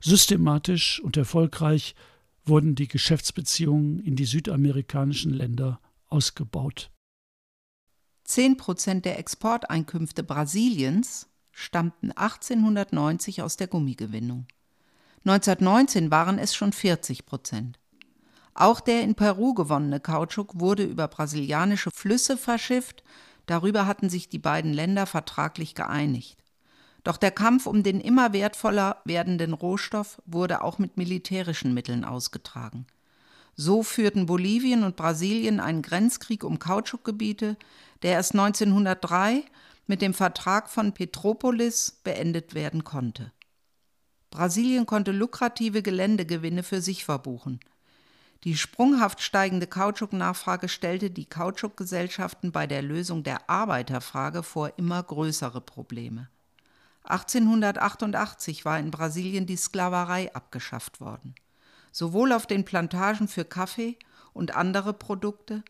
Systematisch 0.00 1.00
und 1.00 1.16
erfolgreich 1.16 1.94
wurden 2.44 2.74
die 2.74 2.88
Geschäftsbeziehungen 2.88 4.00
in 4.00 4.16
die 4.16 4.24
südamerikanischen 4.24 5.32
Länder 5.32 5.80
ausgebaut. 6.08 6.90
10 8.24 8.56
Prozent 8.56 9.04
der 9.04 9.18
Exporteinkünfte 9.18 10.24
Brasiliens 10.24 11.28
stammten 11.52 12.10
1890 12.10 13.42
aus 13.42 13.56
der 13.56 13.68
Gummigewinnung. 13.68 14.46
1919 15.24 16.10
waren 16.10 16.38
es 16.38 16.54
schon 16.54 16.72
40 16.72 17.26
Prozent. 17.26 17.78
Auch 18.54 18.80
der 18.80 19.02
in 19.02 19.14
Peru 19.14 19.54
gewonnene 19.54 20.00
Kautschuk 20.00 20.58
wurde 20.58 20.84
über 20.84 21.08
brasilianische 21.08 21.90
Flüsse 21.94 22.36
verschifft, 22.36 23.04
darüber 23.46 23.86
hatten 23.86 24.10
sich 24.10 24.28
die 24.28 24.38
beiden 24.38 24.72
Länder 24.72 25.06
vertraglich 25.06 25.74
geeinigt. 25.74 26.42
Doch 27.04 27.16
der 27.16 27.30
Kampf 27.30 27.66
um 27.66 27.82
den 27.82 28.00
immer 28.00 28.32
wertvoller 28.32 29.00
werdenden 29.04 29.52
Rohstoff 29.52 30.20
wurde 30.26 30.62
auch 30.62 30.78
mit 30.78 30.96
militärischen 30.96 31.72
Mitteln 31.72 32.04
ausgetragen. 32.04 32.86
So 33.54 33.82
führten 33.82 34.26
Bolivien 34.26 34.82
und 34.82 34.96
Brasilien 34.96 35.60
einen 35.60 35.82
Grenzkrieg 35.82 36.44
um 36.44 36.58
Kautschukgebiete, 36.58 37.56
der 38.02 38.12
erst 38.12 38.32
1903 38.32 39.44
mit 39.86 40.02
dem 40.02 40.14
Vertrag 40.14 40.68
von 40.68 40.92
Petropolis 40.92 42.00
beendet 42.02 42.54
werden 42.54 42.84
konnte. 42.84 43.32
Brasilien 44.30 44.84
konnte 44.84 45.12
lukrative 45.12 45.82
Geländegewinne 45.82 46.62
für 46.62 46.82
sich 46.82 47.04
verbuchen. 47.04 47.60
Die 48.44 48.56
sprunghaft 48.56 49.22
steigende 49.22 49.66
Kautschuknachfrage 49.66 50.68
stellte 50.68 51.10
die 51.10 51.26
Kautschukgesellschaften 51.26 52.52
bei 52.52 52.66
der 52.66 52.82
Lösung 52.82 53.22
der 53.22 53.48
Arbeiterfrage 53.48 54.42
vor 54.42 54.72
immer 54.76 55.02
größere 55.02 55.60
Probleme. 55.60 56.28
1888 57.04 58.64
war 58.64 58.78
in 58.78 58.90
Brasilien 58.90 59.46
die 59.46 59.56
Sklaverei 59.56 60.34
abgeschafft 60.34 61.00
worden. 61.00 61.34
Sowohl 61.92 62.32
auf 62.32 62.46
den 62.46 62.64
Plantagen 62.64 63.28
für 63.28 63.44
Kaffee 63.44 63.96
und 64.32 64.54
andere 64.54 64.92
Produkte 64.92 65.62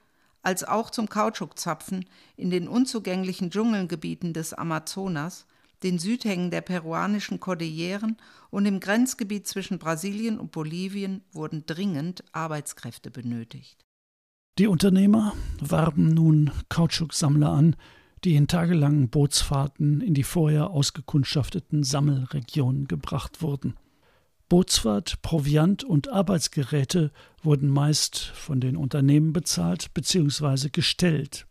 als 0.42 0.64
auch 0.64 0.90
zum 0.90 1.09
Kautschukzapfen 1.09 2.09
in 2.37 2.50
den 2.50 2.68
unzugänglichen 2.68 3.50
Dschungelgebieten 3.50 4.33
des 4.33 4.55
Amazonas, 4.55 5.46
den 5.87 6.01
Südhängen 6.01 6.51
der 6.51 6.62
peruanischen 6.62 7.38
Kordilleren 7.38 8.16
und 8.51 8.66
im 8.66 8.81
Grenzgebiet 8.81 9.46
zwischen 9.46 9.79
Brasilien 9.79 10.38
und 10.38 10.51
Bolivien 10.51 11.22
wurden 11.33 11.64
dringend 11.64 12.25
Arbeitskräfte 12.33 13.12
benötigt. 13.12 13.85
Die 14.59 14.66
Unternehmer 14.66 15.33
warben 15.61 16.09
nun 16.09 16.51
Kautschuksammler 16.68 17.51
an, 17.51 17.77
die 18.25 18.35
in 18.35 18.49
tagelangen 18.49 19.11
Bootsfahrten 19.11 20.01
in 20.01 20.12
die 20.12 20.25
vorher 20.25 20.70
ausgekundschafteten 20.70 21.85
Sammelregionen 21.85 22.88
gebracht 22.88 23.42
wurden. 23.42 23.77
Bootsfahrt, 24.49 25.22
Proviant 25.22 25.85
und 25.85 26.09
Arbeitsgeräte 26.09 27.12
wurden 27.42 27.68
meist 27.68 28.18
von 28.18 28.61
den 28.61 28.77
Unternehmen 28.77 29.33
bezahlt 29.33 29.94
bzw. 29.94 30.70
gestellt. 30.70 31.46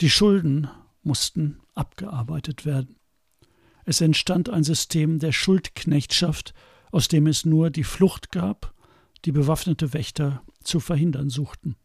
Die 0.00 0.10
Schulden 0.10 0.68
mussten 1.02 1.58
abgearbeitet 1.74 2.64
werden. 2.66 2.96
Es 3.92 4.00
entstand 4.00 4.48
ein 4.48 4.64
System 4.64 5.18
der 5.18 5.32
Schuldknechtschaft, 5.32 6.54
aus 6.92 7.08
dem 7.08 7.26
es 7.26 7.44
nur 7.44 7.68
die 7.68 7.84
Flucht 7.84 8.32
gab, 8.32 8.72
die 9.26 9.32
bewaffnete 9.32 9.92
Wächter 9.92 10.42
zu 10.64 10.80
verhindern 10.80 11.28
suchten. 11.28 11.76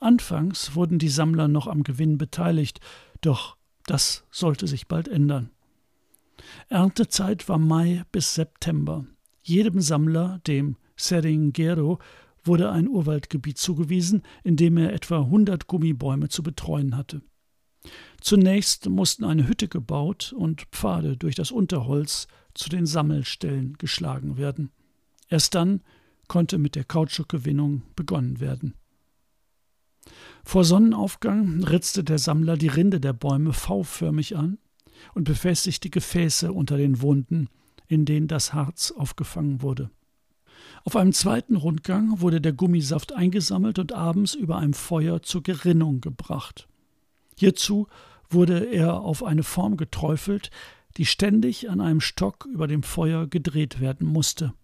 Anfangs 0.00 0.74
wurden 0.74 0.98
die 0.98 1.10
Sammler 1.10 1.46
noch 1.46 1.66
am 1.66 1.82
Gewinn 1.82 2.16
beteiligt, 2.16 2.80
doch 3.20 3.58
das 3.84 4.24
sollte 4.30 4.66
sich 4.66 4.88
bald 4.88 5.06
ändern. 5.06 5.50
Erntezeit 6.70 7.46
war 7.46 7.58
Mai 7.58 8.04
bis 8.10 8.34
September. 8.34 9.04
Jedem 9.42 9.82
Sammler, 9.82 10.40
dem 10.46 10.78
Seringuero, 10.96 11.98
wurde 12.42 12.72
ein 12.72 12.88
Urwaldgebiet 12.88 13.58
zugewiesen, 13.58 14.22
in 14.44 14.56
dem 14.56 14.78
er 14.78 14.94
etwa 14.94 15.18
100 15.18 15.66
Gummibäume 15.66 16.30
zu 16.30 16.42
betreuen 16.42 16.96
hatte. 16.96 17.20
Zunächst 18.20 18.88
mussten 18.88 19.24
eine 19.24 19.46
Hütte 19.46 19.68
gebaut 19.68 20.34
und 20.36 20.62
Pfade 20.72 21.16
durch 21.16 21.34
das 21.34 21.50
Unterholz 21.50 22.26
zu 22.54 22.68
den 22.68 22.86
Sammelstellen 22.86 23.74
geschlagen 23.78 24.36
werden. 24.36 24.70
Erst 25.28 25.54
dann 25.54 25.82
konnte 26.26 26.58
mit 26.58 26.74
der 26.74 26.84
Kautschukgewinnung 26.84 27.82
begonnen 27.94 28.40
werden. 28.40 28.74
Vor 30.44 30.64
Sonnenaufgang 30.64 31.62
ritzte 31.64 32.02
der 32.02 32.18
Sammler 32.18 32.56
die 32.56 32.68
Rinde 32.68 33.00
der 33.00 33.12
Bäume 33.12 33.52
V-förmig 33.52 34.36
an 34.36 34.58
und 35.14 35.24
befestigte 35.24 35.90
Gefäße 35.90 36.52
unter 36.52 36.76
den 36.76 37.00
Wunden, 37.02 37.48
in 37.86 38.04
denen 38.04 38.28
das 38.28 38.52
Harz 38.52 38.90
aufgefangen 38.90 39.62
wurde. 39.62 39.90
Auf 40.84 40.96
einem 40.96 41.12
zweiten 41.12 41.56
Rundgang 41.56 42.20
wurde 42.20 42.40
der 42.40 42.52
Gummisaft 42.52 43.12
eingesammelt 43.12 43.78
und 43.78 43.92
abends 43.92 44.34
über 44.34 44.56
einem 44.56 44.74
Feuer 44.74 45.22
zur 45.22 45.42
Gerinnung 45.42 46.00
gebracht. 46.00 46.68
Hierzu 47.38 47.86
wurde 48.30 48.64
er 48.64 49.00
auf 49.00 49.22
eine 49.22 49.44
Form 49.44 49.76
geträufelt, 49.76 50.50
die 50.96 51.06
ständig 51.06 51.70
an 51.70 51.80
einem 51.80 52.00
Stock 52.00 52.46
über 52.52 52.66
dem 52.66 52.82
Feuer 52.82 53.28
gedreht 53.28 53.80
werden 53.80 54.08
musste. 54.08 54.54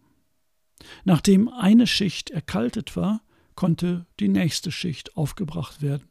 Nachdem 1.05 1.49
eine 1.49 1.87
Schicht 1.87 2.31
erkaltet 2.31 2.97
war, 2.97 3.23
konnte 3.55 4.07
die 4.19 4.27
nächste 4.27 4.73
Schicht 4.73 5.17
aufgebracht 5.17 5.83
werden, 5.83 6.09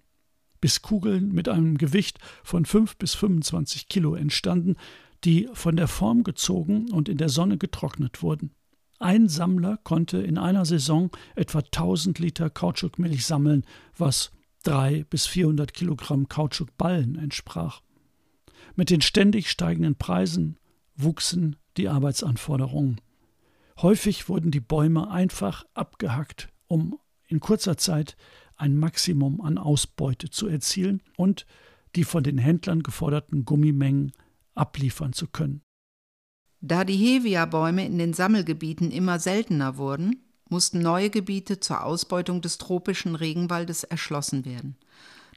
bis 0.61 0.81
Kugeln 0.81 1.33
mit 1.33 1.49
einem 1.49 1.77
Gewicht 1.77 2.19
von 2.43 2.65
5 2.65 2.95
bis 2.95 3.13
25 3.13 3.89
Kilo 3.89 4.15
entstanden, 4.15 4.77
die 5.25 5.49
von 5.53 5.75
der 5.75 5.89
Form 5.89 6.23
gezogen 6.23 6.89
und 6.91 7.09
in 7.09 7.17
der 7.17 7.27
Sonne 7.29 7.57
getrocknet 7.57 8.23
wurden. 8.23 8.51
Ein 8.99 9.27
Sammler 9.27 9.79
konnte 9.83 10.19
in 10.19 10.37
einer 10.37 10.63
Saison 10.63 11.11
etwa 11.35 11.59
1000 11.59 12.19
Liter 12.19 12.49
Kautschukmilch 12.49 13.25
sammeln, 13.25 13.65
was 13.97 14.31
3 14.63 15.05
bis 15.09 15.25
400 15.27 15.73
Kilogramm 15.73 16.27
Kautschukballen 16.27 17.17
entsprach. 17.17 17.81
Mit 18.75 18.89
den 18.89 19.01
ständig 19.01 19.49
steigenden 19.49 19.95
Preisen 19.95 20.57
wuchsen 20.95 21.57
die 21.77 21.89
Arbeitsanforderungen. 21.89 23.01
Häufig 23.81 24.29
wurden 24.29 24.51
die 24.51 24.59
Bäume 24.59 25.09
einfach 25.09 25.65
abgehackt, 25.73 26.49
um 26.67 26.97
in 27.27 27.39
kurzer 27.39 27.77
Zeit 27.77 28.15
ein 28.55 28.77
Maximum 28.77 29.41
an 29.41 29.57
Ausbeute 29.57 30.29
zu 30.29 30.47
erzielen 30.47 31.01
und 31.17 31.45
die 31.95 32.03
von 32.03 32.23
den 32.23 32.37
Händlern 32.37 32.83
geforderten 32.83 33.45
Gummimengen 33.45 34.11
abliefern 34.55 35.13
zu 35.13 35.27
können. 35.27 35.61
Da 36.61 36.85
die 36.85 36.95
Hevia-Bäume 36.95 37.85
in 37.85 37.97
den 37.97 38.13
Sammelgebieten 38.13 38.91
immer 38.91 39.19
seltener 39.19 39.77
wurden, 39.77 40.23
mussten 40.53 40.81
neue 40.81 41.09
Gebiete 41.09 41.59
zur 41.59 41.83
Ausbeutung 41.83 42.39
des 42.41 42.59
tropischen 42.59 43.15
Regenwaldes 43.15 43.83
erschlossen 43.83 44.45
werden. 44.45 44.77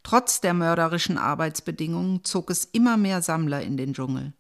Trotz 0.03 0.43
der 0.43 0.53
mörderischen 0.53 1.17
Arbeitsbedingungen 1.17 2.23
zog 2.23 2.51
es 2.51 2.67
immer 2.67 2.99
mehr 2.99 3.23
Sammler 3.23 3.63
in 3.63 3.79
den 3.79 3.95
Dschungel. 3.95 4.35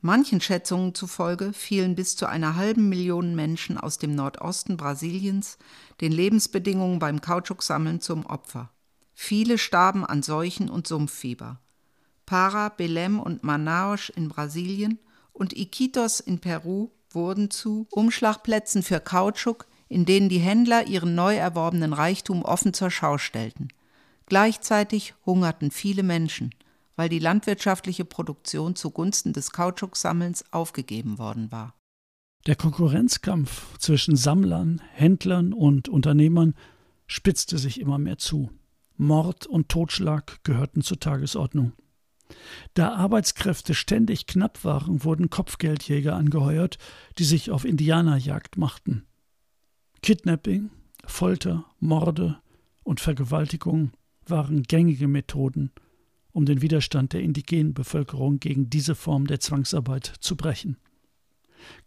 Manchen 0.00 0.40
Schätzungen 0.40 0.94
zufolge 0.94 1.52
fielen 1.52 1.96
bis 1.96 2.16
zu 2.16 2.26
einer 2.26 2.56
halben 2.56 2.88
Million 2.88 3.34
Menschen 3.36 3.76
aus 3.76 3.98
dem 3.98 4.14
Nordosten 4.14 4.78
Brasiliens 4.78 5.58
den 6.00 6.12
Lebensbedingungen 6.12 6.98
beim 6.98 7.20
Kautschuksammeln 7.20 8.00
zum 8.00 8.24
Opfer. 8.24 8.70
Viele 9.12 9.58
starben 9.58 10.06
an 10.06 10.22
Seuchen 10.22 10.70
und 10.70 10.86
Sumpffieber. 10.86 11.60
Para, 12.24 12.68
Belém 12.68 13.18
und 13.18 13.44
Manaus 13.44 14.08
in 14.08 14.30
Brasilien 14.30 14.98
und 15.34 15.54
Iquitos 15.54 16.20
in 16.20 16.38
Peru 16.38 16.88
wurden 17.10 17.50
zu 17.50 17.86
Umschlagplätzen 17.90 18.82
für 18.82 19.00
Kautschuk, 19.00 19.66
in 19.88 20.04
denen 20.04 20.28
die 20.28 20.38
Händler 20.38 20.86
ihren 20.86 21.14
neu 21.14 21.36
erworbenen 21.36 21.92
Reichtum 21.92 22.42
offen 22.42 22.72
zur 22.72 22.90
Schau 22.90 23.18
stellten. 23.18 23.68
Gleichzeitig 24.26 25.14
hungerten 25.24 25.70
viele 25.70 26.02
Menschen– 26.02 26.50
weil 26.96 27.08
die 27.10 27.18
landwirtschaftliche 27.18 28.04
Produktion 28.04 28.74
zugunsten 28.74 29.32
des 29.32 29.52
Kautschuksammelns 29.52 30.44
aufgegeben 30.50 31.18
worden 31.18 31.52
war. 31.52 31.74
Der 32.46 32.56
Konkurrenzkampf 32.56 33.78
zwischen 33.78 34.16
Sammlern, 34.16 34.80
Händlern 34.92 35.52
und 35.52 35.88
Unternehmern 35.88 36.54
spitzte 37.06 37.58
sich 37.58 37.80
immer 37.80 37.98
mehr 37.98 38.18
zu. 38.18 38.50
Mord 38.96 39.46
und 39.46 39.68
Totschlag 39.68 40.42
gehörten 40.42 40.80
zur 40.80 40.98
Tagesordnung. 40.98 41.72
Da 42.74 42.94
Arbeitskräfte 42.94 43.74
ständig 43.74 44.26
knapp 44.26 44.64
waren, 44.64 45.04
wurden 45.04 45.30
Kopfgeldjäger 45.30 46.16
angeheuert, 46.16 46.78
die 47.18 47.24
sich 47.24 47.50
auf 47.50 47.64
Indianerjagd 47.64 48.56
machten. 48.56 49.06
Kidnapping, 50.06 50.70
Folter, 51.04 51.64
Morde 51.80 52.38
und 52.84 53.00
Vergewaltigung 53.00 53.90
waren 54.24 54.62
gängige 54.62 55.08
Methoden, 55.08 55.72
um 56.30 56.46
den 56.46 56.62
Widerstand 56.62 57.12
der 57.12 57.22
indigenen 57.22 57.74
Bevölkerung 57.74 58.38
gegen 58.38 58.70
diese 58.70 58.94
Form 58.94 59.26
der 59.26 59.40
Zwangsarbeit 59.40 60.06
zu 60.20 60.36
brechen. 60.36 60.76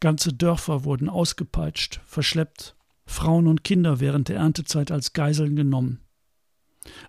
Ganze 0.01 0.33
Dörfer 0.33 0.83
wurden 0.83 1.07
ausgepeitscht, 1.07 2.01
verschleppt, 2.03 2.75
Frauen 3.05 3.47
und 3.47 3.63
Kinder 3.63 4.01
während 4.01 4.27
der 4.27 4.35
Erntezeit 4.35 4.91
als 4.91 5.13
Geiseln 5.13 5.55
genommen. 5.55 6.01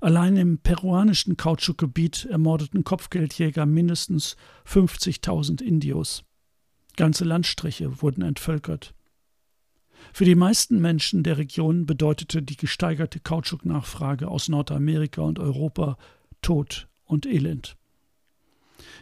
Allein 0.00 0.36
im 0.36 0.58
peruanischen 0.58 1.36
Kautschukgebiet 1.36 2.26
ermordeten 2.26 2.84
Kopfgeldjäger 2.84 3.66
mindestens 3.66 4.36
50.000 4.64 5.60
Indios. 5.60 6.22
Ganze 6.94 7.24
Landstriche 7.24 8.00
wurden 8.00 8.22
entvölkert. 8.22 8.94
Für 10.12 10.24
die 10.24 10.34
meisten 10.34 10.80
Menschen 10.80 11.22
der 11.22 11.38
Region 11.38 11.86
bedeutete 11.86 12.42
die 12.42 12.56
gesteigerte 12.56 13.20
Kautschuknachfrage 13.20 14.28
aus 14.28 14.48
Nordamerika 14.48 15.22
und 15.22 15.38
Europa 15.38 15.96
Tod 16.42 16.88
und 17.04 17.26
Elend. 17.26 17.76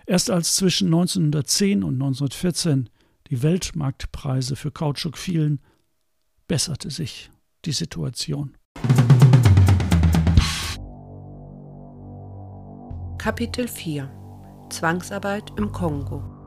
Erst 0.06 0.30
als 0.30 0.56
zwischen 0.56 0.86
1910 0.88 1.82
und 1.82 1.94
1914 1.94 2.90
die 3.30 3.42
Weltmarktpreise 3.42 4.56
für 4.56 4.70
Kautschuk 4.70 5.18
fielen, 5.18 5.60
besserte 6.46 6.90
sich 6.90 7.30
die 7.64 7.72
Situation. 7.72 8.56
Kapitel 13.18 13.68
4 13.68 14.10
Zwangsarbeit 14.70 15.52
im 15.56 15.72
Kongo 15.72 16.37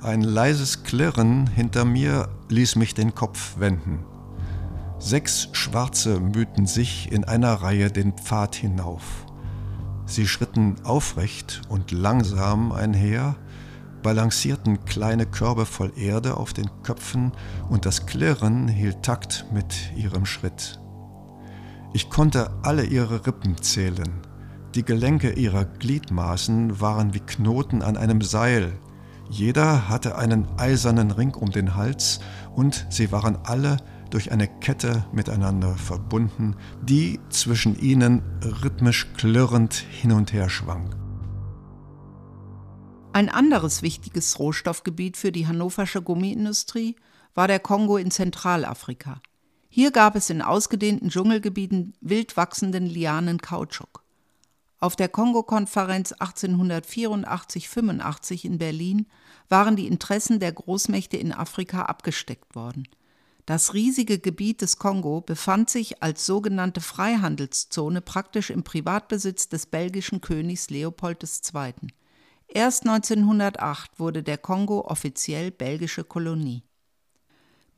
Ein 0.00 0.22
leises 0.22 0.84
Klirren 0.84 1.48
hinter 1.48 1.84
mir 1.84 2.28
ließ 2.48 2.76
mich 2.76 2.94
den 2.94 3.16
Kopf 3.16 3.58
wenden. 3.58 4.04
Sechs 5.00 5.48
Schwarze 5.52 6.20
mühten 6.20 6.66
sich 6.66 7.10
in 7.10 7.24
einer 7.24 7.54
Reihe 7.54 7.90
den 7.90 8.12
Pfad 8.12 8.54
hinauf. 8.54 9.26
Sie 10.06 10.28
schritten 10.28 10.76
aufrecht 10.84 11.62
und 11.68 11.90
langsam 11.90 12.70
einher, 12.70 13.34
balancierten 14.02 14.84
kleine 14.84 15.26
Körbe 15.26 15.66
voll 15.66 15.92
Erde 15.96 16.36
auf 16.36 16.52
den 16.52 16.70
Köpfen 16.84 17.32
und 17.68 17.84
das 17.84 18.06
Klirren 18.06 18.68
hielt 18.68 19.02
Takt 19.02 19.46
mit 19.52 19.92
ihrem 19.96 20.26
Schritt. 20.26 20.80
Ich 21.92 22.08
konnte 22.08 22.52
alle 22.62 22.84
ihre 22.84 23.26
Rippen 23.26 23.60
zählen. 23.60 24.20
Die 24.76 24.84
Gelenke 24.84 25.32
ihrer 25.32 25.64
Gliedmaßen 25.64 26.80
waren 26.80 27.14
wie 27.14 27.20
Knoten 27.20 27.82
an 27.82 27.96
einem 27.96 28.22
Seil. 28.22 28.78
Jeder 29.30 29.88
hatte 29.88 30.16
einen 30.16 30.46
eisernen 30.58 31.10
Ring 31.10 31.34
um 31.34 31.50
den 31.50 31.74
Hals 31.74 32.20
und 32.54 32.86
sie 32.88 33.12
waren 33.12 33.38
alle 33.44 33.76
durch 34.10 34.32
eine 34.32 34.48
Kette 34.48 35.04
miteinander 35.12 35.74
verbunden, 35.74 36.56
die 36.82 37.20
zwischen 37.28 37.78
ihnen 37.78 38.22
rhythmisch 38.42 39.06
klirrend 39.16 39.74
hin 39.74 40.12
und 40.12 40.32
her 40.32 40.48
schwang. 40.48 40.94
Ein 43.12 43.28
anderes 43.28 43.82
wichtiges 43.82 44.38
Rohstoffgebiet 44.38 45.16
für 45.16 45.32
die 45.32 45.46
hannoversche 45.46 46.00
Gummiindustrie 46.02 46.96
war 47.34 47.48
der 47.48 47.58
Kongo 47.58 47.96
in 47.96 48.10
Zentralafrika. 48.10 49.20
Hier 49.68 49.90
gab 49.90 50.16
es 50.16 50.30
in 50.30 50.40
ausgedehnten 50.40 51.10
Dschungelgebieten 51.10 51.94
wild 52.00 52.36
wachsenden 52.36 52.86
Lianen 52.86 53.38
Kautschuk. 53.38 54.04
Auf 54.80 54.94
der 54.94 55.08
Kongo-Konferenz 55.08 56.12
1884-85 56.12 58.44
in 58.44 58.58
Berlin 58.58 59.08
waren 59.48 59.74
die 59.74 59.88
Interessen 59.88 60.38
der 60.38 60.52
Großmächte 60.52 61.16
in 61.16 61.32
Afrika 61.32 61.82
abgesteckt 61.82 62.54
worden. 62.54 62.86
Das 63.44 63.74
riesige 63.74 64.20
Gebiet 64.20 64.60
des 64.60 64.78
Kongo 64.78 65.20
befand 65.20 65.68
sich 65.70 66.00
als 66.02 66.26
sogenannte 66.26 66.80
Freihandelszone 66.80 68.02
praktisch 68.02 68.50
im 68.50 68.62
Privatbesitz 68.62 69.48
des 69.48 69.66
belgischen 69.66 70.20
Königs 70.20 70.70
Leopold 70.70 71.24
II. 71.24 71.74
Erst 72.46 72.86
1908 72.86 73.98
wurde 73.98 74.22
der 74.22 74.38
Kongo 74.38 74.82
offiziell 74.82 75.50
belgische 75.50 76.04
Kolonie. 76.04 76.62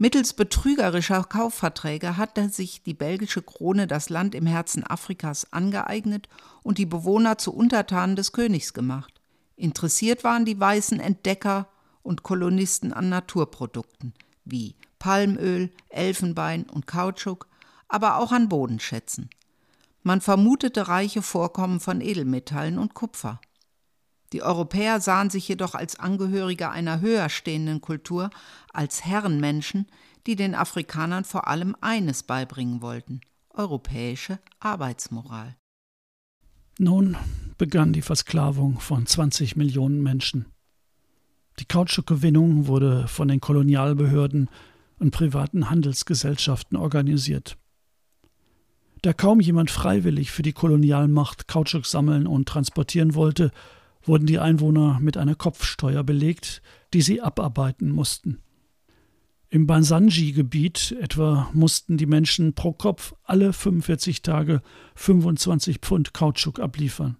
Mittels 0.02 0.32
betrügerischer 0.32 1.22
Kaufverträge 1.24 2.16
hatte 2.16 2.48
sich 2.48 2.82
die 2.82 2.94
belgische 2.94 3.42
Krone 3.42 3.86
das 3.86 4.08
Land 4.08 4.34
im 4.34 4.46
Herzen 4.46 4.82
Afrikas 4.82 5.52
angeeignet 5.52 6.26
und 6.62 6.78
die 6.78 6.86
Bewohner 6.86 7.36
zu 7.36 7.52
Untertanen 7.54 8.16
des 8.16 8.32
Königs 8.32 8.72
gemacht. 8.72 9.20
Interessiert 9.56 10.24
waren 10.24 10.46
die 10.46 10.58
weißen 10.58 11.00
Entdecker 11.00 11.68
und 12.02 12.22
Kolonisten 12.22 12.94
an 12.94 13.10
Naturprodukten 13.10 14.14
wie 14.46 14.74
Palmöl, 14.98 15.70
Elfenbein 15.90 16.62
und 16.62 16.86
Kautschuk, 16.86 17.46
aber 17.86 18.16
auch 18.16 18.32
an 18.32 18.48
Bodenschätzen. 18.48 19.28
Man 20.02 20.22
vermutete 20.22 20.88
reiche 20.88 21.20
Vorkommen 21.20 21.78
von 21.78 22.00
Edelmetallen 22.00 22.78
und 22.78 22.94
Kupfer. 22.94 23.38
Die 24.32 24.42
Europäer 24.42 25.00
sahen 25.00 25.30
sich 25.30 25.48
jedoch 25.48 25.74
als 25.74 25.98
Angehörige 25.98 26.70
einer 26.70 27.00
höher 27.00 27.28
stehenden 27.28 27.80
Kultur, 27.80 28.30
als 28.72 29.04
Herrenmenschen, 29.04 29.86
die 30.26 30.36
den 30.36 30.54
Afrikanern 30.54 31.24
vor 31.24 31.48
allem 31.48 31.76
eines 31.80 32.22
beibringen 32.22 32.80
wollten 32.80 33.20
europäische 33.54 34.38
Arbeitsmoral. 34.58 35.56
Nun 36.78 37.16
begann 37.58 37.92
die 37.92 38.02
Versklavung 38.02 38.80
von 38.80 39.06
20 39.06 39.56
Millionen 39.56 40.02
Menschen. 40.02 40.46
Die 41.58 41.66
Kautschukgewinnung 41.66 42.66
wurde 42.66 43.06
von 43.06 43.28
den 43.28 43.40
Kolonialbehörden 43.40 44.48
und 44.98 45.10
privaten 45.10 45.68
Handelsgesellschaften 45.68 46.76
organisiert. 46.76 47.58
Da 49.02 49.12
kaum 49.12 49.40
jemand 49.40 49.70
freiwillig 49.70 50.30
für 50.30 50.42
die 50.42 50.52
Kolonialmacht 50.52 51.48
Kautschuk 51.48 51.86
sammeln 51.86 52.26
und 52.26 52.48
transportieren 52.48 53.14
wollte, 53.14 53.50
wurden 54.02 54.26
die 54.26 54.38
Einwohner 54.38 54.98
mit 55.00 55.16
einer 55.16 55.34
Kopfsteuer 55.34 56.02
belegt, 56.02 56.62
die 56.92 57.02
sie 57.02 57.20
abarbeiten 57.20 57.90
mussten. 57.90 58.38
Im 59.52 59.66
Bansanji-Gebiet 59.66 60.96
etwa 61.00 61.50
mussten 61.52 61.96
die 61.96 62.06
Menschen 62.06 62.54
pro 62.54 62.72
Kopf 62.72 63.14
alle 63.24 63.52
45 63.52 64.22
Tage 64.22 64.62
25 64.94 65.78
Pfund 65.78 66.14
Kautschuk 66.14 66.60
abliefern. 66.60 67.16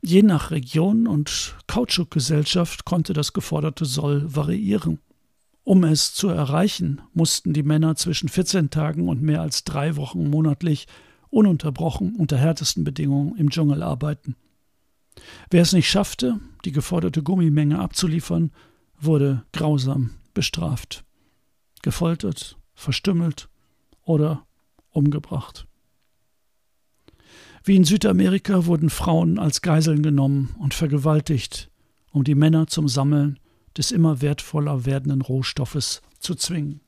Je 0.00 0.22
nach 0.22 0.50
Region 0.50 1.08
und 1.08 1.56
Kautschukgesellschaft 1.66 2.84
konnte 2.84 3.12
das 3.12 3.32
geforderte 3.32 3.84
Soll 3.84 4.34
variieren. 4.34 5.00
Um 5.64 5.84
es 5.84 6.12
zu 6.12 6.28
erreichen, 6.28 7.00
mussten 7.12 7.52
die 7.52 7.62
Männer 7.62 7.96
zwischen 7.96 8.28
14 8.28 8.70
Tagen 8.70 9.08
und 9.08 9.22
mehr 9.22 9.42
als 9.42 9.64
drei 9.64 9.96
Wochen 9.96 10.28
monatlich 10.28 10.86
ununterbrochen 11.30 12.14
unter 12.16 12.36
härtesten 12.36 12.84
Bedingungen 12.84 13.36
im 13.36 13.50
Dschungel 13.50 13.82
arbeiten. 13.82 14.36
Wer 15.50 15.62
es 15.62 15.72
nicht 15.72 15.88
schaffte, 15.88 16.40
die 16.64 16.72
geforderte 16.72 17.22
Gummimenge 17.22 17.78
abzuliefern, 17.78 18.52
wurde 18.98 19.44
grausam 19.52 20.10
bestraft, 20.34 21.04
gefoltert, 21.82 22.56
verstümmelt 22.74 23.48
oder 24.02 24.46
umgebracht. 24.90 25.66
Wie 27.64 27.76
in 27.76 27.84
Südamerika 27.84 28.66
wurden 28.66 28.90
Frauen 28.90 29.38
als 29.38 29.62
Geiseln 29.62 30.02
genommen 30.02 30.54
und 30.58 30.74
vergewaltigt, 30.74 31.70
um 32.10 32.24
die 32.24 32.34
Männer 32.34 32.66
zum 32.66 32.88
Sammeln 32.88 33.38
des 33.76 33.90
immer 33.92 34.20
wertvoller 34.20 34.84
werdenden 34.84 35.22
Rohstoffes 35.22 36.02
zu 36.18 36.34
zwingen. 36.34 36.80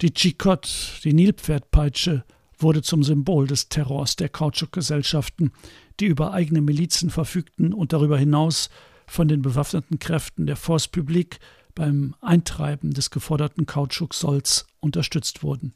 Die 0.00 0.12
Chikot, 0.12 0.62
die 1.04 1.12
Nilpferdpeitsche, 1.12 2.24
wurde 2.58 2.82
zum 2.82 3.02
Symbol 3.02 3.46
des 3.46 3.68
Terrors 3.68 4.16
der 4.16 4.28
Kautschukgesellschaften, 4.28 5.52
die 6.00 6.06
über 6.06 6.32
eigene 6.32 6.60
Milizen 6.60 7.10
verfügten 7.10 7.72
und 7.72 7.92
darüber 7.92 8.18
hinaus 8.18 8.70
von 9.06 9.28
den 9.28 9.42
bewaffneten 9.42 9.98
Kräften 9.98 10.46
der 10.46 10.56
Force 10.56 10.88
Publique 10.88 11.38
beim 11.74 12.14
Eintreiben 12.20 12.92
des 12.92 13.10
geforderten 13.10 13.66
Kautschuksolls 13.66 14.66
unterstützt 14.80 15.42
wurden. 15.42 15.74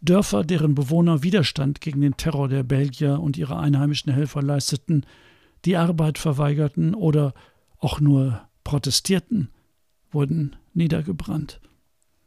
Dörfer, 0.00 0.44
deren 0.44 0.74
Bewohner 0.74 1.22
Widerstand 1.22 1.80
gegen 1.80 2.00
den 2.00 2.16
Terror 2.16 2.48
der 2.48 2.62
Belgier 2.62 3.20
und 3.20 3.36
ihre 3.36 3.58
einheimischen 3.58 4.12
Helfer 4.12 4.42
leisteten, 4.42 5.04
die 5.64 5.76
Arbeit 5.76 6.18
verweigerten 6.18 6.94
oder 6.94 7.34
auch 7.78 8.00
nur 8.00 8.42
protestierten, 8.62 9.50
wurden 10.10 10.56
niedergebrannt. 10.72 11.60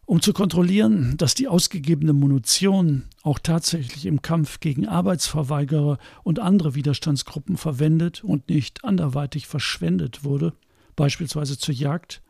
Um 0.05 0.21
zu 0.21 0.33
kontrollieren, 0.33 1.15
dass 1.17 1.35
die 1.35 1.47
ausgegebene 1.47 2.13
Munition 2.13 3.03
auch 3.23 3.39
tatsächlich 3.39 4.05
im 4.05 4.21
Kampf 4.21 4.59
gegen 4.59 4.87
Arbeitsverweigerer 4.87 5.99
und 6.23 6.39
andere 6.39 6.75
Widerstandsgruppen 6.75 7.55
verwendet 7.55 8.23
und 8.23 8.49
nicht 8.49 8.83
anderweitig 8.83 9.47
verschwendet 9.47 10.23
wurde, 10.23 10.53
beispielsweise 10.95 11.57
zur 11.57 11.75
Jagd, 11.75 12.21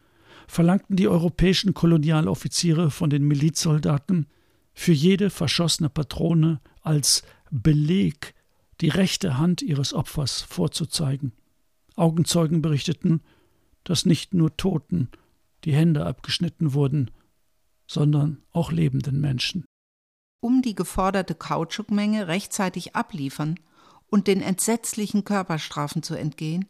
verlangten 0.48 0.96
die 0.96 1.08
europäischen 1.08 1.74
Kolonialoffiziere 1.74 2.92
von 2.92 3.10
den 3.10 3.24
Milizsoldaten, 3.24 4.28
für 4.74 4.94
jede 4.94 5.30
verschossene 5.30 5.90
Patrone 5.90 6.60
als 6.82 7.24
Beleg 7.50 8.34
die 8.80 8.90
rechte 8.90 9.38
Hand 9.38 9.62
ihres 9.62 9.94
Opfers 9.94 10.42
vorzuzeigen. 10.42 11.34
Augenzeugen 11.96 12.62
berichteten, 12.62 13.22
dass 13.84 14.06
nicht 14.06 14.34
nur 14.34 14.56
Toten 14.58 15.10
die 15.66 15.74
Hände 15.74 16.06
abgeschnitten 16.06 16.74
wurden, 16.74 17.12
sondern 17.92 18.42
auch 18.54 18.72
lebenden 18.72 19.20
Menschen. 19.20 19.66
Um 20.39 20.62
die 20.62 20.76
geforderte 20.76 21.36
Kautschukmenge 21.36 22.30
rechtzeitig 22.30 22.96
abliefern 22.96 23.60
und 24.10 24.28
den 24.28 24.42
entsetzlichen 24.42 25.26
Körperstrafen 25.26 26.02
zu 26.02 26.16
entgehen, 26.16 26.70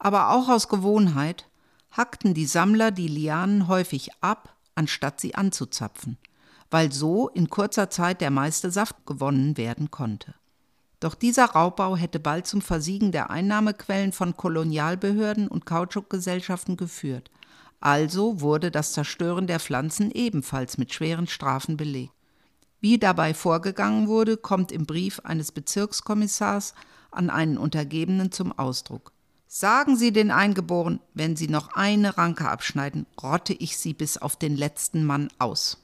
aber 0.00 0.30
auch 0.30 0.48
aus 0.48 0.68
Gewohnheit, 0.68 1.48
hackten 1.92 2.34
die 2.34 2.44
Sammler 2.44 2.90
die 2.90 3.06
Lianen 3.06 3.68
häufig 3.68 4.10
ab, 4.20 4.56
anstatt 4.74 5.20
sie 5.20 5.36
anzuzapfen, 5.36 6.18
weil 6.70 6.90
so 6.90 7.28
in 7.28 7.48
kurzer 7.50 7.88
Zeit 7.88 8.20
der 8.20 8.30
meiste 8.30 8.72
Saft 8.72 9.06
gewonnen 9.06 9.56
werden 9.56 9.92
konnte. 9.92 10.34
Doch 10.98 11.14
dieser 11.14 11.44
Raubbau 11.46 11.96
hätte 11.96 12.18
bald 12.18 12.48
zum 12.48 12.62
Versiegen 12.62 13.12
der 13.12 13.30
Einnahmequellen 13.30 14.10
von 14.10 14.36
Kolonialbehörden 14.36 15.46
und 15.46 15.66
Kautschukgesellschaften 15.66 16.76
geführt, 16.76 17.30
also 17.80 18.40
wurde 18.40 18.70
das 18.70 18.92
Zerstören 18.92 19.46
der 19.46 19.60
Pflanzen 19.60 20.10
ebenfalls 20.10 20.78
mit 20.78 20.92
schweren 20.92 21.26
Strafen 21.26 21.76
belegt. 21.76 22.12
Wie 22.80 22.98
dabei 22.98 23.34
vorgegangen 23.34 24.08
wurde, 24.08 24.36
kommt 24.36 24.70
im 24.70 24.86
Brief 24.86 25.20
eines 25.20 25.50
Bezirkskommissars 25.52 26.74
an 27.10 27.30
einen 27.30 27.58
Untergebenen 27.58 28.30
zum 28.30 28.56
Ausdruck. 28.56 29.12
Sagen 29.46 29.96
Sie 29.96 30.12
den 30.12 30.30
Eingeborenen, 30.30 31.00
wenn 31.14 31.34
Sie 31.34 31.48
noch 31.48 31.74
eine 31.74 32.18
Ranke 32.18 32.48
abschneiden, 32.48 33.06
rotte 33.20 33.54
ich 33.54 33.78
Sie 33.78 33.94
bis 33.94 34.18
auf 34.18 34.36
den 34.36 34.56
letzten 34.56 35.04
Mann 35.04 35.28
aus. 35.38 35.78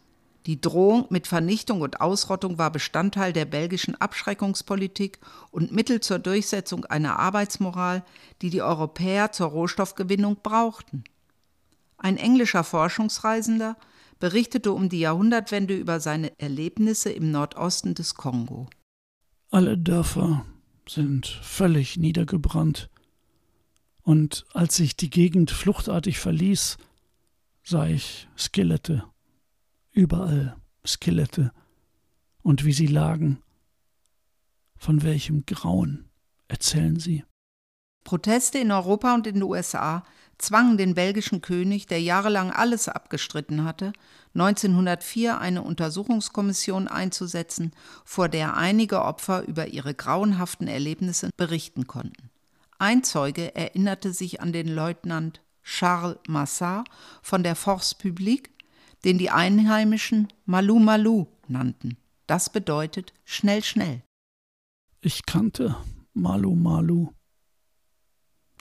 Die 0.47 0.61
Drohung 0.61 1.07
mit 1.09 1.26
Vernichtung 1.26 1.80
und 1.80 2.03
Ausrottung 2.03 2.59
war 2.59 2.70
Bestandteil 2.70 3.32
der 3.32 3.47
belgischen 3.47 3.99
Abschreckungspolitik 3.99 5.18
und 5.51 5.72
Mittel 5.72 6.01
zur 6.01 6.18
Durchsetzung 6.18 6.84
einer 6.84 7.18
Arbeitsmoral, 7.18 8.05
die 8.42 8.51
die 8.51 8.61
Europäer 8.61 9.32
zur 9.32 9.47
Rohstoffgewinnung 9.49 10.36
brauchten. 10.42 11.05
Ein 12.05 12.18
englischer 12.18 12.64
Forschungsreisender 12.64 13.78
berichtete 14.18 14.72
um 14.72 14.90
die 14.90 14.98
Jahrhundertwende 14.98 15.74
über 15.74 16.00
seine 16.00 16.38
Erlebnisse 16.38 17.11
im 17.11 17.30
Nordosten 17.30 17.94
des 17.94 18.14
Kongo. 18.14 18.68
Alle 19.50 19.78
Dörfer 19.78 20.44
sind 20.86 21.26
völlig 21.26 21.96
niedergebrannt. 21.96 22.90
Und 24.02 24.44
als 24.52 24.78
ich 24.80 24.98
die 24.98 25.09
Gegend 25.09 25.50
fluchtartig 25.50 26.18
verließ, 26.18 26.76
sah 27.62 27.86
ich 27.86 28.28
Skelette. 28.36 29.05
Überall 29.90 30.57
Skelette. 30.86 31.52
Und 32.42 32.66
wie 32.66 32.74
sie 32.74 32.86
lagen. 32.86 33.42
Von 34.76 35.02
welchem 35.02 35.46
Grauen 35.46 36.11
erzählen 36.48 37.00
sie? 37.00 37.24
Proteste 38.05 38.59
in 38.59 38.70
Europa 38.70 39.14
und 39.14 39.26
in 39.26 39.36
den 39.36 39.42
USA 39.42 40.05
zwangen 40.39 40.76
den 40.76 40.95
belgischen 40.95 41.41
König, 41.41 41.87
der 41.87 42.01
jahrelang 42.01 42.51
alles 42.51 42.89
abgestritten 42.89 43.64
hatte, 43.64 43.93
1904 44.35 45.39
eine 45.39 45.62
Untersuchungskommission 45.62 46.89
einzusetzen, 46.89 47.72
vor 48.05 48.28
der 48.28 48.57
einige 48.57 49.03
Opfer 49.03 49.47
über 49.47 49.68
ihre 49.68 49.95
grauenhaften 49.95 50.66
Erlebnisse 50.66 51.30
berichten 51.37 51.87
konnten. 51.87 52.30
Ein 52.78 53.05
Zeuge 53.05 53.55
erinnerte 53.55 54.12
sich 54.12 54.41
an 54.41 54.53
den 54.53 54.68
Leutnant 54.68 55.41
Charles 55.62 56.18
Massard 56.28 56.89
von 57.22 57.43
der 57.43 57.55
Force 57.55 57.95
Publique, 57.95 58.51
den 59.05 59.18
die 59.18 59.30
Einheimischen 59.30 60.28
Malu 60.45 60.78
Malu 60.78 61.26
nannten. 61.49 61.97
Das 62.26 62.51
bedeutet 62.51 63.12
schnell, 63.24 63.62
schnell. 63.62 64.03
Ich 65.01 65.26
kannte 65.26 65.76
Malu 66.14 66.55
Malu. 66.55 67.09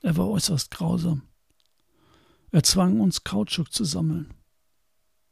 Er 0.02 0.18
war 0.18 0.30
äußerst 0.30 0.70
grausam. 0.70 1.24
Er 2.54 2.62
zwang 2.62 3.00
uns 3.00 3.24
Kautschuk 3.24 3.74
zu 3.74 3.84
sammeln. 3.84 4.32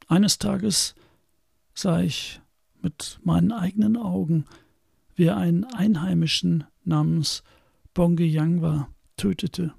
Eines 0.07 0.39
Tages 0.39 0.95
sah 1.75 2.01
ich 2.01 2.41
mit 2.81 3.19
meinen 3.23 3.51
eigenen 3.51 3.95
Augen, 3.95 4.45
wie 5.13 5.25
er 5.25 5.37
einen 5.37 5.63
Einheimischen 5.63 6.63
namens 6.83 7.43
Bonge 7.93 8.23
Yangwa 8.23 8.89
tötete, 9.17 9.75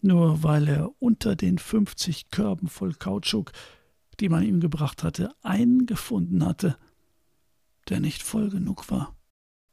nur 0.00 0.42
weil 0.42 0.66
er 0.68 0.90
unter 1.02 1.36
den 1.36 1.58
50 1.58 2.30
Körben 2.30 2.68
voll 2.68 2.94
Kautschuk, 2.94 3.52
die 4.18 4.30
man 4.30 4.42
ihm 4.42 4.60
gebracht 4.60 5.02
hatte, 5.02 5.34
einen 5.42 5.84
gefunden 5.84 6.42
hatte, 6.42 6.78
der 7.90 8.00
nicht 8.00 8.22
voll 8.22 8.48
genug 8.48 8.90
war. 8.90 9.14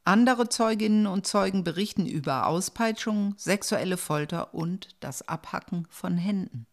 Andere 0.08 0.48
Zeuginnen 0.48 1.06
und 1.06 1.26
Zeugen 1.26 1.64
berichten 1.64 2.06
über 2.06 2.46
Auspeitschungen, 2.46 3.34
sexuelle 3.36 3.98
Folter 3.98 4.54
und 4.54 4.96
das 5.00 5.28
Abhacken 5.28 5.86
von 5.90 6.16
Händen. 6.16 6.66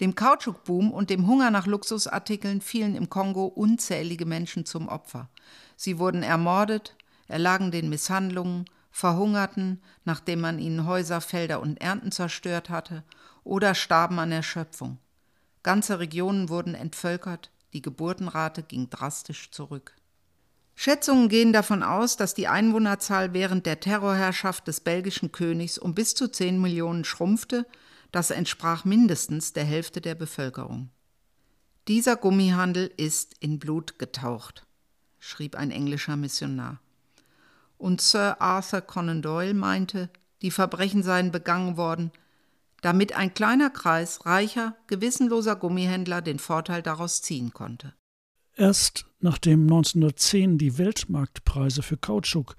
Dem 0.00 0.14
Kautschukboom 0.14 0.92
und 0.92 1.08
dem 1.08 1.26
Hunger 1.26 1.50
nach 1.50 1.66
Luxusartikeln 1.66 2.60
fielen 2.60 2.94
im 2.94 3.08
Kongo 3.08 3.46
unzählige 3.46 4.26
Menschen 4.26 4.66
zum 4.66 4.86
Opfer. 4.88 5.30
Sie 5.76 5.98
wurden 5.98 6.22
ermordet, 6.22 6.94
erlagen 7.26 7.70
den 7.70 7.88
Misshandlungen, 7.88 8.66
verhungerten, 8.90 9.82
nachdem 10.04 10.42
man 10.42 10.58
ihnen 10.58 10.84
Häuser, 10.84 11.22
Felder 11.22 11.60
und 11.60 11.80
Ernten 11.80 12.12
zerstört 12.12 12.68
hatte, 12.68 13.02
oder 13.44 13.74
starben 13.74 14.18
an 14.18 14.30
Erschöpfung. 14.30 14.98
Ganze 15.62 16.00
Regionen 16.00 16.50
wurden 16.50 16.74
entvölkert, 16.74 17.50
die 17.72 17.80
Geburtenrate 17.80 18.62
ging 18.62 18.90
drastisch 18.90 19.50
zurück. 19.52 19.95
Schätzungen 20.78 21.30
gehen 21.30 21.54
davon 21.54 21.82
aus, 21.82 22.18
dass 22.18 22.34
die 22.34 22.48
Einwohnerzahl 22.48 23.32
während 23.32 23.64
der 23.64 23.80
Terrorherrschaft 23.80 24.68
des 24.68 24.80
belgischen 24.80 25.32
Königs 25.32 25.78
um 25.78 25.94
bis 25.94 26.14
zu 26.14 26.28
10 26.28 26.60
Millionen 26.60 27.04
schrumpfte, 27.04 27.66
das 28.12 28.30
entsprach 28.30 28.84
mindestens 28.84 29.54
der 29.54 29.64
Hälfte 29.64 30.02
der 30.02 30.14
Bevölkerung. 30.14 30.90
Dieser 31.88 32.16
Gummihandel 32.16 32.92
ist 32.96 33.34
in 33.40 33.58
Blut 33.58 33.98
getaucht, 33.98 34.66
schrieb 35.18 35.56
ein 35.56 35.70
englischer 35.70 36.16
Missionar. 36.16 36.80
Und 37.78 38.00
Sir 38.00 38.40
Arthur 38.40 38.82
Conan 38.82 39.22
Doyle 39.22 39.54
meinte, 39.54 40.10
die 40.42 40.50
Verbrechen 40.50 41.02
seien 41.02 41.32
begangen 41.32 41.76
worden, 41.76 42.12
damit 42.82 43.16
ein 43.16 43.32
kleiner 43.32 43.70
Kreis 43.70 44.26
reicher, 44.26 44.76
gewissenloser 44.88 45.56
Gummihändler 45.56 46.20
den 46.20 46.38
Vorteil 46.38 46.82
daraus 46.82 47.22
ziehen 47.22 47.52
konnte. 47.52 47.94
Erst 48.56 49.04
nachdem 49.20 49.64
1910 49.64 50.56
die 50.56 50.78
Weltmarktpreise 50.78 51.82
für 51.82 51.98
Kautschuk 51.98 52.56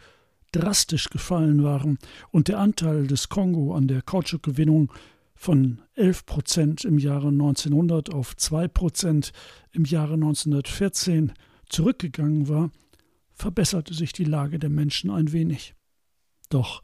drastisch 0.52 1.10
gefallen 1.10 1.64
waren 1.64 1.98
und 2.30 2.48
der 2.50 2.60
Anteil 2.60 3.08
des 3.08 3.30
Kongo 3.30 3.76
an 3.76 3.88
der 3.88 4.04
Kautschukgewinnung 4.04 4.94
von 5.34 5.82
11 5.96 6.26
Prozent 6.28 6.86
im 6.86 7.00
Jahre 7.00 7.30
1900 7.30 8.14
auf 8.14 8.38
2 8.38 8.68
Prozent 8.68 9.32
im 9.72 9.86
Jahre 9.86 10.14
1914 10.14 11.34
zurückgegangen 11.68 12.48
war, 12.48 12.70
verbesserte 13.34 13.96
sich 13.96 14.14
die 14.14 14.24
Lage 14.24 14.60
der 14.60 14.70
Menschen 14.70 15.10
ein 15.10 15.32
wenig. 15.32 15.74
Doch 16.50 16.82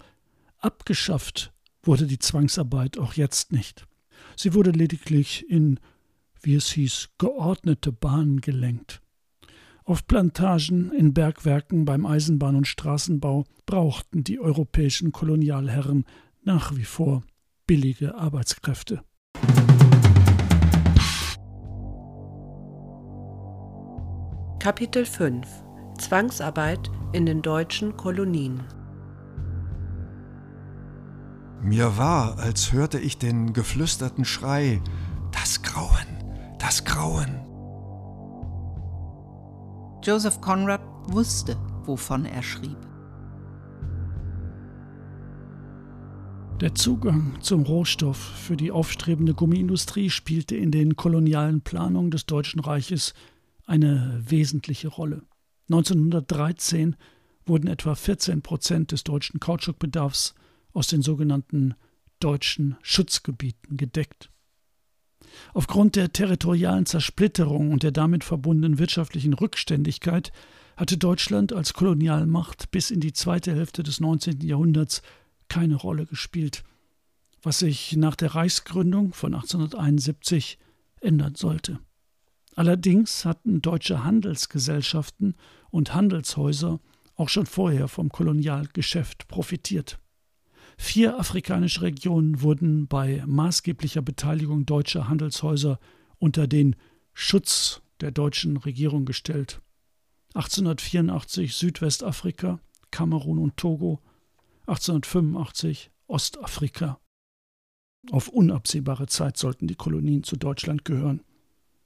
abgeschafft 0.57 1.53
wurde 1.83 2.07
die 2.07 2.19
Zwangsarbeit 2.19 2.97
auch 2.97 3.13
jetzt 3.13 3.51
nicht. 3.51 3.85
Sie 4.35 4.55
wurde 4.55 4.71
lediglich 4.71 5.47
in, 5.49 5.79
wie 6.41 6.55
es 6.55 6.71
hieß, 6.71 7.09
geordnete 7.19 7.91
Bahnen 7.91 8.41
gelenkt. 8.41 9.02
Auf 9.85 10.07
Plantagen, 10.07 10.93
in 10.93 11.13
Bergwerken, 11.13 11.83
beim 11.83 12.05
Eisenbahn- 12.05 12.55
und 12.55 12.67
Straßenbau 12.67 13.43
brauchten 13.65 14.23
die 14.23 14.39
europäischen 14.39 15.11
Kolonialherren 15.11 16.05
nach 16.41 16.75
wie 16.77 16.85
vor 16.85 17.23
billige 17.67 18.15
Arbeitskräfte. 18.15 19.03
Kapitel 24.59 25.05
5 25.05 25.45
Zwangsarbeit 25.99 26.89
in 27.11 27.25
den 27.25 27.41
deutschen 27.41 27.97
Kolonien 27.97 28.63
Mir 31.61 31.97
war, 31.97 32.39
als 32.39 32.71
hörte 32.71 32.99
ich 32.99 33.17
den 33.17 33.51
geflüsterten 33.51 34.23
Schrei 34.23 34.81
Das 35.33 35.61
Grauen, 35.61 36.07
das 36.57 36.85
Grauen. 36.85 37.52
Joseph 40.03 40.41
Conrad 40.41 40.81
wusste, 41.07 41.55
wovon 41.85 42.25
er 42.25 42.43
schrieb. 42.43 42.75
Der 46.59 46.75
Zugang 46.75 47.37
zum 47.39 47.63
Rohstoff 47.63 48.17
für 48.17 48.57
die 48.57 48.71
aufstrebende 48.71 49.33
Gummiindustrie 49.33 50.09
spielte 50.09 50.57
in 50.57 50.71
den 50.71 50.97
kolonialen 50.97 51.61
Planungen 51.61 52.11
des 52.11 52.25
Deutschen 52.25 52.59
Reiches 52.59 53.13
eine 53.65 54.21
wesentliche 54.27 54.89
Rolle. 54.89 55.23
1913 55.69 56.97
wurden 57.45 57.67
etwa 57.67 57.95
14 57.95 58.41
Prozent 58.41 58.91
des 58.91 59.05
deutschen 59.05 59.39
Kautschukbedarfs 59.39 60.35
aus 60.73 60.87
den 60.87 61.01
sogenannten 61.01 61.75
deutschen 62.19 62.75
Schutzgebieten 62.81 63.77
gedeckt. 63.77 64.32
Aufgrund 65.53 65.95
der 65.95 66.13
territorialen 66.13 66.85
Zersplitterung 66.85 67.71
und 67.71 67.83
der 67.83 67.91
damit 67.91 68.23
verbundenen 68.23 68.79
wirtschaftlichen 68.79 69.33
Rückständigkeit 69.33 70.31
hatte 70.77 70.97
Deutschland 70.97 71.53
als 71.53 71.73
Kolonialmacht 71.73 72.71
bis 72.71 72.91
in 72.91 72.99
die 72.99 73.13
zweite 73.13 73.53
Hälfte 73.53 73.83
des 73.83 73.99
19. 73.99 74.41
Jahrhunderts 74.41 75.01
keine 75.47 75.75
Rolle 75.75 76.05
gespielt, 76.05 76.63
was 77.41 77.59
sich 77.59 77.95
nach 77.95 78.15
der 78.15 78.35
Reichsgründung 78.35 79.13
von 79.13 79.35
1871 79.35 80.57
ändern 81.01 81.35
sollte. 81.35 81.79
Allerdings 82.55 83.25
hatten 83.25 83.61
deutsche 83.61 84.03
Handelsgesellschaften 84.03 85.35
und 85.69 85.93
Handelshäuser 85.93 86.79
auch 87.15 87.29
schon 87.29 87.45
vorher 87.45 87.87
vom 87.87 88.09
Kolonialgeschäft 88.09 89.27
profitiert. 89.27 89.99
Vier 90.77 91.19
afrikanische 91.19 91.81
Regionen 91.81 92.41
wurden 92.41 92.87
bei 92.87 93.23
maßgeblicher 93.25 94.01
Beteiligung 94.01 94.65
deutscher 94.65 95.07
Handelshäuser 95.07 95.79
unter 96.19 96.47
den 96.47 96.75
Schutz 97.13 97.81
der 98.01 98.11
deutschen 98.11 98.57
Regierung 98.57 99.05
gestellt. 99.05 99.61
1884 100.33 101.55
Südwestafrika, 101.55 102.59
Kamerun 102.91 103.37
und 103.37 103.57
Togo, 103.57 103.99
1885 104.67 105.91
Ostafrika. 106.07 106.99
Auf 108.11 108.27
unabsehbare 108.27 109.07
Zeit 109.07 109.37
sollten 109.37 109.67
die 109.67 109.75
Kolonien 109.75 110.23
zu 110.23 110.35
Deutschland 110.35 110.85
gehören. 110.85 111.21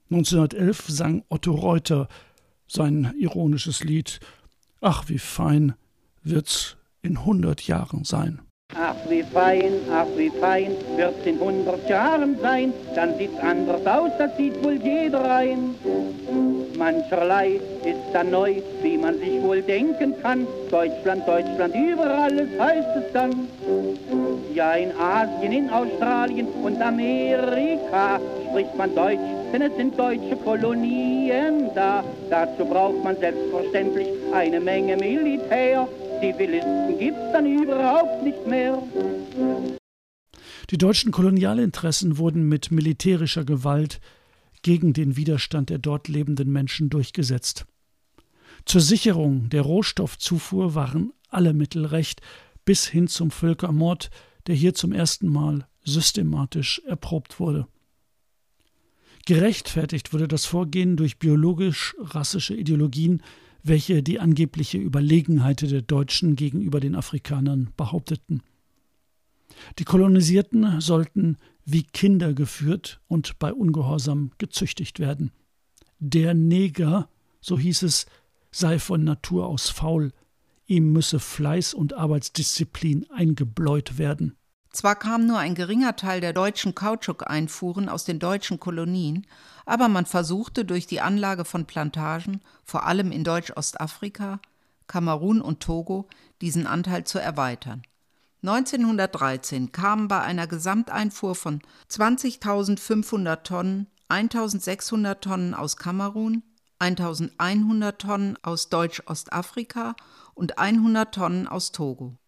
1911 0.09 0.85
sang 0.87 1.23
Otto 1.29 1.53
Reuter 1.53 2.07
sein 2.67 3.13
ironisches 3.19 3.83
Lied 3.83 4.19
Ach, 4.79 5.09
wie 5.09 5.19
fein 5.19 5.73
wird's 6.23 6.77
in 7.01 7.25
hundert 7.25 7.67
Jahren 7.67 8.03
sein. 8.03 8.41
Ach 8.79 8.95
wie 9.09 9.23
fein, 9.23 9.73
ach 9.91 10.05
wie 10.15 10.29
fein, 10.29 10.75
wird's 10.97 11.25
in 11.25 11.39
hundert 11.39 11.89
Jahren 11.89 12.37
sein, 12.39 12.71
dann 12.93 13.17
sieht's 13.17 13.39
anders 13.39 13.83
aus, 13.87 14.11
das 14.19 14.37
sieht 14.37 14.63
wohl 14.63 14.75
jeder 14.75 15.23
ein. 15.31 15.73
Mancherlei 16.77 17.59
ist 17.83 18.13
dann 18.13 18.29
neu, 18.29 18.61
wie 18.83 18.97
man 18.97 19.17
sich 19.17 19.41
wohl 19.41 19.63
denken 19.63 20.13
kann. 20.21 20.45
Deutschland, 20.69 21.27
Deutschland, 21.27 21.73
überall 21.73 22.37
es 22.37 22.59
heißt 22.59 22.89
es 22.97 23.13
dann. 23.13 23.47
Ja, 24.53 24.73
in 24.73 24.91
Asien, 24.95 25.51
in 25.53 25.69
Australien 25.71 26.47
und 26.63 26.79
Amerika 26.79 28.19
spricht 28.47 28.75
man 28.77 28.93
Deutsch, 28.93 29.17
denn 29.51 29.63
es 29.63 29.75
sind 29.75 29.97
deutsche 29.97 30.35
Kolonien 30.43 31.71
da. 31.73 32.03
Dazu 32.29 32.63
braucht 32.63 33.03
man 33.03 33.17
selbstverständlich 33.17 34.09
eine 34.33 34.59
Menge 34.59 34.97
Militär. 34.97 35.87
Zivilisten 36.19 36.99
gibt's 36.99 37.31
dann 37.31 37.45
überhaupt 37.45 38.23
nicht 38.23 38.47
mehr. 38.47 38.81
Die 40.69 40.77
deutschen 40.77 41.11
Kolonialinteressen 41.11 42.17
wurden 42.17 42.47
mit 42.47 42.71
militärischer 42.71 43.45
Gewalt 43.45 43.99
gegen 44.63 44.93
den 44.93 45.15
Widerstand 45.15 45.69
der 45.69 45.77
dort 45.77 46.07
lebenden 46.07 46.51
Menschen 46.51 46.89
durchgesetzt. 46.89 47.65
Zur 48.65 48.81
Sicherung 48.81 49.49
der 49.49 49.61
Rohstoffzufuhr 49.61 50.75
waren 50.75 51.13
alle 51.29 51.53
Mittel 51.53 51.85
recht, 51.85 52.21
bis 52.65 52.85
hin 52.85 53.07
zum 53.07 53.31
Völkermord, 53.31 54.09
der 54.47 54.55
hier 54.55 54.73
zum 54.73 54.91
ersten 54.91 55.27
Mal 55.27 55.67
systematisch 55.83 56.81
erprobt 56.85 57.39
wurde. 57.39 57.67
Gerechtfertigt 59.25 60.13
wurde 60.13 60.27
das 60.27 60.45
Vorgehen 60.45 60.97
durch 60.97 61.19
biologisch-rassische 61.19 62.55
Ideologien, 62.55 63.21
welche 63.67 64.03
die 64.03 64.19
angebliche 64.19 64.77
Überlegenheit 64.77 65.61
der 65.61 65.81
Deutschen 65.81 66.35
gegenüber 66.35 66.79
den 66.79 66.95
Afrikanern 66.95 67.69
behaupteten. 67.77 68.41
Die 69.79 69.83
Kolonisierten 69.83 70.81
sollten 70.81 71.37
wie 71.65 71.83
Kinder 71.83 72.33
geführt 72.33 73.01
und 73.07 73.39
bei 73.39 73.53
Ungehorsam 73.53 74.31
gezüchtigt 74.37 74.99
werden. 74.99 75.31
Der 75.99 76.33
Neger, 76.33 77.09
so 77.41 77.57
hieß 77.57 77.83
es, 77.83 78.05
sei 78.51 78.79
von 78.79 79.03
Natur 79.03 79.47
aus 79.47 79.69
faul, 79.69 80.13
ihm 80.65 80.91
müsse 80.91 81.19
Fleiß 81.19 81.73
und 81.73 81.93
Arbeitsdisziplin 81.93 83.09
eingebläut 83.09 83.97
werden. 83.97 84.35
Zwar 84.77 84.95
kam 84.95 85.25
nur 85.25 85.39
ein 85.39 85.55
geringer 85.55 85.95
Teil 85.95 86.21
der 86.21 86.33
deutschen 86.33 86.75
Kautschuk-Einfuhren 86.75 87.89
aus 87.89 88.05
den 88.05 88.19
deutschen 88.19 88.59
Kolonien, 88.59 89.25
aber 89.65 89.87
man 89.87 90.05
versuchte 90.05 90.65
durch 90.65 90.85
die 90.85 91.01
Anlage 91.01 91.45
von 91.45 91.65
Plantagen, 91.65 92.41
vor 92.63 92.85
allem 92.85 93.11
in 93.11 93.23
Deutsch-Ostafrika, 93.23 94.39
Kamerun 94.85 95.41
und 95.41 95.61
Togo, 95.61 96.07
diesen 96.41 96.67
Anteil 96.67 97.05
zu 97.05 97.17
erweitern. 97.17 97.81
1913 98.43 99.71
kamen 99.71 100.07
bei 100.07 100.21
einer 100.21 100.45
Gesamteinfuhr 100.45 101.33
von 101.33 101.63
20.500 101.89 103.41
Tonnen 103.41 103.87
1.600 104.09 105.21
Tonnen 105.21 105.53
aus 105.55 105.77
Kamerun, 105.77 106.43
1.100 106.79 107.97
Tonnen 107.97 108.37
aus 108.43 108.69
Deutsch-Ostafrika 108.69 109.95
und 110.35 110.59
100 110.59 111.15
Tonnen 111.15 111.47
aus 111.47 111.71
Togo. 111.71 112.19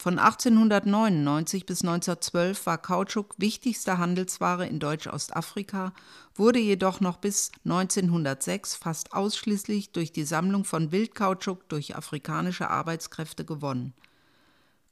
Von 0.00 0.20
1899 0.20 1.66
bis 1.66 1.82
1912 1.82 2.66
war 2.66 2.78
Kautschuk 2.78 3.34
wichtigste 3.36 3.98
Handelsware 3.98 4.64
in 4.64 4.78
Deutsch-Ostafrika, 4.78 5.92
wurde 6.36 6.60
jedoch 6.60 7.00
noch 7.00 7.16
bis 7.16 7.50
1906 7.64 8.76
fast 8.76 9.12
ausschließlich 9.12 9.90
durch 9.90 10.12
die 10.12 10.22
Sammlung 10.22 10.64
von 10.64 10.92
Wildkautschuk 10.92 11.68
durch 11.68 11.96
afrikanische 11.96 12.70
Arbeitskräfte 12.70 13.44
gewonnen. 13.44 13.92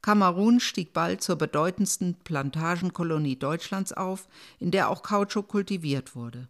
Kamerun 0.01 0.59
stieg 0.59 0.91
bald 0.91 1.23
zur 1.23 1.37
bedeutendsten 1.37 2.15
Plantagenkolonie 2.25 3.39
Deutschlands 3.39 3.93
auf, 3.93 4.27
in 4.59 4.71
der 4.71 4.89
auch 4.89 5.03
Kautschuk 5.03 5.47
kultiviert 5.47 6.17
wurde 6.17 6.49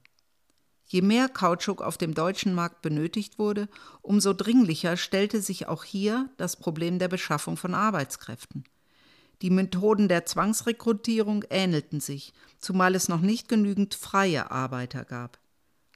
Je 0.88 1.02
mehr 1.02 1.28
Kautschuk 1.28 1.82
auf 1.82 1.98
dem 1.98 2.14
deutschen 2.14 2.54
Markt 2.56 2.82
benötigt 2.82 3.38
wurde, 3.38 3.68
umso 4.02 4.34
dringlicher 4.34 4.96
stellte 4.96 5.42
sich 5.42 5.68
auch 5.68 5.84
hier 5.84 6.30
das 6.38 6.56
Problem 6.56 6.98
der 6.98 7.10
Beschaffung 7.10 7.58
von 7.58 7.74
Arbeitskräften. 7.74 8.64
Die 9.42 9.50
Methoden 9.50 10.08
der 10.08 10.26
Zwangsrekrutierung 10.26 11.44
ähnelten 11.50 12.00
sich, 12.00 12.34
zumal 12.58 12.96
es 12.96 13.10
noch 13.10 13.22
nicht 13.22 13.50
genügend 13.50 13.94
freie 13.96 14.50
Arbeiter 14.50 15.04
gab. 15.04 15.38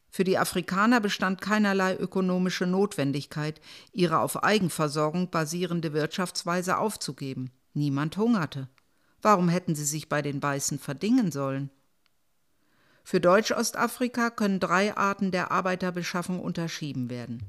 Für 0.09 0.25
die 0.25 0.37
Afrikaner 0.37 0.99
bestand 0.99 1.39
keinerlei 1.39 1.95
ökonomische 1.95 2.67
Notwendigkeit, 2.67 3.61
ihre 3.93 4.19
auf 4.19 4.43
Eigenversorgung 4.43 5.31
basierende 5.31 5.93
Wirtschaftsweise 5.93 6.77
aufzugeben. 6.77 7.49
Niemand 7.73 8.17
hungerte. 8.17 8.67
Warum 9.21 9.47
hätten 9.47 9.73
sie 9.73 9.85
sich 9.85 10.09
bei 10.09 10.21
den 10.21 10.43
Weißen 10.43 10.79
verdingen 10.79 11.31
sollen? 11.31 11.71
Für 13.03 13.19
Deutsch-Ostafrika 13.19 14.29
können 14.29 14.59
drei 14.59 14.95
Arten 14.95 15.31
der 15.31 15.51
Arbeiterbeschaffung 15.51 16.39
unterschieden 16.39 17.09
werden. 17.09 17.43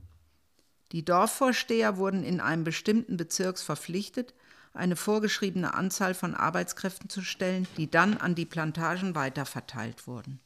Die 0.92 1.04
Dorfvorsteher 1.04 1.96
wurden 1.96 2.22
in 2.22 2.40
einem 2.40 2.64
bestimmten 2.64 3.16
Bezirks 3.16 3.62
verpflichtet, 3.62 4.34
eine 4.74 4.96
vorgeschriebene 4.96 5.74
Anzahl 5.74 6.14
von 6.14 6.34
Arbeitskräften 6.34 7.08
zu 7.08 7.22
stellen, 7.22 7.66
die 7.76 7.90
dann 7.90 8.16
an 8.16 8.34
die 8.34 8.46
Plantagen 8.46 9.14
weiterverteilt 9.14 10.06
wurden. 10.06 10.40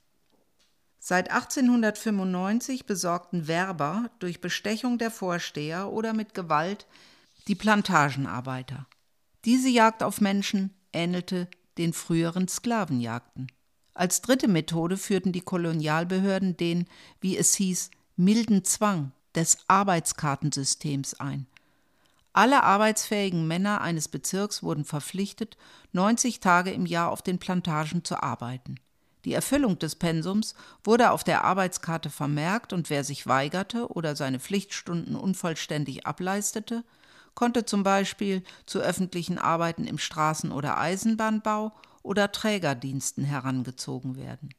Seit 0.98 1.30
1895 1.30 2.86
besorgten 2.86 3.46
Werber 3.46 4.10
durch 4.18 4.40
Bestechung 4.40 4.98
der 4.98 5.12
Vorsteher 5.12 5.92
oder 5.92 6.12
mit 6.12 6.34
Gewalt 6.34 6.86
die 7.46 7.54
Plantagenarbeiter. 7.54 8.86
Diese 9.44 9.68
Jagd 9.68 10.02
auf 10.02 10.20
Menschen 10.20 10.74
ähnelte 10.92 11.48
den 11.78 11.92
früheren 11.92 12.48
Sklavenjagden. 12.48 13.52
Als 13.96 14.20
dritte 14.20 14.46
Methode 14.46 14.98
führten 14.98 15.32
die 15.32 15.40
Kolonialbehörden 15.40 16.58
den, 16.58 16.86
wie 17.22 17.38
es 17.38 17.54
hieß, 17.54 17.90
milden 18.16 18.62
Zwang 18.62 19.12
des 19.34 19.56
Arbeitskartensystems 19.68 21.14
ein. 21.14 21.46
Alle 22.34 22.62
arbeitsfähigen 22.62 23.46
Männer 23.48 23.80
eines 23.80 24.08
Bezirks 24.08 24.62
wurden 24.62 24.84
verpflichtet, 24.84 25.56
90 25.92 26.40
Tage 26.40 26.72
im 26.72 26.84
Jahr 26.84 27.10
auf 27.10 27.22
den 27.22 27.38
Plantagen 27.38 28.04
zu 28.04 28.22
arbeiten. 28.22 28.78
Die 29.24 29.32
Erfüllung 29.32 29.78
des 29.78 29.96
Pensums 29.96 30.54
wurde 30.84 31.10
auf 31.10 31.24
der 31.24 31.44
Arbeitskarte 31.44 32.10
vermerkt 32.10 32.74
und 32.74 32.90
wer 32.90 33.02
sich 33.02 33.26
weigerte 33.26 33.88
oder 33.88 34.14
seine 34.14 34.40
Pflichtstunden 34.40 35.16
unvollständig 35.16 36.06
ableistete, 36.06 36.84
konnte 37.34 37.64
zum 37.64 37.82
Beispiel 37.82 38.42
zu 38.66 38.78
öffentlichen 38.78 39.38
Arbeiten 39.38 39.86
im 39.86 39.96
Straßen- 39.96 40.52
oder 40.52 40.76
Eisenbahnbau 40.76 41.72
oder 42.06 42.32
Trägerdiensten 42.32 43.24
herangezogen 43.24 44.16
werden. 44.16 44.54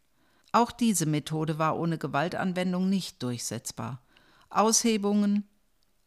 Auch 0.52 0.72
diese 0.72 1.06
Methode 1.06 1.58
war 1.58 1.78
ohne 1.78 1.98
Gewaltanwendung 1.98 2.89
nicht 2.89 3.24
durchsetzbar. 3.24 4.02
Aushebungen, 4.50 5.48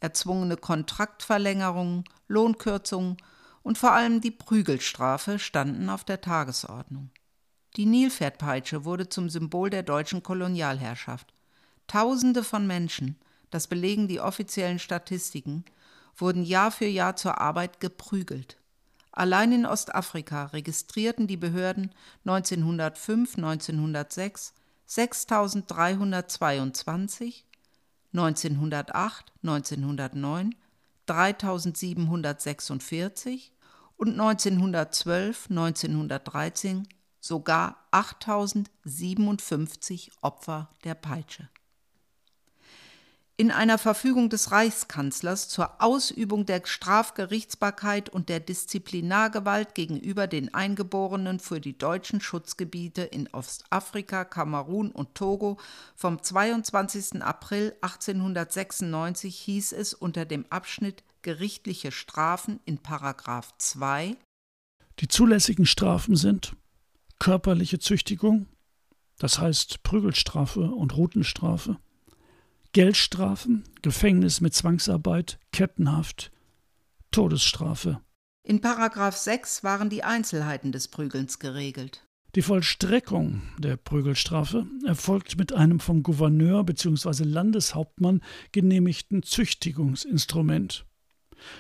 erzwungene 0.01 0.57
Kontraktverlängerungen, 0.57 2.05
Lohnkürzungen 2.29 3.17
und 3.63 3.79
vor 3.79 3.93
allem 3.93 4.21
die 4.21 4.31
Prügelstrafe 4.31 5.39
standen 5.39 5.91
auf 5.91 6.05
der 6.05 6.21
Tagesordnung. 6.21 7.11
Die 7.77 7.87
Nilpferdpeitsche 7.87 8.85
wurde 8.85 9.09
zum 9.09 9.31
Symbol 9.31 9.71
der 9.71 9.83
deutschen 9.83 10.23
Kolonialherrschaft. 10.23 11.33
Tausende 11.87 12.45
von 12.45 12.67
Menschen, 12.67 13.19
das 13.51 13.67
belegen 13.67 14.09
die 14.09 14.21
offiziellen 14.21 14.79
Statistiken, 14.79 15.65
wurden 16.17 16.45
Jahr 16.45 16.71
für 16.71 16.87
Jahr 16.87 17.17
zur 17.17 17.41
Arbeit 17.41 17.81
geprügelt. 17.81 18.60
Allein 19.21 19.53
in 19.53 19.67
Ostafrika 19.67 20.47
registrierten 20.47 21.27
die 21.27 21.37
Behörden 21.37 21.91
1905, 22.25 23.37
1906 23.37 24.55
6322, 24.87 27.45
1908, 28.15 29.31
1909 29.43 30.55
3746 31.05 33.53
und 33.99 34.19
1912, 34.19 35.51
1913 35.51 36.89
sogar 37.21 37.77
8057 37.91 40.13
Opfer 40.23 40.71
der 40.83 40.95
Peitsche 40.95 41.51
in 43.41 43.51
einer 43.51 43.79
Verfügung 43.79 44.29
des 44.29 44.53
Reichskanzlers 44.53 45.49
zur 45.49 45.81
Ausübung 45.81 46.45
der 46.45 46.61
Strafgerichtsbarkeit 46.63 48.11
und 48.11 48.29
der 48.29 48.39
Disziplinargewalt 48.39 49.75
gegenüber 49.75 50.27
den 50.27 50.53
Eingeborenen 50.53 51.41
für 51.41 51.59
die 51.59 51.79
deutschen 51.79 52.21
Schutzgebiete 52.21 53.01
in 53.01 53.31
Ostafrika, 53.33 54.27
Kamerun 54.27 54.91
und 54.91 55.15
Togo 55.15 55.57
vom 55.97 56.23
22. 56.23 57.23
April 57.23 57.75
1896 57.81 59.35
hieß 59.39 59.73
es 59.73 59.95
unter 59.95 60.27
dem 60.27 60.45
Abschnitt 60.51 61.03
Gerichtliche 61.23 61.93
Strafen 61.93 62.61
in 62.67 62.77
Paragraph 62.77 63.55
2 63.57 64.19
Die 64.99 65.09
zulässigen 65.09 65.65
Strafen 65.65 66.15
sind 66.15 66.57
körperliche 67.19 67.79
Züchtigung, 67.79 68.49
das 69.17 69.39
heißt 69.39 69.83
Prügelstrafe 69.83 70.61
und 70.61 70.95
Rutenstrafe, 70.95 71.79
Geldstrafen, 72.73 73.65
Gefängnis 73.83 74.41
mit 74.41 74.55
Zwangsarbeit, 74.55 75.41
Kettenhaft, 75.51 76.31
Todesstrafe 77.11 78.01
In 78.45 78.61
Paragraph 78.61 79.17
6 79.17 79.65
waren 79.65 79.91
die 79.91 80.05
Einzelheiten 80.05 80.71
des 80.71 80.87
Prügelns 80.87 81.41
geregelt. 81.41 82.07
Die 82.37 82.43
Vollstreckung 82.43 83.43
der 83.59 83.77
Prügelstrafe 83.77 84.69
erfolgt 84.87 85.37
mit 85.37 85.53
einem 85.53 85.81
vom 85.81 86.05
Gouverneur 86.05 86.63
bzw. 86.63 87.25
Landeshauptmann 87.25 88.23
genehmigten 88.53 89.25
Züchtigungsinstrument. 89.25 90.87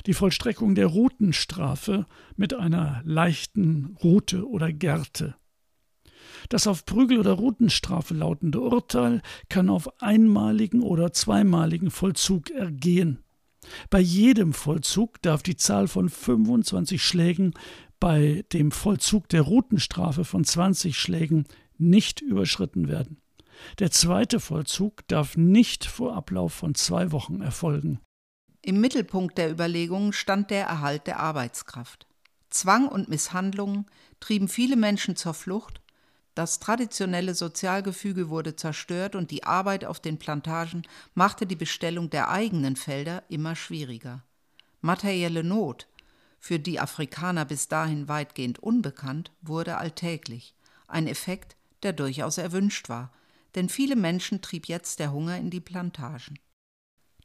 Die 0.06 0.14
Vollstreckung 0.14 0.76
der 0.76 0.86
Rutenstrafe 0.86 2.06
mit 2.36 2.54
einer 2.54 3.02
leichten 3.04 3.96
Rute 4.00 4.48
oder 4.48 4.72
Gerte. 4.72 5.34
Das 6.48 6.66
auf 6.66 6.84
Prügel- 6.84 7.18
oder 7.18 7.32
Rutenstrafe 7.32 8.14
lautende 8.14 8.60
Urteil 8.60 9.22
kann 9.48 9.68
auf 9.68 10.00
einmaligen 10.02 10.82
oder 10.82 11.12
zweimaligen 11.12 11.90
Vollzug 11.90 12.50
ergehen. 12.50 13.22
Bei 13.90 14.00
jedem 14.00 14.52
Vollzug 14.52 15.20
darf 15.22 15.42
die 15.42 15.56
Zahl 15.56 15.86
von 15.86 16.08
25 16.08 17.02
Schlägen 17.02 17.54
bei 17.98 18.44
dem 18.52 18.70
Vollzug 18.70 19.28
der 19.28 19.42
Rutenstrafe 19.42 20.24
von 20.24 20.44
20 20.44 20.98
Schlägen 20.98 21.44
nicht 21.76 22.22
überschritten 22.22 22.88
werden. 22.88 23.18
Der 23.78 23.90
zweite 23.90 24.40
Vollzug 24.40 25.06
darf 25.08 25.36
nicht 25.36 25.84
vor 25.84 26.16
Ablauf 26.16 26.54
von 26.54 26.74
zwei 26.74 27.12
Wochen 27.12 27.42
erfolgen. 27.42 28.00
Im 28.62 28.80
Mittelpunkt 28.80 29.38
der 29.38 29.50
Überlegungen 29.50 30.12
stand 30.12 30.50
der 30.50 30.66
Erhalt 30.66 31.06
der 31.06 31.20
Arbeitskraft. 31.20 32.06
Zwang 32.50 32.88
und 32.88 33.08
Misshandlungen 33.08 33.86
trieben 34.18 34.48
viele 34.48 34.76
Menschen 34.76 35.16
zur 35.16 35.34
Flucht 35.34 35.79
das 36.40 36.58
traditionelle 36.58 37.34
Sozialgefüge 37.34 38.30
wurde 38.30 38.56
zerstört 38.56 39.14
und 39.14 39.30
die 39.30 39.44
Arbeit 39.44 39.84
auf 39.84 40.00
den 40.00 40.18
Plantagen 40.18 40.84
machte 41.12 41.46
die 41.46 41.54
Bestellung 41.54 42.08
der 42.08 42.30
eigenen 42.30 42.76
Felder 42.76 43.24
immer 43.28 43.54
schwieriger. 43.54 44.24
Materielle 44.80 45.44
Not, 45.44 45.86
für 46.38 46.58
die 46.58 46.80
Afrikaner 46.80 47.44
bis 47.44 47.68
dahin 47.68 48.08
weitgehend 48.08 48.58
unbekannt, 48.58 49.32
wurde 49.42 49.76
alltäglich, 49.76 50.54
ein 50.88 51.06
Effekt, 51.06 51.56
der 51.82 51.92
durchaus 51.92 52.38
erwünscht 52.38 52.88
war, 52.88 53.12
denn 53.54 53.68
viele 53.68 53.94
Menschen 53.94 54.40
trieb 54.40 54.66
jetzt 54.66 54.98
der 54.98 55.12
Hunger 55.12 55.36
in 55.36 55.50
die 55.50 55.60
Plantagen. 55.60 56.38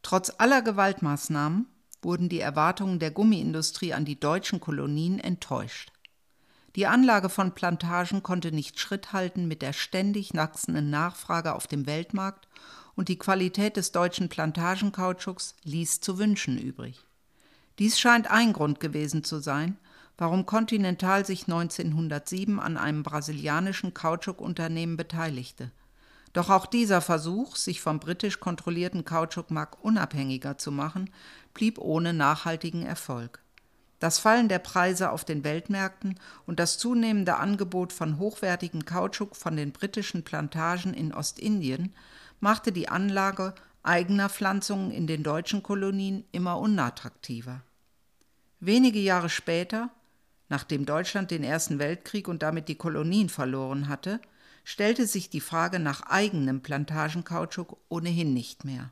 Trotz 0.01 0.29
aller 0.39 0.61
Gewaltmaßnahmen 0.61 1.67
wurden 2.01 2.27
die 2.27 2.41
Erwartungen 2.41 2.99
der 2.99 3.11
Gummiindustrie 3.11 3.93
an 3.93 4.03
die 4.03 4.19
deutschen 4.19 4.59
Kolonien 4.59 5.21
enttäuscht. 5.21 5.93
Die 6.75 6.87
Anlage 6.87 7.29
von 7.29 7.53
Plantagen 7.53 8.21
konnte 8.21 8.51
nicht 8.51 8.79
Schritt 8.79 9.13
halten 9.13 9.47
mit 9.47 9.61
der 9.61 9.71
ständig 9.71 10.33
wachsenden 10.33 10.89
Nachfrage 10.89 11.55
auf 11.55 11.67
dem 11.67 11.85
Weltmarkt 11.85 12.49
und 12.95 13.07
die 13.07 13.17
Qualität 13.17 13.77
des 13.77 13.93
deutschen 13.93 14.27
Plantagenkautschuks 14.27 15.55
ließ 15.63 16.01
zu 16.01 16.17
wünschen 16.17 16.57
übrig. 16.57 17.05
Dies 17.79 17.97
scheint 17.97 18.29
ein 18.29 18.51
Grund 18.51 18.81
gewesen 18.81 19.23
zu 19.23 19.39
sein, 19.39 19.77
warum 20.17 20.45
Continental 20.45 21.25
sich 21.25 21.43
1907 21.43 22.59
an 22.59 22.75
einem 22.75 23.03
brasilianischen 23.03 23.93
Kautschukunternehmen 23.93 24.97
beteiligte. 24.97 25.71
Doch 26.33 26.49
auch 26.49 26.65
dieser 26.65 26.99
Versuch, 26.99 27.55
sich 27.55 27.79
vom 27.79 28.01
britisch 28.01 28.41
kontrollierten 28.41 29.05
Kautschukmarkt 29.05 29.81
unabhängiger 29.81 30.57
zu 30.57 30.73
machen, 30.73 31.09
blieb 31.53 31.79
ohne 31.79 32.13
nachhaltigen 32.13 32.85
Erfolg. 32.85 33.44
Das 33.99 34.19
Fallen 34.19 34.49
der 34.49 34.59
Preise 34.59 35.11
auf 35.11 35.23
den 35.23 35.43
Weltmärkten 35.43 36.19
und 36.45 36.59
das 36.59 36.77
zunehmende 36.77 37.37
Angebot 37.37 37.93
von 37.93 38.19
hochwertigem 38.19 38.85
Kautschuk 38.85 39.35
von 39.35 39.55
den 39.55 39.71
britischen 39.71 40.23
Plantagen 40.23 40.93
in 40.93 41.13
Ostindien 41.13 41.95
machte 42.39 42.71
die 42.71 42.89
Anlage 42.89 43.55
eigener 43.83 44.29
Pflanzungen 44.29 44.91
in 44.91 45.07
den 45.07 45.23
deutschen 45.23 45.63
Kolonien 45.63 46.25
immer 46.31 46.59
unattraktiver. 46.59 47.61
Wenige 48.59 48.99
Jahre 48.99 49.29
später, 49.29 49.89
nachdem 50.49 50.85
Deutschland 50.85 51.31
den 51.31 51.43
Ersten 51.43 51.79
Weltkrieg 51.79 52.27
und 52.27 52.41
damit 52.41 52.67
die 52.67 52.75
Kolonien 52.75 53.29
verloren 53.29 53.87
hatte, 53.87 54.19
stellte 54.63 55.05
sich 55.05 55.29
die 55.29 55.41
Frage 55.41 55.79
nach 55.79 56.01
eigenem 56.01 56.61
Plantagenkautschuk 56.61 57.77
ohnehin 57.87 58.33
nicht 58.33 58.65
mehr. 58.65 58.91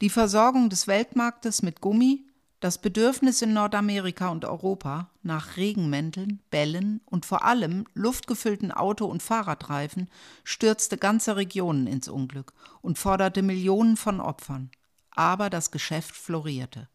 Die 0.00 0.10
Versorgung 0.10 0.68
des 0.70 0.88
Weltmarktes 0.88 1.62
mit 1.62 1.80
Gummi 1.80 2.26
das 2.60 2.76
Bedürfnis 2.76 3.40
in 3.40 3.54
Nordamerika 3.54 4.28
und 4.28 4.44
Europa 4.44 5.10
nach 5.22 5.56
Regenmänteln, 5.56 6.40
Bällen 6.50 7.00
und 7.06 7.24
vor 7.24 7.44
allem 7.44 7.86
luftgefüllten 7.94 8.70
Auto- 8.70 9.06
und 9.06 9.22
Fahrradreifen 9.22 10.10
stürzte 10.44 10.98
ganze 10.98 11.36
Regionen 11.36 11.86
ins 11.86 12.08
Unglück 12.08 12.52
und 12.82 12.98
forderte 12.98 13.40
Millionen 13.40 13.96
von 13.96 14.20
Opfern. 14.20 14.70
Aber 15.10 15.48
das 15.48 15.70
Geschäft 15.70 16.14
florierte. 16.14 16.88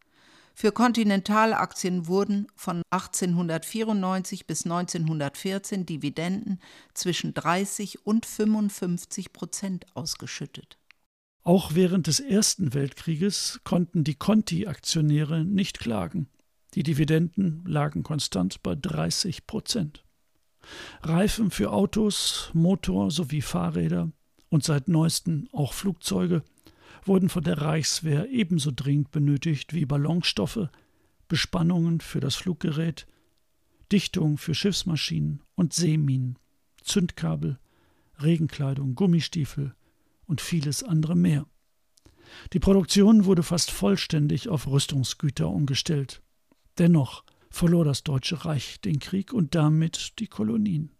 Für 0.54 0.72
Kontinentalaktien 0.72 2.06
wurden 2.06 2.46
von 2.54 2.80
1894 2.90 4.46
bis 4.46 4.64
1914 4.64 5.84
Dividenden 5.84 6.60
zwischen 6.94 7.34
30 7.34 8.06
und 8.06 8.24
55 8.24 9.32
Prozent 9.32 9.84
ausgeschüttet. 9.94 10.78
Auch 11.46 11.76
während 11.76 12.08
des 12.08 12.18
Ersten 12.18 12.74
Weltkrieges 12.74 13.60
konnten 13.62 14.02
die 14.02 14.16
Conti-Aktionäre 14.16 15.44
nicht 15.44 15.78
klagen. 15.78 16.26
Die 16.74 16.82
Dividenden 16.82 17.62
lagen 17.64 18.02
konstant 18.02 18.64
bei 18.64 18.74
30 18.74 19.46
Prozent. 19.46 20.04
Reifen 21.02 21.52
für 21.52 21.70
Autos, 21.70 22.50
Motor 22.52 23.12
sowie 23.12 23.42
Fahrräder 23.42 24.10
und 24.48 24.64
seit 24.64 24.88
neuestem 24.88 25.48
auch 25.52 25.72
Flugzeuge 25.72 26.42
wurden 27.04 27.28
von 27.28 27.44
der 27.44 27.62
Reichswehr 27.62 28.28
ebenso 28.28 28.72
dringend 28.74 29.12
benötigt 29.12 29.72
wie 29.72 29.86
Ballonstoffe, 29.86 30.68
Bespannungen 31.28 32.00
für 32.00 32.18
das 32.18 32.34
Fluggerät, 32.34 33.06
Dichtung 33.92 34.36
für 34.36 34.56
Schiffsmaschinen 34.56 35.44
und 35.54 35.74
Seeminen, 35.74 36.40
Zündkabel, 36.82 37.60
Regenkleidung, 38.18 38.96
Gummistiefel, 38.96 39.76
und 40.26 40.40
vieles 40.40 40.82
andere 40.82 41.14
mehr. 41.14 41.46
Die 42.52 42.60
Produktion 42.60 43.24
wurde 43.24 43.42
fast 43.42 43.70
vollständig 43.70 44.48
auf 44.48 44.66
Rüstungsgüter 44.66 45.48
umgestellt. 45.48 46.22
Dennoch 46.78 47.24
verlor 47.50 47.84
das 47.84 48.02
Deutsche 48.02 48.44
Reich 48.44 48.80
den 48.80 48.98
Krieg 48.98 49.32
und 49.32 49.54
damit 49.54 50.18
die 50.18 50.26
Kolonien. 50.26 50.90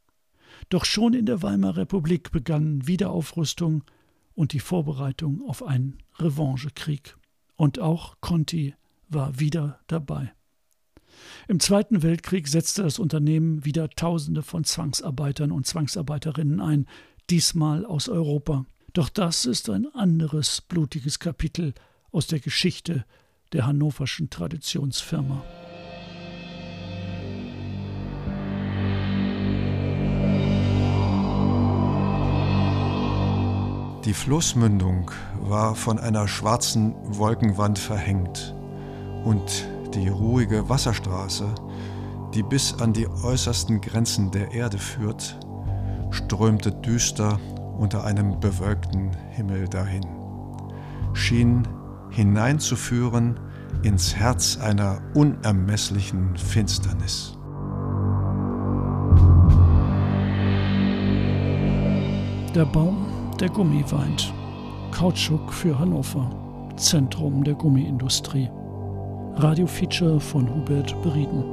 Doch 0.68 0.84
schon 0.84 1.12
in 1.12 1.26
der 1.26 1.42
Weimarer 1.42 1.78
Republik 1.78 2.30
begann 2.30 2.86
Wiederaufrüstung 2.86 3.84
und 4.34 4.52
die 4.52 4.60
Vorbereitung 4.60 5.42
auf 5.46 5.62
einen 5.62 5.98
Revanchekrieg. 6.18 7.16
Und 7.56 7.78
auch 7.78 8.16
Conti 8.20 8.74
war 9.08 9.38
wieder 9.38 9.80
dabei. 9.86 10.32
Im 11.48 11.60
Zweiten 11.60 12.02
Weltkrieg 12.02 12.48
setzte 12.48 12.82
das 12.82 12.98
Unternehmen 12.98 13.64
wieder 13.64 13.88
Tausende 13.88 14.42
von 14.42 14.64
Zwangsarbeitern 14.64 15.52
und 15.52 15.66
Zwangsarbeiterinnen 15.66 16.60
ein, 16.60 16.86
diesmal 17.30 17.86
aus 17.86 18.08
Europa. 18.08 18.66
Doch 18.97 19.11
das 19.11 19.44
ist 19.44 19.68
ein 19.68 19.94
anderes 19.94 20.62
blutiges 20.62 21.18
Kapitel 21.18 21.74
aus 22.12 22.28
der 22.28 22.40
Geschichte 22.40 23.05
der 23.53 23.66
hannoverschen 23.66 24.30
Traditionsfirma. 24.30 25.42
Die 34.07 34.14
Flussmündung 34.14 35.11
war 35.42 35.74
von 35.74 35.99
einer 35.99 36.26
schwarzen 36.26 36.94
Wolkenwand 37.05 37.78
verhängt 37.78 38.55
und 39.24 39.68
die 39.92 40.09
ruhige 40.09 40.70
Wasserstraße, 40.70 41.55
die 42.32 42.42
bis 42.42 42.72
an 42.72 42.94
die 42.94 43.07
äußersten 43.07 43.82
Grenzen 43.82 44.30
der 44.30 44.53
Erde 44.53 44.78
führt, 44.78 45.38
strömte 46.11 46.72
düster 46.72 47.38
unter 47.78 48.04
einem 48.04 48.38
bewölkten 48.40 49.10
Himmel 49.30 49.68
dahin, 49.68 50.06
schien 51.12 51.66
hineinzuführen 52.10 53.38
ins 53.82 54.14
Herz 54.14 54.58
einer 54.58 55.00
unermesslichen 55.14 56.36
Finsternis. 56.36 57.36
Der 62.54 62.64
Baum, 62.64 63.06
der 63.38 63.50
Gummi 63.50 63.84
weint. 63.90 64.32
Kautschuk 64.90 65.52
für 65.52 65.78
Hannover. 65.78 66.30
Zentrum 66.76 67.44
der 67.44 67.54
Gummiindustrie. 67.54 68.48
Radiofeature 69.34 70.18
von 70.18 70.48
Hubert 70.48 71.00
Berieden. 71.02 71.44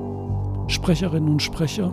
Sprecherinnen 0.70 1.30
und 1.30 1.42
Sprecher 1.42 1.92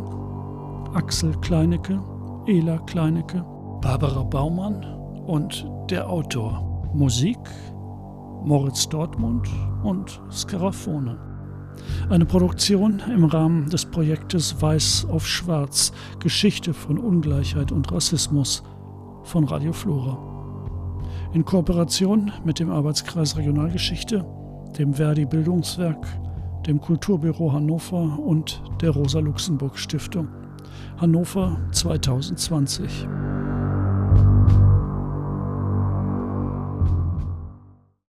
Axel 0.94 1.32
Kleinecke, 1.40 2.00
Ela 2.46 2.78
Kleinecke, 2.86 3.44
Barbara 3.80 4.22
Baumann 4.22 4.84
und 5.26 5.66
der 5.88 6.08
Autor. 6.08 6.90
Musik 6.92 7.38
Moritz 8.44 8.88
Dortmund 8.88 9.48
und 9.82 10.20
Scarafone. 10.30 11.18
Eine 12.08 12.26
Produktion 12.26 13.02
im 13.12 13.24
Rahmen 13.24 13.70
des 13.70 13.86
Projektes 13.86 14.60
Weiß 14.60 15.06
auf 15.10 15.26
Schwarz, 15.26 15.92
Geschichte 16.18 16.74
von 16.74 16.98
Ungleichheit 16.98 17.72
und 17.72 17.90
Rassismus 17.90 18.62
von 19.22 19.44
Radio 19.44 19.72
Flora. 19.72 20.18
In 21.32 21.44
Kooperation 21.44 22.32
mit 22.44 22.58
dem 22.58 22.70
Arbeitskreis 22.70 23.36
Regionalgeschichte, 23.36 24.24
dem 24.78 24.94
Verdi 24.94 25.24
Bildungswerk 25.24 26.06
dem 26.66 26.80
Kulturbüro 26.80 27.52
Hannover 27.52 28.18
und 28.18 28.62
der 28.80 28.90
Rosa-Luxemburg-Stiftung. 28.90 30.28
Hannover 30.98 31.58
2020. 31.72 33.06